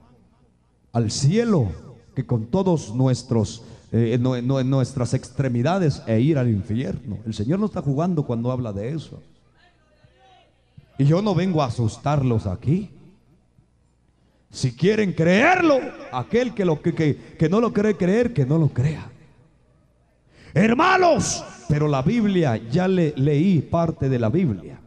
al 0.93 1.11
cielo 1.11 1.69
que 2.15 2.25
con 2.25 2.47
todos 2.47 2.95
nuestros 2.95 3.65
eh, 3.93 4.17
nuestras 4.19 5.13
extremidades 5.13 6.03
e 6.07 6.21
ir 6.21 6.39
al 6.39 6.49
infierno. 6.49 7.19
El 7.27 7.35
Señor 7.35 7.59
no 7.59 7.67
está 7.67 7.83
jugando 7.83 8.23
cuando 8.23 8.51
habla 8.51 8.73
de 8.73 8.95
eso. 8.95 9.23
Y 10.97 11.05
yo 11.05 11.21
no 11.21 11.35
vengo 11.35 11.63
a 11.63 11.67
asustarlos 11.67 12.47
aquí. 12.47 12.96
Si 14.57 14.73
quieren 14.75 15.13
creerlo, 15.13 15.79
aquel 16.11 16.55
que, 16.55 16.65
lo, 16.65 16.81
que, 16.81 16.95
que, 16.95 17.49
no 17.51 17.61
lo 17.61 17.75
cree 17.75 17.95
creer, 17.95 18.33
que 18.33 18.47
no 18.47 18.57
lo 18.57 18.69
crea. 18.69 19.07
Hermanos, 20.55 21.45
pero 21.69 21.87
la 21.89 22.01
Biblia, 22.01 22.57
ya 22.57 22.89
le, 22.89 23.13
leí 23.19 23.61
parte 23.61 24.09
de 24.09 24.19
la 24.19 24.31
Biblia. 24.31 24.81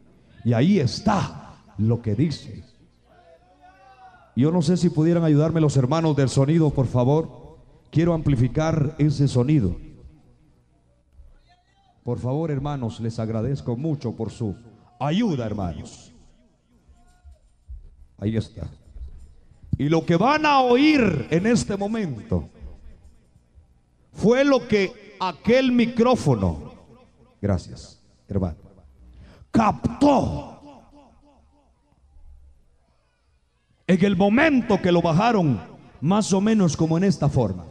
Y 0.44 0.54
ahí 0.54 0.80
está 0.80 1.54
lo 1.78 2.02
que 2.02 2.16
dice. 2.16 2.64
Yo 4.36 4.52
no 4.52 4.64
sé 4.64 4.76
si 4.76 4.90
pudieran 4.90 5.24
ayudarme 5.24 5.62
los 5.62 5.78
hermanos 5.78 6.16
del 6.16 6.30
sonido, 6.30 6.72
por 6.72 6.88
favor. 6.88 7.60
Quiero 7.92 8.16
amplificar 8.16 8.96
ese 8.98 9.28
sonido. 9.28 9.76
Por 12.04 12.18
favor, 12.18 12.50
hermanos, 12.50 13.00
les 13.02 13.20
agradezco 13.20 13.78
mucho 13.78 14.16
por 14.16 14.32
su 14.32 14.56
ayuda, 15.00 15.46
hermanos. 15.46 16.12
Ahí 18.18 18.36
está. 18.36 18.68
Y 19.80 19.88
lo 19.88 20.06
que 20.06 20.18
van 20.18 20.46
a 20.46 20.60
oír 20.60 21.28
en 21.32 21.48
este 21.48 21.78
momento 21.78 22.50
fue 24.12 24.44
lo 24.44 24.68
que 24.68 25.16
aquel 25.22 25.72
micrófono, 25.72 26.74
gracias, 27.42 28.04
hermano, 28.28 28.58
captó 29.50 30.62
en 33.88 34.04
el 34.06 34.18
momento 34.18 34.82
que 34.82 34.92
lo 34.92 35.02
bajaron, 35.02 35.62
más 36.02 36.34
o 36.34 36.42
menos 36.42 36.76
como 36.76 36.98
en 36.98 37.06
esta 37.06 37.30
forma. 37.30 37.66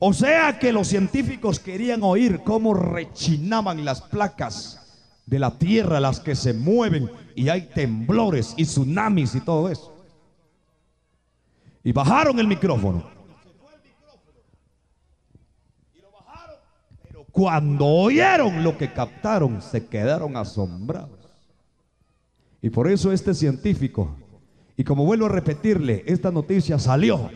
O 0.00 0.12
sea 0.12 0.58
que 0.58 0.72
los 0.72 0.88
científicos 0.88 1.60
querían 1.60 2.02
oír 2.02 2.40
cómo 2.42 2.74
rechinaban 2.74 3.84
las 3.84 4.02
placas 4.02 5.00
de 5.26 5.38
la 5.38 5.56
tierra, 5.56 6.00
las 6.00 6.18
que 6.18 6.34
se 6.34 6.54
mueven 6.54 7.08
y 7.36 7.50
hay 7.50 7.68
temblores 7.68 8.52
y 8.56 8.64
tsunamis 8.64 9.36
y 9.36 9.40
todo 9.40 9.68
eso. 9.68 9.91
Y 11.84 11.92
bajaron 11.92 12.38
el 12.38 12.46
micrófono. 12.46 13.04
Pero 17.02 17.24
cuando 17.30 17.86
oyeron 17.86 18.62
lo 18.62 18.76
que 18.76 18.92
captaron, 18.92 19.60
se 19.62 19.86
quedaron 19.86 20.36
asombrados. 20.36 21.18
Y 22.60 22.70
por 22.70 22.88
eso 22.88 23.10
este 23.10 23.34
científico, 23.34 24.16
y 24.76 24.84
como 24.84 25.04
vuelvo 25.04 25.26
a 25.26 25.30
repetirle, 25.30 26.04
esta 26.06 26.30
noticia 26.30 26.78
salió. 26.78 27.28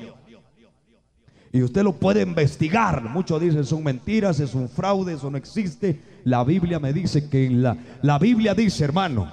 Y 1.52 1.62
usted 1.62 1.82
lo 1.82 1.94
puede 1.94 2.22
investigar. 2.22 3.02
Muchos 3.02 3.40
dicen 3.40 3.64
son 3.64 3.82
mentiras, 3.82 4.38
es 4.40 4.54
un 4.54 4.68
fraude, 4.68 5.14
eso 5.14 5.30
no 5.30 5.38
existe. 5.38 6.00
La 6.24 6.44
Biblia 6.44 6.78
me 6.78 6.92
dice 6.92 7.28
que 7.28 7.46
en 7.46 7.62
la, 7.62 7.76
la 8.02 8.18
Biblia 8.18 8.54
dice, 8.54 8.84
hermano, 8.84 9.32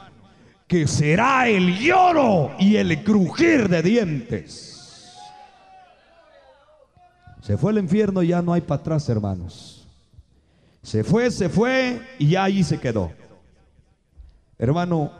que 0.67 0.87
será 0.87 1.47
el 1.47 1.77
lloro 1.77 2.51
y 2.59 2.77
el 2.77 3.03
crujir 3.03 3.69
de 3.69 3.83
dientes. 3.83 4.72
Se 7.43 7.57
fue 7.57 7.71
al 7.71 7.77
infierno 7.77 8.23
y 8.23 8.29
ya 8.29 8.41
no 8.41 8.53
hay 8.53 8.61
para 8.61 8.79
atrás, 8.79 9.09
hermanos. 9.09 9.85
Se 10.81 11.03
fue, 11.03 11.29
se 11.29 11.49
fue 11.49 12.01
y 12.17 12.29
ya 12.29 12.45
ahí 12.45 12.63
se 12.63 12.79
quedó. 12.79 13.11
Hermano, 14.57 15.11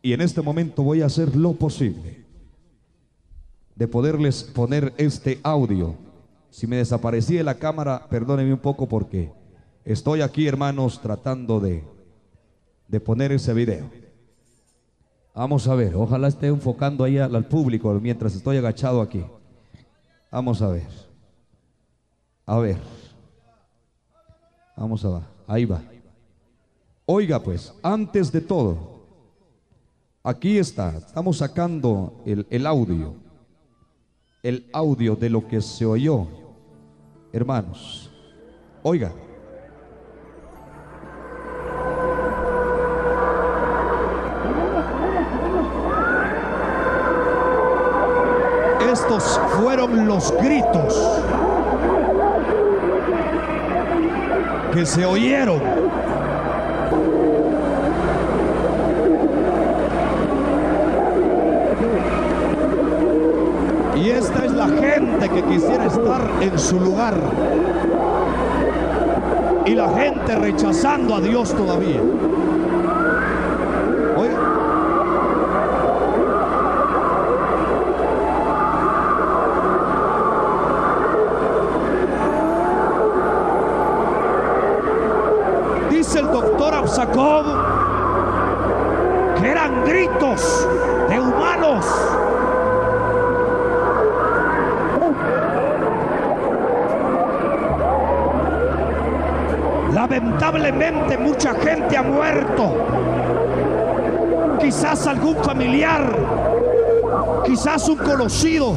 y 0.00 0.12
en 0.12 0.20
este 0.20 0.42
momento 0.42 0.84
voy 0.84 1.02
a 1.02 1.06
hacer 1.06 1.34
lo 1.34 1.54
posible 1.54 2.24
de 3.74 3.88
poderles 3.88 4.44
poner 4.44 4.94
este 4.96 5.40
audio. 5.42 5.96
Si 6.50 6.68
me 6.68 6.76
desaparecí 6.76 7.34
de 7.34 7.42
la 7.42 7.56
cámara, 7.56 8.06
perdónenme 8.08 8.52
un 8.52 8.60
poco 8.60 8.88
porque 8.88 9.32
estoy 9.84 10.20
aquí, 10.20 10.46
hermanos, 10.46 11.02
tratando 11.02 11.58
de, 11.58 11.82
de 12.86 13.00
poner 13.00 13.32
ese 13.32 13.52
video. 13.54 13.90
Vamos 15.34 15.66
a 15.66 15.74
ver, 15.74 15.96
ojalá 15.96 16.28
esté 16.28 16.46
enfocando 16.46 17.02
ahí 17.02 17.18
al 17.18 17.48
público 17.48 17.92
mientras 18.00 18.36
estoy 18.36 18.58
agachado 18.58 19.00
aquí. 19.00 19.24
Vamos 20.30 20.62
a 20.62 20.68
ver. 20.68 21.09
A 22.46 22.58
ver. 22.58 22.78
Vamos 24.76 25.04
a. 25.04 25.22
Ahí 25.46 25.64
va. 25.64 25.82
Oiga 27.12 27.42
pues, 27.42 27.74
antes 27.82 28.30
de 28.30 28.40
todo, 28.40 28.78
aquí 30.22 30.58
está, 30.58 30.96
estamos 30.96 31.38
sacando 31.38 32.22
el, 32.24 32.46
el 32.50 32.66
audio, 32.66 33.14
el 34.44 34.70
audio 34.72 35.16
de 35.16 35.28
lo 35.28 35.48
que 35.48 35.60
se 35.60 35.84
oyó. 35.84 36.28
Hermanos, 37.32 38.12
oiga. 38.84 39.12
Estos 48.92 49.40
fueron 49.58 50.06
los 50.06 50.32
gritos 50.40 51.20
que 54.72 54.86
se 54.86 55.04
oyeron. 55.04 55.60
Y 63.96 64.08
esta 64.10 64.44
es 64.44 64.52
la 64.52 64.68
gente 64.68 65.28
que 65.28 65.42
quisiera 65.42 65.86
estar 65.86 66.30
en 66.40 66.58
su 66.58 66.80
lugar. 66.80 67.14
Y 69.66 69.74
la 69.74 69.88
gente 69.90 70.36
rechazando 70.36 71.16
a 71.16 71.20
Dios 71.20 71.54
todavía. 71.54 72.00
Jacob, 87.00 87.46
que 89.38 89.48
eran 89.48 89.84
gritos 89.86 90.68
de 91.08 91.18
humanos. 91.18 91.86
Lamentablemente 99.94 101.16
mucha 101.16 101.54
gente 101.54 101.96
ha 101.96 102.02
muerto. 102.02 102.70
Quizás 104.60 105.06
algún 105.06 105.36
familiar, 105.36 106.04
quizás 107.46 107.88
un 107.88 107.96
conocido. 107.96 108.74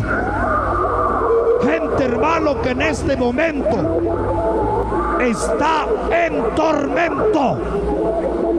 Gente 1.62 2.06
hermano 2.06 2.62
que 2.62 2.70
en 2.70 2.84
este 2.84 3.18
momento 3.18 4.23
está 5.24 5.88
en 6.12 6.44
tormento. 6.56 8.53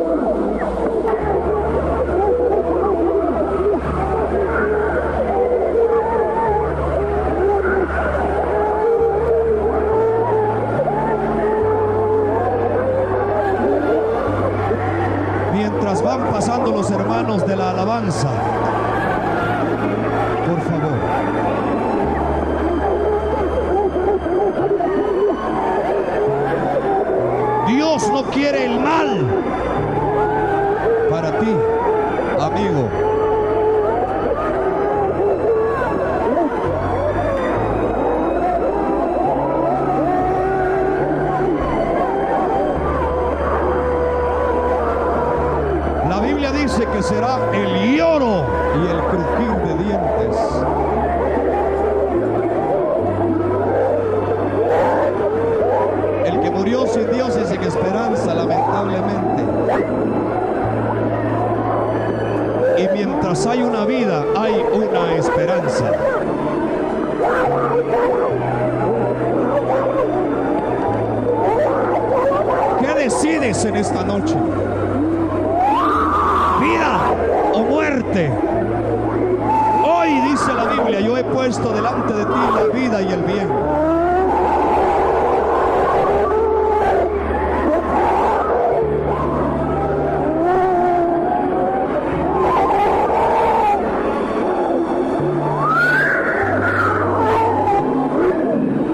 He 81.16 81.24
puesto 81.24 81.72
delante 81.72 82.12
de 82.12 82.24
ti 82.24 82.30
la 82.54 82.66
vida 82.72 83.02
y 83.02 83.12
el 83.12 83.22
bien. 83.22 83.48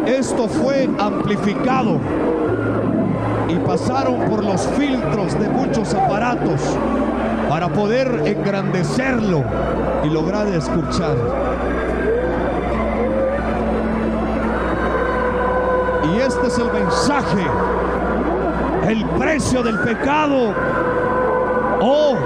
Esto 0.07 0.49
fue 0.49 0.89
amplificado 0.99 1.99
y 3.49 3.55
pasaron 3.67 4.29
por 4.29 4.45
los 4.45 4.67
filtros 4.79 5.39
de 5.39 5.49
muchos 5.49 5.95
aparatos 5.95 6.61
para 7.49 7.69
poder 7.69 8.23
engrandecerlo 8.27 9.43
y 10.05 10.09
lograr 10.09 10.47
escuchar. 10.49 11.17
Es 16.51 16.59
el 16.59 16.73
mensaje, 16.73 17.47
el 18.89 19.05
precio 19.11 19.63
del 19.63 19.79
pecado 19.79 20.53
o 21.81 22.17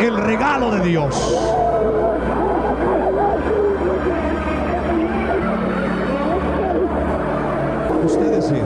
el 0.00 0.16
regalo 0.16 0.72
de 0.72 0.80
Dios. 0.80 1.14
Usted 8.04 8.30
decide. 8.32 8.62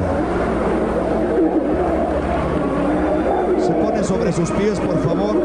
Se 3.61 3.73
pone 3.73 4.05
sobre 4.05 4.33
sus 4.33 4.51
pies, 4.53 4.81
por 4.81 4.99
favor. 5.03 5.37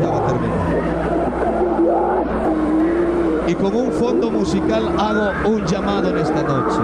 Ya 0.00 0.08
va 0.08 0.18
a 0.18 0.26
terminar. 0.26 0.70
Y 3.50 3.54
con 3.56 3.74
un 3.74 3.90
fondo 3.90 4.30
musical 4.30 4.94
hago 4.96 5.50
un 5.50 5.66
llamado 5.66 6.10
en 6.10 6.18
esta 6.18 6.40
noche. 6.40 6.78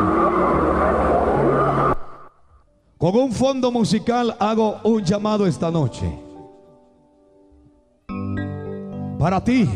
Con 2.98 3.14
un 3.14 3.30
fondo 3.30 3.70
musical 3.70 4.34
hago 4.40 4.80
un 4.82 5.04
llamado 5.04 5.46
esta 5.46 5.70
noche. 5.70 6.12
Para 9.16 9.44
ti 9.44 9.68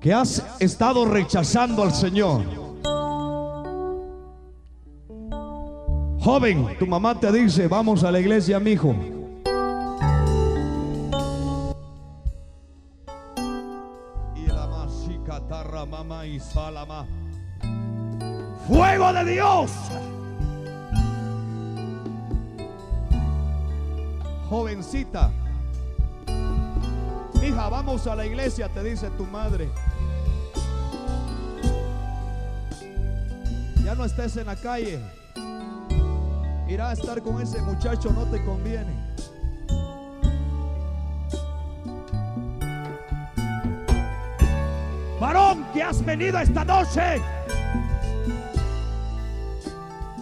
que 0.00 0.12
has 0.12 0.44
estado 0.58 1.04
rechazando 1.04 1.84
al 1.84 1.92
Señor. 1.92 2.42
Joven, 6.18 6.76
tu 6.76 6.88
mamá 6.88 7.20
te 7.20 7.30
dice, 7.30 7.68
vamos 7.68 8.02
a 8.02 8.10
la 8.10 8.18
iglesia, 8.18 8.58
mi 8.58 8.72
hijo. 8.72 9.11
Fuego 18.66 19.12
de 19.12 19.24
Dios. 19.24 19.70
Jovencita, 24.50 25.30
hija, 27.42 27.68
vamos 27.70 28.06
a 28.06 28.14
la 28.14 28.26
iglesia, 28.26 28.68
te 28.68 28.82
dice 28.82 29.08
tu 29.16 29.24
madre. 29.24 29.70
Ya 33.82 33.94
no 33.94 34.04
estés 34.04 34.36
en 34.36 34.46
la 34.46 34.56
calle. 34.56 35.00
Ir 36.68 36.82
a 36.82 36.92
estar 36.92 37.22
con 37.22 37.40
ese 37.40 37.62
muchacho 37.62 38.12
no 38.12 38.24
te 38.26 38.44
conviene. 38.44 39.11
Varón 45.22 45.64
que 45.72 45.80
has 45.80 46.04
venido 46.04 46.36
esta 46.40 46.64
noche. 46.64 47.22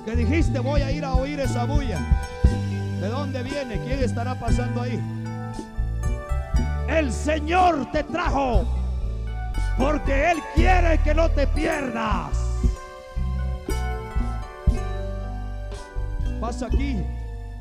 Que 0.04 0.14
dijiste 0.14 0.58
voy 0.58 0.82
a 0.82 0.90
ir 0.90 1.06
a 1.06 1.14
oír 1.14 1.40
esa 1.40 1.64
bulla. 1.64 1.98
¿De 3.00 3.08
dónde 3.08 3.42
viene? 3.42 3.80
¿Quién 3.82 4.04
estará 4.04 4.34
pasando 4.34 4.82
ahí? 4.82 5.00
El 6.86 7.10
Señor 7.14 7.90
te 7.92 8.04
trajo 8.04 8.66
porque 9.78 10.32
Él 10.32 10.38
quiere 10.54 10.98
que 10.98 11.14
no 11.14 11.30
te 11.30 11.46
pierdas. 11.46 12.36
Pasa 16.42 16.66
aquí. 16.66 17.02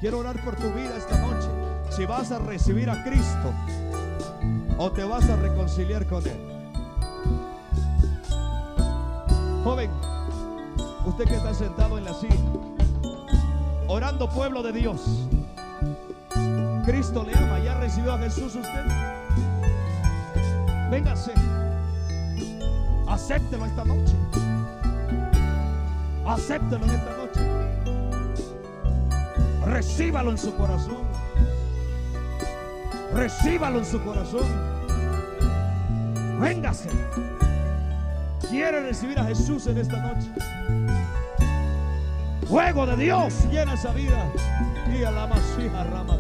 Quiero 0.02 0.20
orar 0.20 0.44
por 0.44 0.58
tu 0.58 0.70
vida 0.74 0.94
esta 0.98 1.18
noche. 1.20 1.48
Si 1.90 2.06
vas 2.06 2.34
a 2.34 2.40
recibir 2.40 2.90
a 2.90 3.02
Cristo 3.02 3.54
o 4.78 4.92
te 4.92 5.06
vas 5.06 5.30
a 5.30 5.38
reconciliar 5.38 6.06
con 6.06 6.28
Él. 6.28 6.59
Joven, 9.64 9.92
usted 11.06 11.26
que 11.26 11.36
está 11.36 11.54
sentado 11.54 11.98
en 11.98 12.06
la 12.06 12.14
silla, 12.14 12.36
orando 13.88 14.30
pueblo 14.30 14.64
de 14.64 14.72
Dios. 14.72 15.28
Cristo 16.86 17.24
le 17.24 17.38
ama. 17.38 17.60
¿Ya 17.60 17.76
recibió 17.76 18.14
a 18.14 18.18
Jesús 18.18 18.56
usted? 18.56 18.86
Véngase. 20.90 21.34
Acéptelo 23.08 23.66
esta 23.66 23.86
noche. 23.86 24.16
Acéptelo 26.26 26.86
en 26.86 26.92
esta 26.92 27.18
noche. 27.18 27.42
Recíbalo 29.66 30.32
en 30.32 30.38
su 30.38 30.56
corazón. 30.56 30.98
Recíbalo 33.14 33.80
en 33.80 33.86
su 33.86 34.02
corazón. 34.04 34.48
Véngase. 36.40 36.90
Quiere 38.50 38.82
recibir 38.82 39.20
a 39.20 39.24
Jesús 39.26 39.68
en 39.68 39.78
esta 39.78 39.98
noche. 39.98 40.28
Fuego 42.48 42.88
de 42.88 42.96
Dios 42.98 43.46
llena 43.52 43.76
esa 43.76 43.92
vida. 43.92 44.26
Y 44.92 45.04
a 45.04 45.12
la 45.12 45.28
masija 45.28 45.84
rama. 45.84 46.18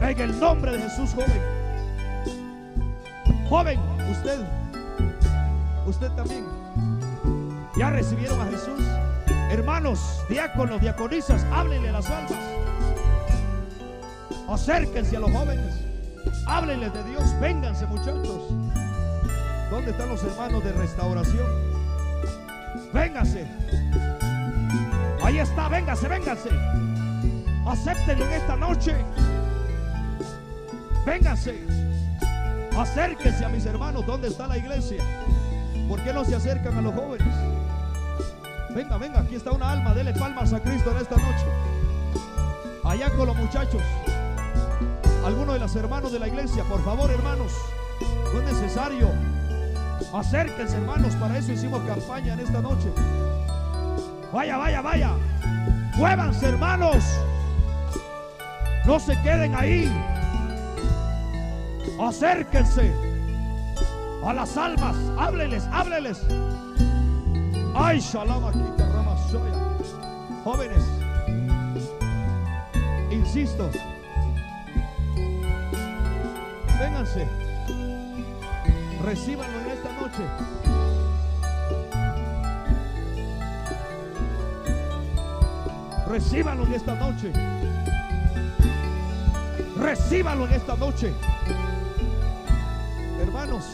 En 0.00 0.20
el 0.20 0.40
nombre 0.40 0.72
de 0.72 0.82
Jesús, 0.82 1.14
joven. 1.14 1.40
Joven, 3.48 3.80
usted. 4.10 4.40
Usted 5.86 6.10
también. 6.10 6.44
¿Ya 7.78 7.90
recibieron 7.90 8.40
a 8.40 8.46
Jesús? 8.46 8.84
Hermanos, 9.50 10.00
diáconos, 10.28 10.80
diaconisas, 10.80 11.46
háblenle 11.52 11.90
a 11.90 11.92
las 11.92 12.10
almas. 12.10 12.32
Acérquense 14.48 15.16
a 15.16 15.20
los 15.20 15.30
jóvenes. 15.30 15.72
Háblenles 16.46 16.92
de 16.92 17.04
Dios. 17.04 17.40
Vénganse, 17.40 17.86
muchachos. 17.86 18.61
¿Dónde 19.72 19.92
están 19.92 20.10
los 20.10 20.22
hermanos 20.22 20.62
de 20.62 20.70
restauración? 20.72 21.46
Vénganse. 22.92 23.46
Ahí 25.24 25.38
está, 25.38 25.66
véngase, 25.70 26.08
véngase. 26.08 26.50
Acéptenlo 27.66 28.26
en 28.26 28.32
esta 28.32 28.54
noche. 28.54 28.94
Vénganse. 31.06 31.66
Acérquense 32.76 33.46
a 33.46 33.48
mis 33.48 33.64
hermanos. 33.64 34.04
¿Dónde 34.04 34.28
está 34.28 34.46
la 34.46 34.58
iglesia? 34.58 35.02
¿Por 35.88 36.04
qué 36.04 36.12
no 36.12 36.22
se 36.26 36.36
acercan 36.36 36.76
a 36.76 36.82
los 36.82 36.92
jóvenes? 36.92 37.34
Venga, 38.74 38.98
venga, 38.98 39.20
aquí 39.20 39.36
está 39.36 39.52
una 39.52 39.70
alma. 39.70 39.94
Dele 39.94 40.12
palmas 40.12 40.52
a 40.52 40.60
Cristo 40.60 40.90
en 40.90 40.98
esta 40.98 41.16
noche. 41.16 41.46
Allá 42.84 43.08
con 43.16 43.26
los 43.26 43.36
muchachos. 43.36 43.80
Algunos 45.24 45.54
de 45.54 45.60
los 45.60 45.74
hermanos 45.76 46.12
de 46.12 46.18
la 46.18 46.28
iglesia, 46.28 46.62
por 46.64 46.84
favor, 46.84 47.10
hermanos. 47.10 47.52
No 48.34 48.38
es 48.42 48.52
necesario. 48.52 49.31
Acérquense, 50.12 50.76
hermanos. 50.76 51.14
Para 51.16 51.38
eso 51.38 51.52
hicimos 51.52 51.82
campaña 51.82 52.34
en 52.34 52.40
esta 52.40 52.60
noche. 52.60 52.88
Vaya, 54.32 54.56
vaya, 54.56 54.80
vaya. 54.80 55.10
Muévanse, 55.96 56.46
hermanos. 56.46 57.04
No 58.86 58.98
se 58.98 59.20
queden 59.22 59.54
ahí. 59.54 59.90
Acérquense 62.00 62.92
a 64.24 64.32
las 64.32 64.56
almas. 64.56 64.96
Háblenles, 65.18 65.64
háblenles. 65.72 66.20
Ay, 67.74 68.00
shalom 68.00 68.44
aquí 68.44 68.82
Jóvenes, 70.44 70.82
insisto, 73.12 73.70
vénganse, 76.80 77.28
recíbanlo 79.04 79.61
noche. 80.12 80.28
Recíbanlo 86.08 86.66
en 86.66 86.72
esta 86.74 86.94
noche. 86.94 87.32
Recíbalo 89.78 90.46
en 90.46 90.52
esta 90.52 90.76
noche. 90.76 91.12
Hermanos, 93.20 93.64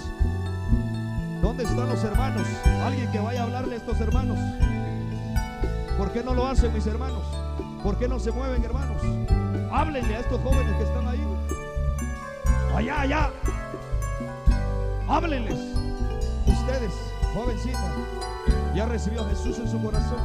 ¿dónde 1.43 1.65
están 1.65 1.89
los 1.89 2.05
hermanos? 2.05 2.47
Alguien 2.85 3.11
que 3.11 3.19
vaya 3.19 3.41
a 3.41 3.45
hablarle 3.45 3.75
a 3.75 3.79
estos 3.79 4.01
hermanos. 4.01 4.39
¿Por 5.97 6.13
qué 6.13 6.23
no 6.23 6.35
lo 6.35 6.47
hacen 6.47 6.73
mis 6.73 6.87
hermanos? 6.87 7.25
¿Por 7.83 7.99
qué 7.99 8.07
no 8.07 8.21
se 8.21 8.31
mueven 8.31 8.63
hermanos? 8.63 9.03
Háblenle 9.73 10.17
a 10.17 10.21
estos 10.21 10.41
jóvenes 10.43 10.77
que 10.77 10.85
están 10.85 11.09
ahí. 11.09 11.21
Allá, 12.75 13.01
allá. 13.01 13.31
Háblenles. 15.09 15.78
Ustedes, 16.69 16.93
jovencita, 17.33 17.95
ya 18.75 18.85
recibió 18.85 19.23
a 19.23 19.29
Jesús 19.31 19.59
en 19.59 19.71
su 19.71 19.83
corazón. 19.83 20.19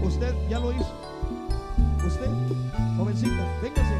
Usted 0.00 0.32
ya 0.48 0.60
lo 0.60 0.70
hizo. 0.70 0.94
Usted, 2.06 2.30
jovencita, 2.96 3.44
véngase. 3.60 3.94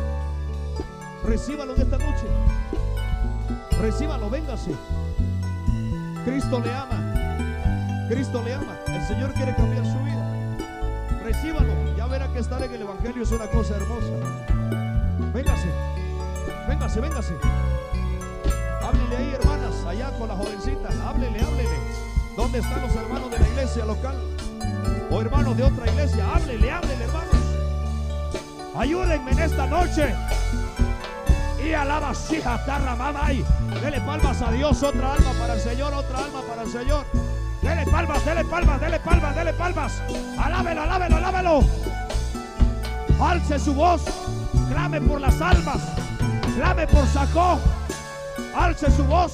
Recíbalo 1.25 1.75
en 1.75 1.83
esta 1.83 1.99
noche. 1.99 2.27
Recíbalo, 3.81 4.31
véngase. 4.31 4.77
Cristo 6.25 6.61
le 6.61 6.73
ama. 6.73 8.07
Cristo 8.09 8.43
le 8.45 8.55
ama. 8.55 8.79
El 8.87 9.03
Señor 9.09 9.33
quiere 9.33 9.57
cambiar 9.57 9.85
su 9.85 9.99
vida. 10.05 10.65
Recíbalo. 11.25 11.97
Ya 11.97 12.07
verá 12.07 12.33
que 12.33 12.39
estar 12.39 12.63
en 12.63 12.73
el 12.73 12.83
Evangelio 12.83 13.25
es 13.25 13.33
una 13.33 13.49
cosa 13.49 13.75
hermosa. 13.75 14.13
Véngase. 15.35 15.69
Véngase, 16.69 17.01
véngase. 17.01 17.35
Con 19.97 20.29
la 20.29 20.37
jovencita. 20.37 20.89
Háblele, 21.09 21.41
háblele. 21.41 21.79
¿Dónde 22.37 22.59
están 22.59 22.83
los 22.83 22.95
hermanos 22.95 23.31
de 23.31 23.39
la 23.39 23.49
iglesia 23.49 23.85
local? 23.87 24.15
O 25.11 25.21
hermanos 25.23 25.57
de 25.57 25.63
otra 25.63 25.91
iglesia. 25.91 26.35
Háblele, 26.35 26.71
háblele, 26.71 27.05
hermanos. 27.05 27.37
Ayúdenme 28.77 29.31
en 29.33 29.39
esta 29.39 29.67
noche. 29.67 30.15
Y 31.65 31.73
alaba 31.73 32.13
hija 32.31 32.65
tarra 32.67 33.33
y 33.33 33.45
Dele 33.81 34.01
palmas 34.03 34.43
a 34.43 34.53
Dios, 34.53 34.83
otra 34.83 35.15
alma 35.15 35.33
para 35.39 35.55
el 35.55 35.61
Señor, 35.61 35.95
otra 35.95 36.19
alma 36.19 36.43
para 36.47 36.63
el 36.63 36.71
Señor. 36.71 37.05
Dele 37.63 37.85
palmas, 37.91 38.25
dele 38.25 38.45
palmas, 38.45 38.81
dele 38.81 39.01
palmas, 39.01 39.35
dele 39.35 39.53
palmas. 39.55 40.03
Alábelo, 40.39 40.83
alábelo, 40.83 41.17
alábelo. 41.17 41.61
Alce 43.19 43.59
su 43.59 43.73
voz, 43.73 44.03
clame 44.71 45.01
por 45.01 45.23
las 45.23 45.41
almas, 45.41 45.79
clame 46.55 46.87
por 46.87 47.07
Sacó. 47.09 47.59
Alce 48.55 48.91
su 48.91 49.05
voz, 49.05 49.33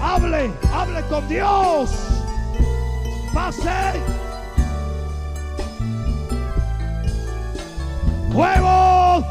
hable, 0.00 0.50
hable 0.72 1.02
con 1.08 1.28
Dios. 1.28 1.90
Pase. 3.32 4.00
Fuego. 8.32 9.24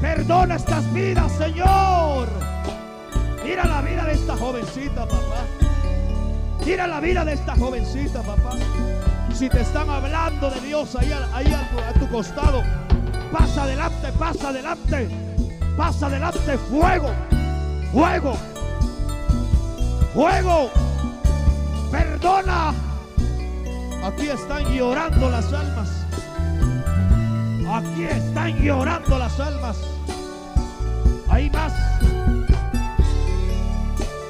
Perdona 0.00 0.56
estas 0.56 0.92
vidas, 0.92 1.32
Señor. 1.32 2.28
Mira 3.44 3.64
la 3.64 3.80
vida 3.80 4.04
de 4.04 4.12
esta 4.12 4.36
jovencita, 4.36 5.06
papá. 5.06 5.44
Mira 6.64 6.86
la 6.86 7.00
vida 7.00 7.24
de 7.24 7.34
esta 7.34 7.54
jovencita, 7.56 8.22
papá. 8.22 8.50
Si 9.32 9.48
te 9.48 9.60
están 9.60 9.88
hablando 9.88 10.50
de 10.50 10.60
Dios 10.60 10.96
ahí, 10.96 11.12
ahí 11.32 11.52
a, 11.52 11.92
tu, 11.92 12.08
costado, 12.08 12.62
pasa 13.30 13.64
adelante, 13.64 14.10
pasa 14.18 14.48
adelante, 14.48 15.08
pasa 15.76 16.06
adelante, 16.06 16.58
fuego, 16.58 17.10
fuego, 17.92 18.36
fuego. 20.16 20.70
Perdona. 21.90 22.72
Aquí 24.02 24.28
están 24.28 24.64
llorando 24.74 25.30
las 25.30 25.52
almas. 25.52 25.88
Aquí 27.70 28.04
están 28.04 28.56
llorando 28.56 29.18
las 29.18 29.38
almas. 29.38 29.76
Hay 31.28 31.50
más. 31.50 31.72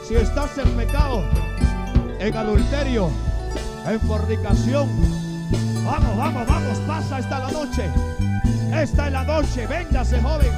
Si 0.09 0.16
estás 0.16 0.59
en 0.59 0.70
pecado, 0.76 1.22
en 2.18 2.37
adulterio, 2.37 3.11
en 3.87 4.01
fornicación, 4.01 4.89
vamos, 5.84 6.16
vamos, 6.16 6.47
vamos, 6.47 6.78
pasa 6.87 7.18
esta 7.20 7.39
la 7.39 7.51
noche. 7.51 7.91
Esta 8.72 9.07
es 9.07 9.12
la 9.12 9.24
noche, 9.24 9.66
véngase 9.66 10.20
joven. 10.20 10.53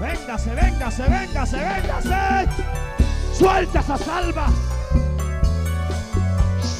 Véngase, 0.00 0.54
véngase, 0.54 1.02
véngase, 1.02 1.56
véngase. 1.56 2.97
Suelta 3.38 3.78
esas 3.78 4.08
almas. 4.08 4.50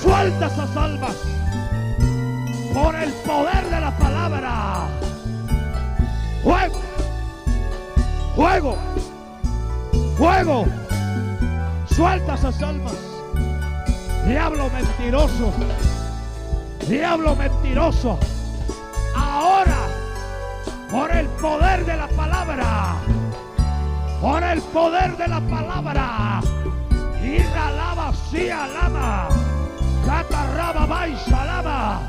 Suelta 0.03 0.47
esas 0.47 0.77
almas. 0.77 1.15
Por 2.75 2.97
el 2.97 3.13
poder 3.13 3.71
de 3.71 3.81
la 3.81 3.97
palabra. 3.97 4.89
Fuego. 6.43 6.81
Fuego. 8.35 8.77
Fuego. 10.17 10.67
Suelta 11.95 12.35
esas 12.35 12.61
almas. 12.61 12.97
Diablo 14.27 14.69
mentiroso. 14.71 15.53
Diablo 16.89 17.37
mentiroso. 17.37 18.19
Ahora, 19.15 19.79
por 20.91 21.09
el 21.13 21.27
poder 21.29 21.87
de 21.87 21.97
la 21.97 22.09
palabra. 22.09 22.97
Por 24.21 24.43
el 24.43 24.61
poder 24.63 25.17
de 25.17 25.29
la 25.29 25.41
palabra. 25.41 26.41
Y 27.23 27.39
la 27.39 27.71
lava, 27.71 28.13
sí, 28.31 28.51
alama. 28.51 29.29
Catarraba, 30.05 30.87
baisa, 30.87 31.45
lama. 31.45 32.01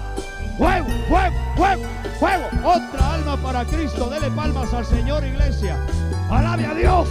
Fuego, 0.58 0.88
fuego, 1.08 1.36
fuego, 1.56 1.84
fuego. 2.20 2.46
Otra 2.64 3.14
alma 3.14 3.38
para 3.38 3.66
Cristo. 3.66 4.10
Dele 4.10 4.32
palmas 4.32 4.74
al 4.74 4.86
Señor, 4.86 5.24
iglesia. 5.24 5.78
Alabe 6.30 6.66
a 6.66 6.74
Dios. 6.74 7.08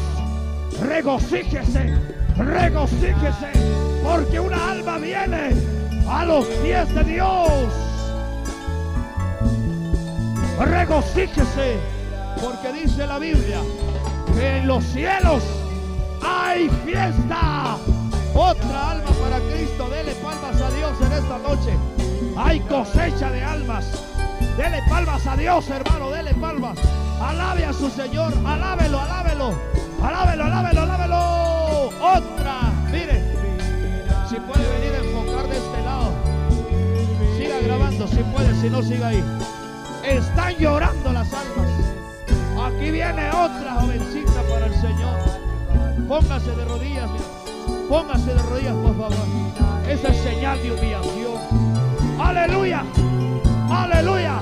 Regocíjese 0.80 2.18
regocíjese, 2.44 3.51
porque 4.03 4.40
una 4.40 4.70
alma 4.70 4.99
viene 4.99 5.55
a 6.09 6.24
los 6.24 6.46
pies 6.46 6.94
de 6.94 7.05
Dios. 7.05 7.53
Regocíjese, 10.59 11.78
porque 12.40 12.72
dice 12.72 13.07
la 13.07 13.18
Biblia 13.18 13.61
en 14.41 14.66
los 14.66 14.84
cielos 14.84 15.43
hay 16.22 16.68
fiesta. 16.84 17.77
Otra 18.35 18.90
alma 18.93 19.10
para 19.20 19.40
Cristo, 19.51 19.89
dele 19.89 20.15
palmas 20.23 20.60
a 20.60 20.70
Dios 20.70 20.93
en 21.01 21.12
esta 21.12 21.39
noche. 21.39 21.77
Hay 22.36 22.60
cosecha 22.60 23.31
de 23.31 23.43
almas. 23.43 23.86
Dele 24.56 24.81
palmas 24.89 25.27
a 25.27 25.36
Dios, 25.36 25.69
hermano, 25.70 26.10
dele 26.10 26.35
palmas. 26.35 26.78
Alabe 27.20 27.65
a 27.65 27.73
su 27.73 27.90
Señor, 27.90 28.32
alábelo, 28.44 29.01
alábelo, 29.01 29.55
alábelo, 30.02 30.44
alábelo, 30.44 30.81
alábelo 30.82 31.48
otra. 32.01 32.73
Mire, 32.90 33.23
si 34.28 34.36
puede 34.36 34.69
venir 34.78 34.94
a 34.94 34.98
enfocar 34.98 35.48
de 35.48 35.56
este 35.56 35.82
lado. 35.82 36.12
Siga 37.36 37.60
grabando, 37.60 38.06
si 38.06 38.23
puede, 38.23 38.55
si 38.60 38.70
no, 38.70 38.82
siga 38.82 39.09
ahí. 39.09 39.24
Están 40.05 40.55
llorando 40.56 41.12
las 41.12 41.32
almas. 41.32 41.77
Aquí 42.69 42.90
viene 42.90 43.28
otra 43.31 43.74
jovencita 43.81 44.43
para 44.51 44.66
el 44.66 44.74
Señor. 44.74 45.19
Póngase 46.07 46.55
de 46.55 46.65
rodillas, 46.65 47.11
póngase 47.89 48.35
de 48.35 48.43
rodillas, 48.43 48.74
por 48.74 48.97
favor. 48.97 49.27
Esa 49.89 50.09
es 50.09 50.16
señal 50.19 50.62
de 50.62 50.73
humillación. 50.73 51.39
Aleluya, 52.20 52.85
aleluya, 53.70 54.40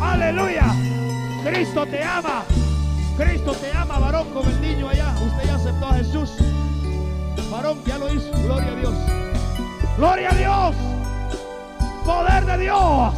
aleluya. 0.00 0.74
Cristo 1.44 1.86
te 1.86 2.02
ama. 2.02 2.44
Cristo 3.16 3.52
te 3.52 3.70
ama, 3.72 3.98
varón, 3.98 4.26
como 4.32 4.48
el 4.48 4.60
niño 4.60 4.88
allá. 4.88 5.14
Usted 5.24 5.46
ya 5.46 5.54
aceptó 5.54 5.86
a 5.86 5.94
Jesús 5.94 6.30
varón 7.54 7.78
ya 7.86 7.98
lo 7.98 8.12
hizo. 8.12 8.32
Gloria 8.42 8.72
a 8.72 8.74
Dios. 8.74 8.94
Gloria 9.96 10.30
a 10.30 10.34
Dios. 10.34 10.76
Poder 12.04 12.46
de 12.46 12.58
Dios. 12.58 13.14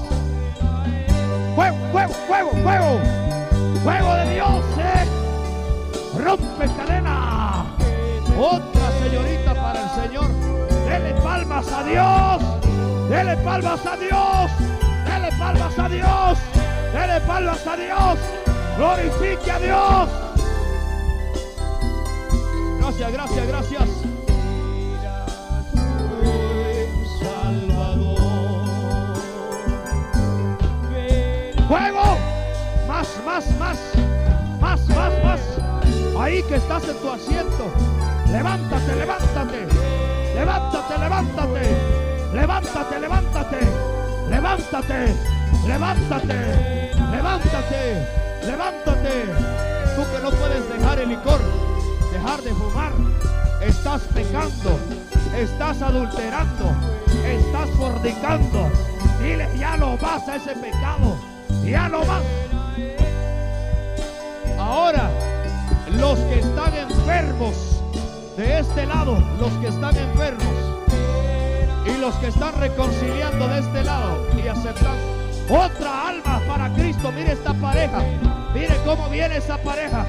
Fuego, 1.55 1.77
fuego, 1.93 2.15
fuego, 2.27 2.51
fuego. 2.63 3.26
Fuego 3.87 4.15
de 4.17 4.35
Dios. 4.35 4.65
Eh. 4.79 5.05
Rompe 6.19 6.67
cadena. 6.77 7.67
Otra 8.37 8.91
señorita 9.01 9.55
para 9.55 9.81
el 9.81 9.91
Señor. 10.03 10.29
Dele 10.89 11.15
palmas 11.23 11.73
a 11.73 11.85
Dios. 11.85 12.43
Dele 13.09 13.37
palmas 13.45 13.87
a 13.87 13.97
Dios. 13.97 14.51
Dele 15.05 15.31
palmas 15.39 15.79
a 15.79 15.89
Dios. 15.89 16.39
Dele 16.93 17.21
palmas 17.29 17.65
a 17.65 17.77
Dios. 17.77 18.19
Glorifique 18.77 19.51
a 19.53 19.59
Dios. 19.61 20.09
Gracias, 22.81 23.13
gracias, 23.13 23.47
gracias. 23.47 24.16
Más, 33.37 33.51
más, 33.59 33.79
más. 34.63 34.89
Más, 34.89 35.13
más. 35.23 35.41
Ahí 36.19 36.43
que 36.45 36.55
estás 36.55 36.89
en 36.89 36.97
tu 36.97 37.11
asiento. 37.11 37.71
Levántate, 38.33 38.97
levántate. 38.97 39.67
Levántate, 40.35 40.99
levántate. 40.99 41.77
Levántate, 42.33 42.99
levántate. 42.99 43.59
Levántate. 44.31 45.15
Levántate. 45.67 46.93
Levántate. 47.11 48.09
Levántate. 48.47 49.25
Tú 49.97 50.03
que 50.11 50.23
no 50.23 50.31
puedes 50.31 50.69
dejar 50.71 50.99
el 51.01 51.11
licor, 51.11 51.41
dejar 52.15 52.41
de 52.41 52.55
fumar. 52.55 52.93
Estás 53.61 54.01
pecando, 54.15 54.79
estás 55.37 55.83
adulterando, 55.83 56.75
estás 57.23 57.69
fornicando. 57.77 58.71
Dile, 59.21 59.47
ya 59.59 59.77
no 59.77 59.99
vas 59.99 60.27
a 60.27 60.37
ese 60.37 60.55
pecado. 60.55 61.19
Ya 61.67 61.91
no 61.91 61.99
vas. 62.07 62.23
Ahora, 64.67 65.11
los 65.93 66.19
que 66.19 66.41
están 66.41 66.75
enfermos 66.75 67.81
de 68.37 68.59
este 68.59 68.85
lado, 68.85 69.17
los 69.39 69.53
que 69.55 69.69
están 69.69 69.97
enfermos 69.97 70.55
y 71.87 72.01
los 72.01 72.13
que 72.17 72.27
están 72.27 72.53
reconciliando 72.59 73.47
de 73.47 73.61
este 73.61 73.85
lado 73.85 74.27
y 74.37 74.49
aceptando 74.49 75.17
otra 75.49 76.09
alma 76.09 76.43
para 76.49 76.75
Cristo. 76.75 77.13
Mire 77.13 77.33
esta 77.33 77.55
pareja. 77.55 78.01
Mire 78.55 78.77
cómo 78.85 79.09
viene 79.09 79.37
esa 79.37 79.57
pareja. 79.59 80.05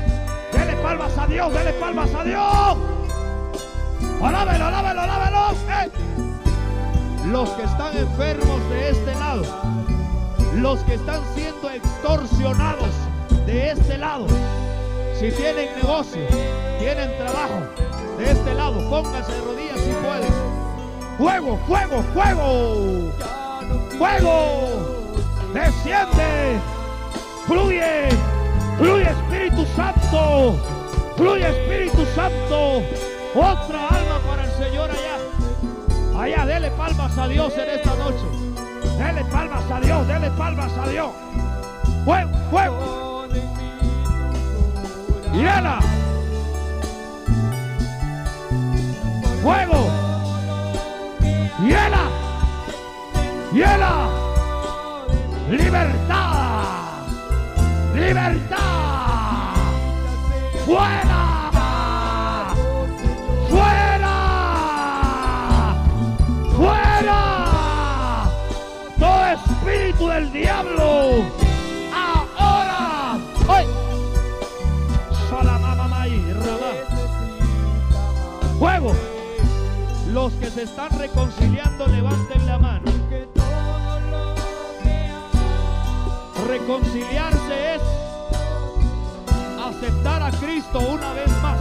Dele 0.52 0.76
palmas 0.78 1.16
a 1.20 1.28
Dios, 1.28 1.54
dele 1.54 1.74
palmas 1.74 2.10
a 2.16 2.24
Dios. 2.24 2.78
Alábelo, 4.24 4.66
alábelo, 4.66 5.02
alábelo. 5.02 5.52
Eh. 5.52 5.92
Los 7.28 7.50
que 7.52 7.62
están 7.62 7.96
enfermos 7.96 8.70
de 8.72 8.90
este 8.90 9.14
lado. 9.14 9.44
Los 10.56 10.80
que 10.80 10.96
están 10.96 11.22
siendo 11.36 11.70
extorsionados 11.70 13.07
de 13.48 13.72
este 13.72 13.98
lado. 13.98 14.28
Si 15.18 15.32
tienen 15.32 15.74
negocio, 15.82 16.22
tienen 16.80 17.18
trabajo 17.18 17.62
de 18.18 18.32
este 18.32 18.54
lado, 18.54 18.88
pónganse 18.90 19.32
de 19.32 19.42
rodillas 19.42 19.80
si 19.80 19.92
pueden. 20.06 20.34
Fuego, 21.18 21.58
fuego, 21.66 22.04
fuego. 22.14 23.14
Fuego 23.98 25.08
desciende, 25.54 26.60
fluye, 27.48 28.10
fluye 28.78 29.10
Espíritu 29.10 29.66
Santo, 29.76 30.56
fluye 31.16 31.48
Espíritu 31.48 32.06
Santo, 32.14 32.84
otra 33.34 33.88
alma 33.88 34.20
para 34.28 34.44
el 34.44 34.52
Señor 34.52 34.92
allá. 34.92 36.22
Allá, 36.22 36.46
dele 36.46 36.70
palmas 36.72 37.18
a 37.18 37.28
Dios 37.28 37.54
en 37.58 37.70
esta 37.70 37.96
noche. 37.96 38.26
Dele 38.98 39.24
palmas 39.32 39.64
a 39.72 39.80
Dios, 39.80 40.08
dele 40.08 40.30
palmas 40.32 40.72
a 40.78 40.88
Dios. 40.90 41.12
Fuego, 42.06 42.32
fuego. 42.52 43.07
Fuego. 49.48 49.90
Hiela. 51.62 52.10
Hiela. 53.54 54.10
Libertad. 55.50 57.08
Libertad. 57.96 59.56
Fuera. 60.66 61.24
Fuera. 63.50 64.16
Fuera. 66.58 67.20
Todo 69.00 69.26
espíritu 69.28 70.08
del 70.10 70.32
diablo. 70.34 71.47
Los 80.28 80.36
que 80.40 80.52
se 80.52 80.64
están 80.64 80.90
reconciliando, 81.00 81.88
levanten 81.88 82.46
la 82.46 82.60
mano. 82.60 82.92
Reconciliarse 86.50 87.76
es 87.76 87.82
aceptar 89.58 90.24
a 90.24 90.32
Cristo 90.32 90.80
una 90.80 91.14
vez 91.14 91.30
más. 91.42 91.58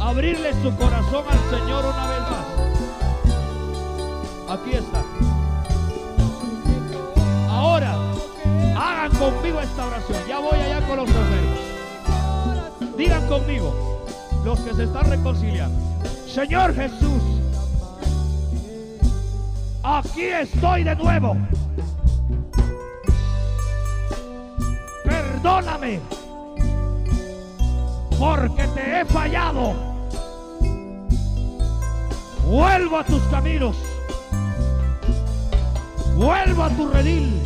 Abrirle 0.00 0.52
su 0.60 0.74
corazón 0.74 1.24
al 1.30 1.38
Señor 1.56 1.84
una 1.84 2.06
vez 2.08 2.20
más. 2.32 2.46
Aquí 4.58 4.72
está. 4.74 5.04
Ahora, 7.48 7.94
hagan 8.76 9.12
conmigo 9.18 9.60
esta 9.60 9.86
oración. 9.86 10.18
Ya 10.28 10.40
voy 10.40 10.58
allá 10.58 10.84
con 10.84 10.96
los 10.96 11.08
enfermos. 11.08 11.60
Digan 12.96 13.24
conmigo, 13.28 13.72
los 14.44 14.58
que 14.58 14.74
se 14.74 14.82
están 14.82 15.08
reconciliando. 15.08 15.93
Señor 16.34 16.74
Jesús, 16.74 17.22
aquí 19.84 20.24
estoy 20.24 20.82
de 20.82 20.96
nuevo. 20.96 21.36
perdóname, 25.04 26.00
porque 28.18 28.66
te 28.74 29.00
he 29.00 29.04
fallado. 29.04 29.74
Vuelvo 32.48 32.98
a 32.98 33.04
tus 33.04 33.22
caminos, 33.30 33.76
vuelvo 36.16 36.64
a 36.64 36.70
tu 36.70 36.88
redil, 36.88 37.40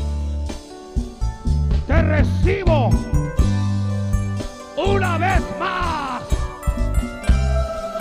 te 1.86 2.00
recibo 2.00 2.88
una 4.76 5.18
vez 5.18 5.42
más 5.60 6.07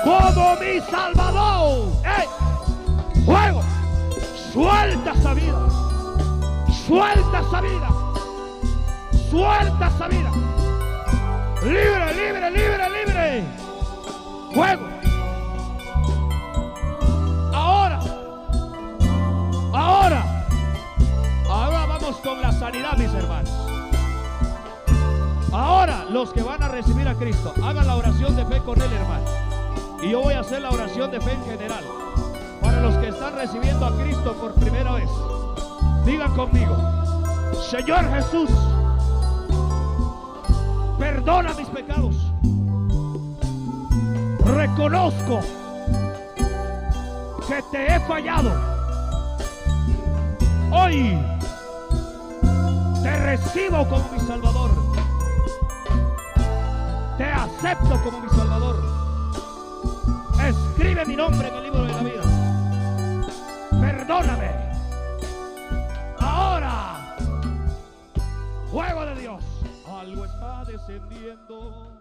como 0.07 0.55
mi 0.55 0.79
Salvador. 0.89 1.89
¡Ey! 2.03 3.23
¡Fuego! 3.25 3.61
Suelta 4.53 5.11
esa 5.11 5.33
vida, 5.33 5.59
suelta 6.87 7.39
esa 7.41 7.61
vida 7.61 8.07
suelta 9.29 9.87
esa 9.87 10.07
vida. 10.07 10.31
Libre, 11.63 12.13
libre, 12.13 12.51
libre, 12.51 12.89
libre. 12.89 13.43
Fuego. 14.53 14.87
Ahora. 17.53 17.99
Ahora. 19.73 20.45
Ahora 21.49 21.85
vamos 21.85 22.17
con 22.17 22.41
la 22.41 22.51
sanidad, 22.51 22.97
mis 22.97 23.13
hermanos. 23.13 23.51
Ahora 25.51 26.05
los 26.09 26.33
que 26.33 26.43
van 26.43 26.61
a 26.61 26.67
recibir 26.67 27.07
a 27.07 27.15
Cristo, 27.15 27.53
hagan 27.63 27.87
la 27.87 27.95
oración 27.95 28.35
de 28.35 28.45
fe 28.45 28.59
con 28.59 28.81
él, 28.81 28.91
hermano. 28.91 29.46
Y 30.01 30.11
yo 30.11 30.21
voy 30.21 30.35
a 30.35 30.41
hacer 30.41 30.61
la 30.61 30.69
oración 30.69 31.09
de 31.11 31.19
fe 31.19 31.33
en 31.33 31.43
general. 31.45 31.83
Para 32.61 32.81
los 32.81 32.95
que 32.95 33.07
están 33.07 33.35
recibiendo 33.35 33.85
a 33.85 33.97
Cristo 33.97 34.33
por 34.33 34.53
primera 34.53 34.93
vez. 34.93 35.09
Digan 36.05 36.33
conmigo, 36.35 36.75
Señor 37.69 38.09
Jesús, 38.13 38.49
perdona 40.97 41.53
mis 41.53 41.67
pecados. 41.67 42.15
Reconozco 44.45 45.39
que 47.47 47.61
te 47.71 47.93
he 47.93 47.99
fallado. 48.01 48.51
Hoy 50.71 51.19
te 53.03 53.17
recibo 53.19 53.87
como 53.89 54.09
mi 54.13 54.19
Salvador. 54.19 54.71
Te 57.17 57.25
acepto 57.25 58.01
como 58.03 58.19
mi 58.21 58.29
Salvador. 58.29 59.06
Escribe 60.47 61.05
mi 61.05 61.15
nombre 61.17 61.49
en 61.49 61.55
el 61.55 61.63
libro 61.63 61.83
de 61.83 61.93
la 61.93 61.99
vida. 61.99 62.23
Perdóname. 63.81 64.49
Ahora, 66.19 67.15
fuego 68.71 69.05
de 69.07 69.15
Dios 69.15 69.43
algo 69.85 70.25
está 70.25 70.63
descendiendo. 70.65 71.96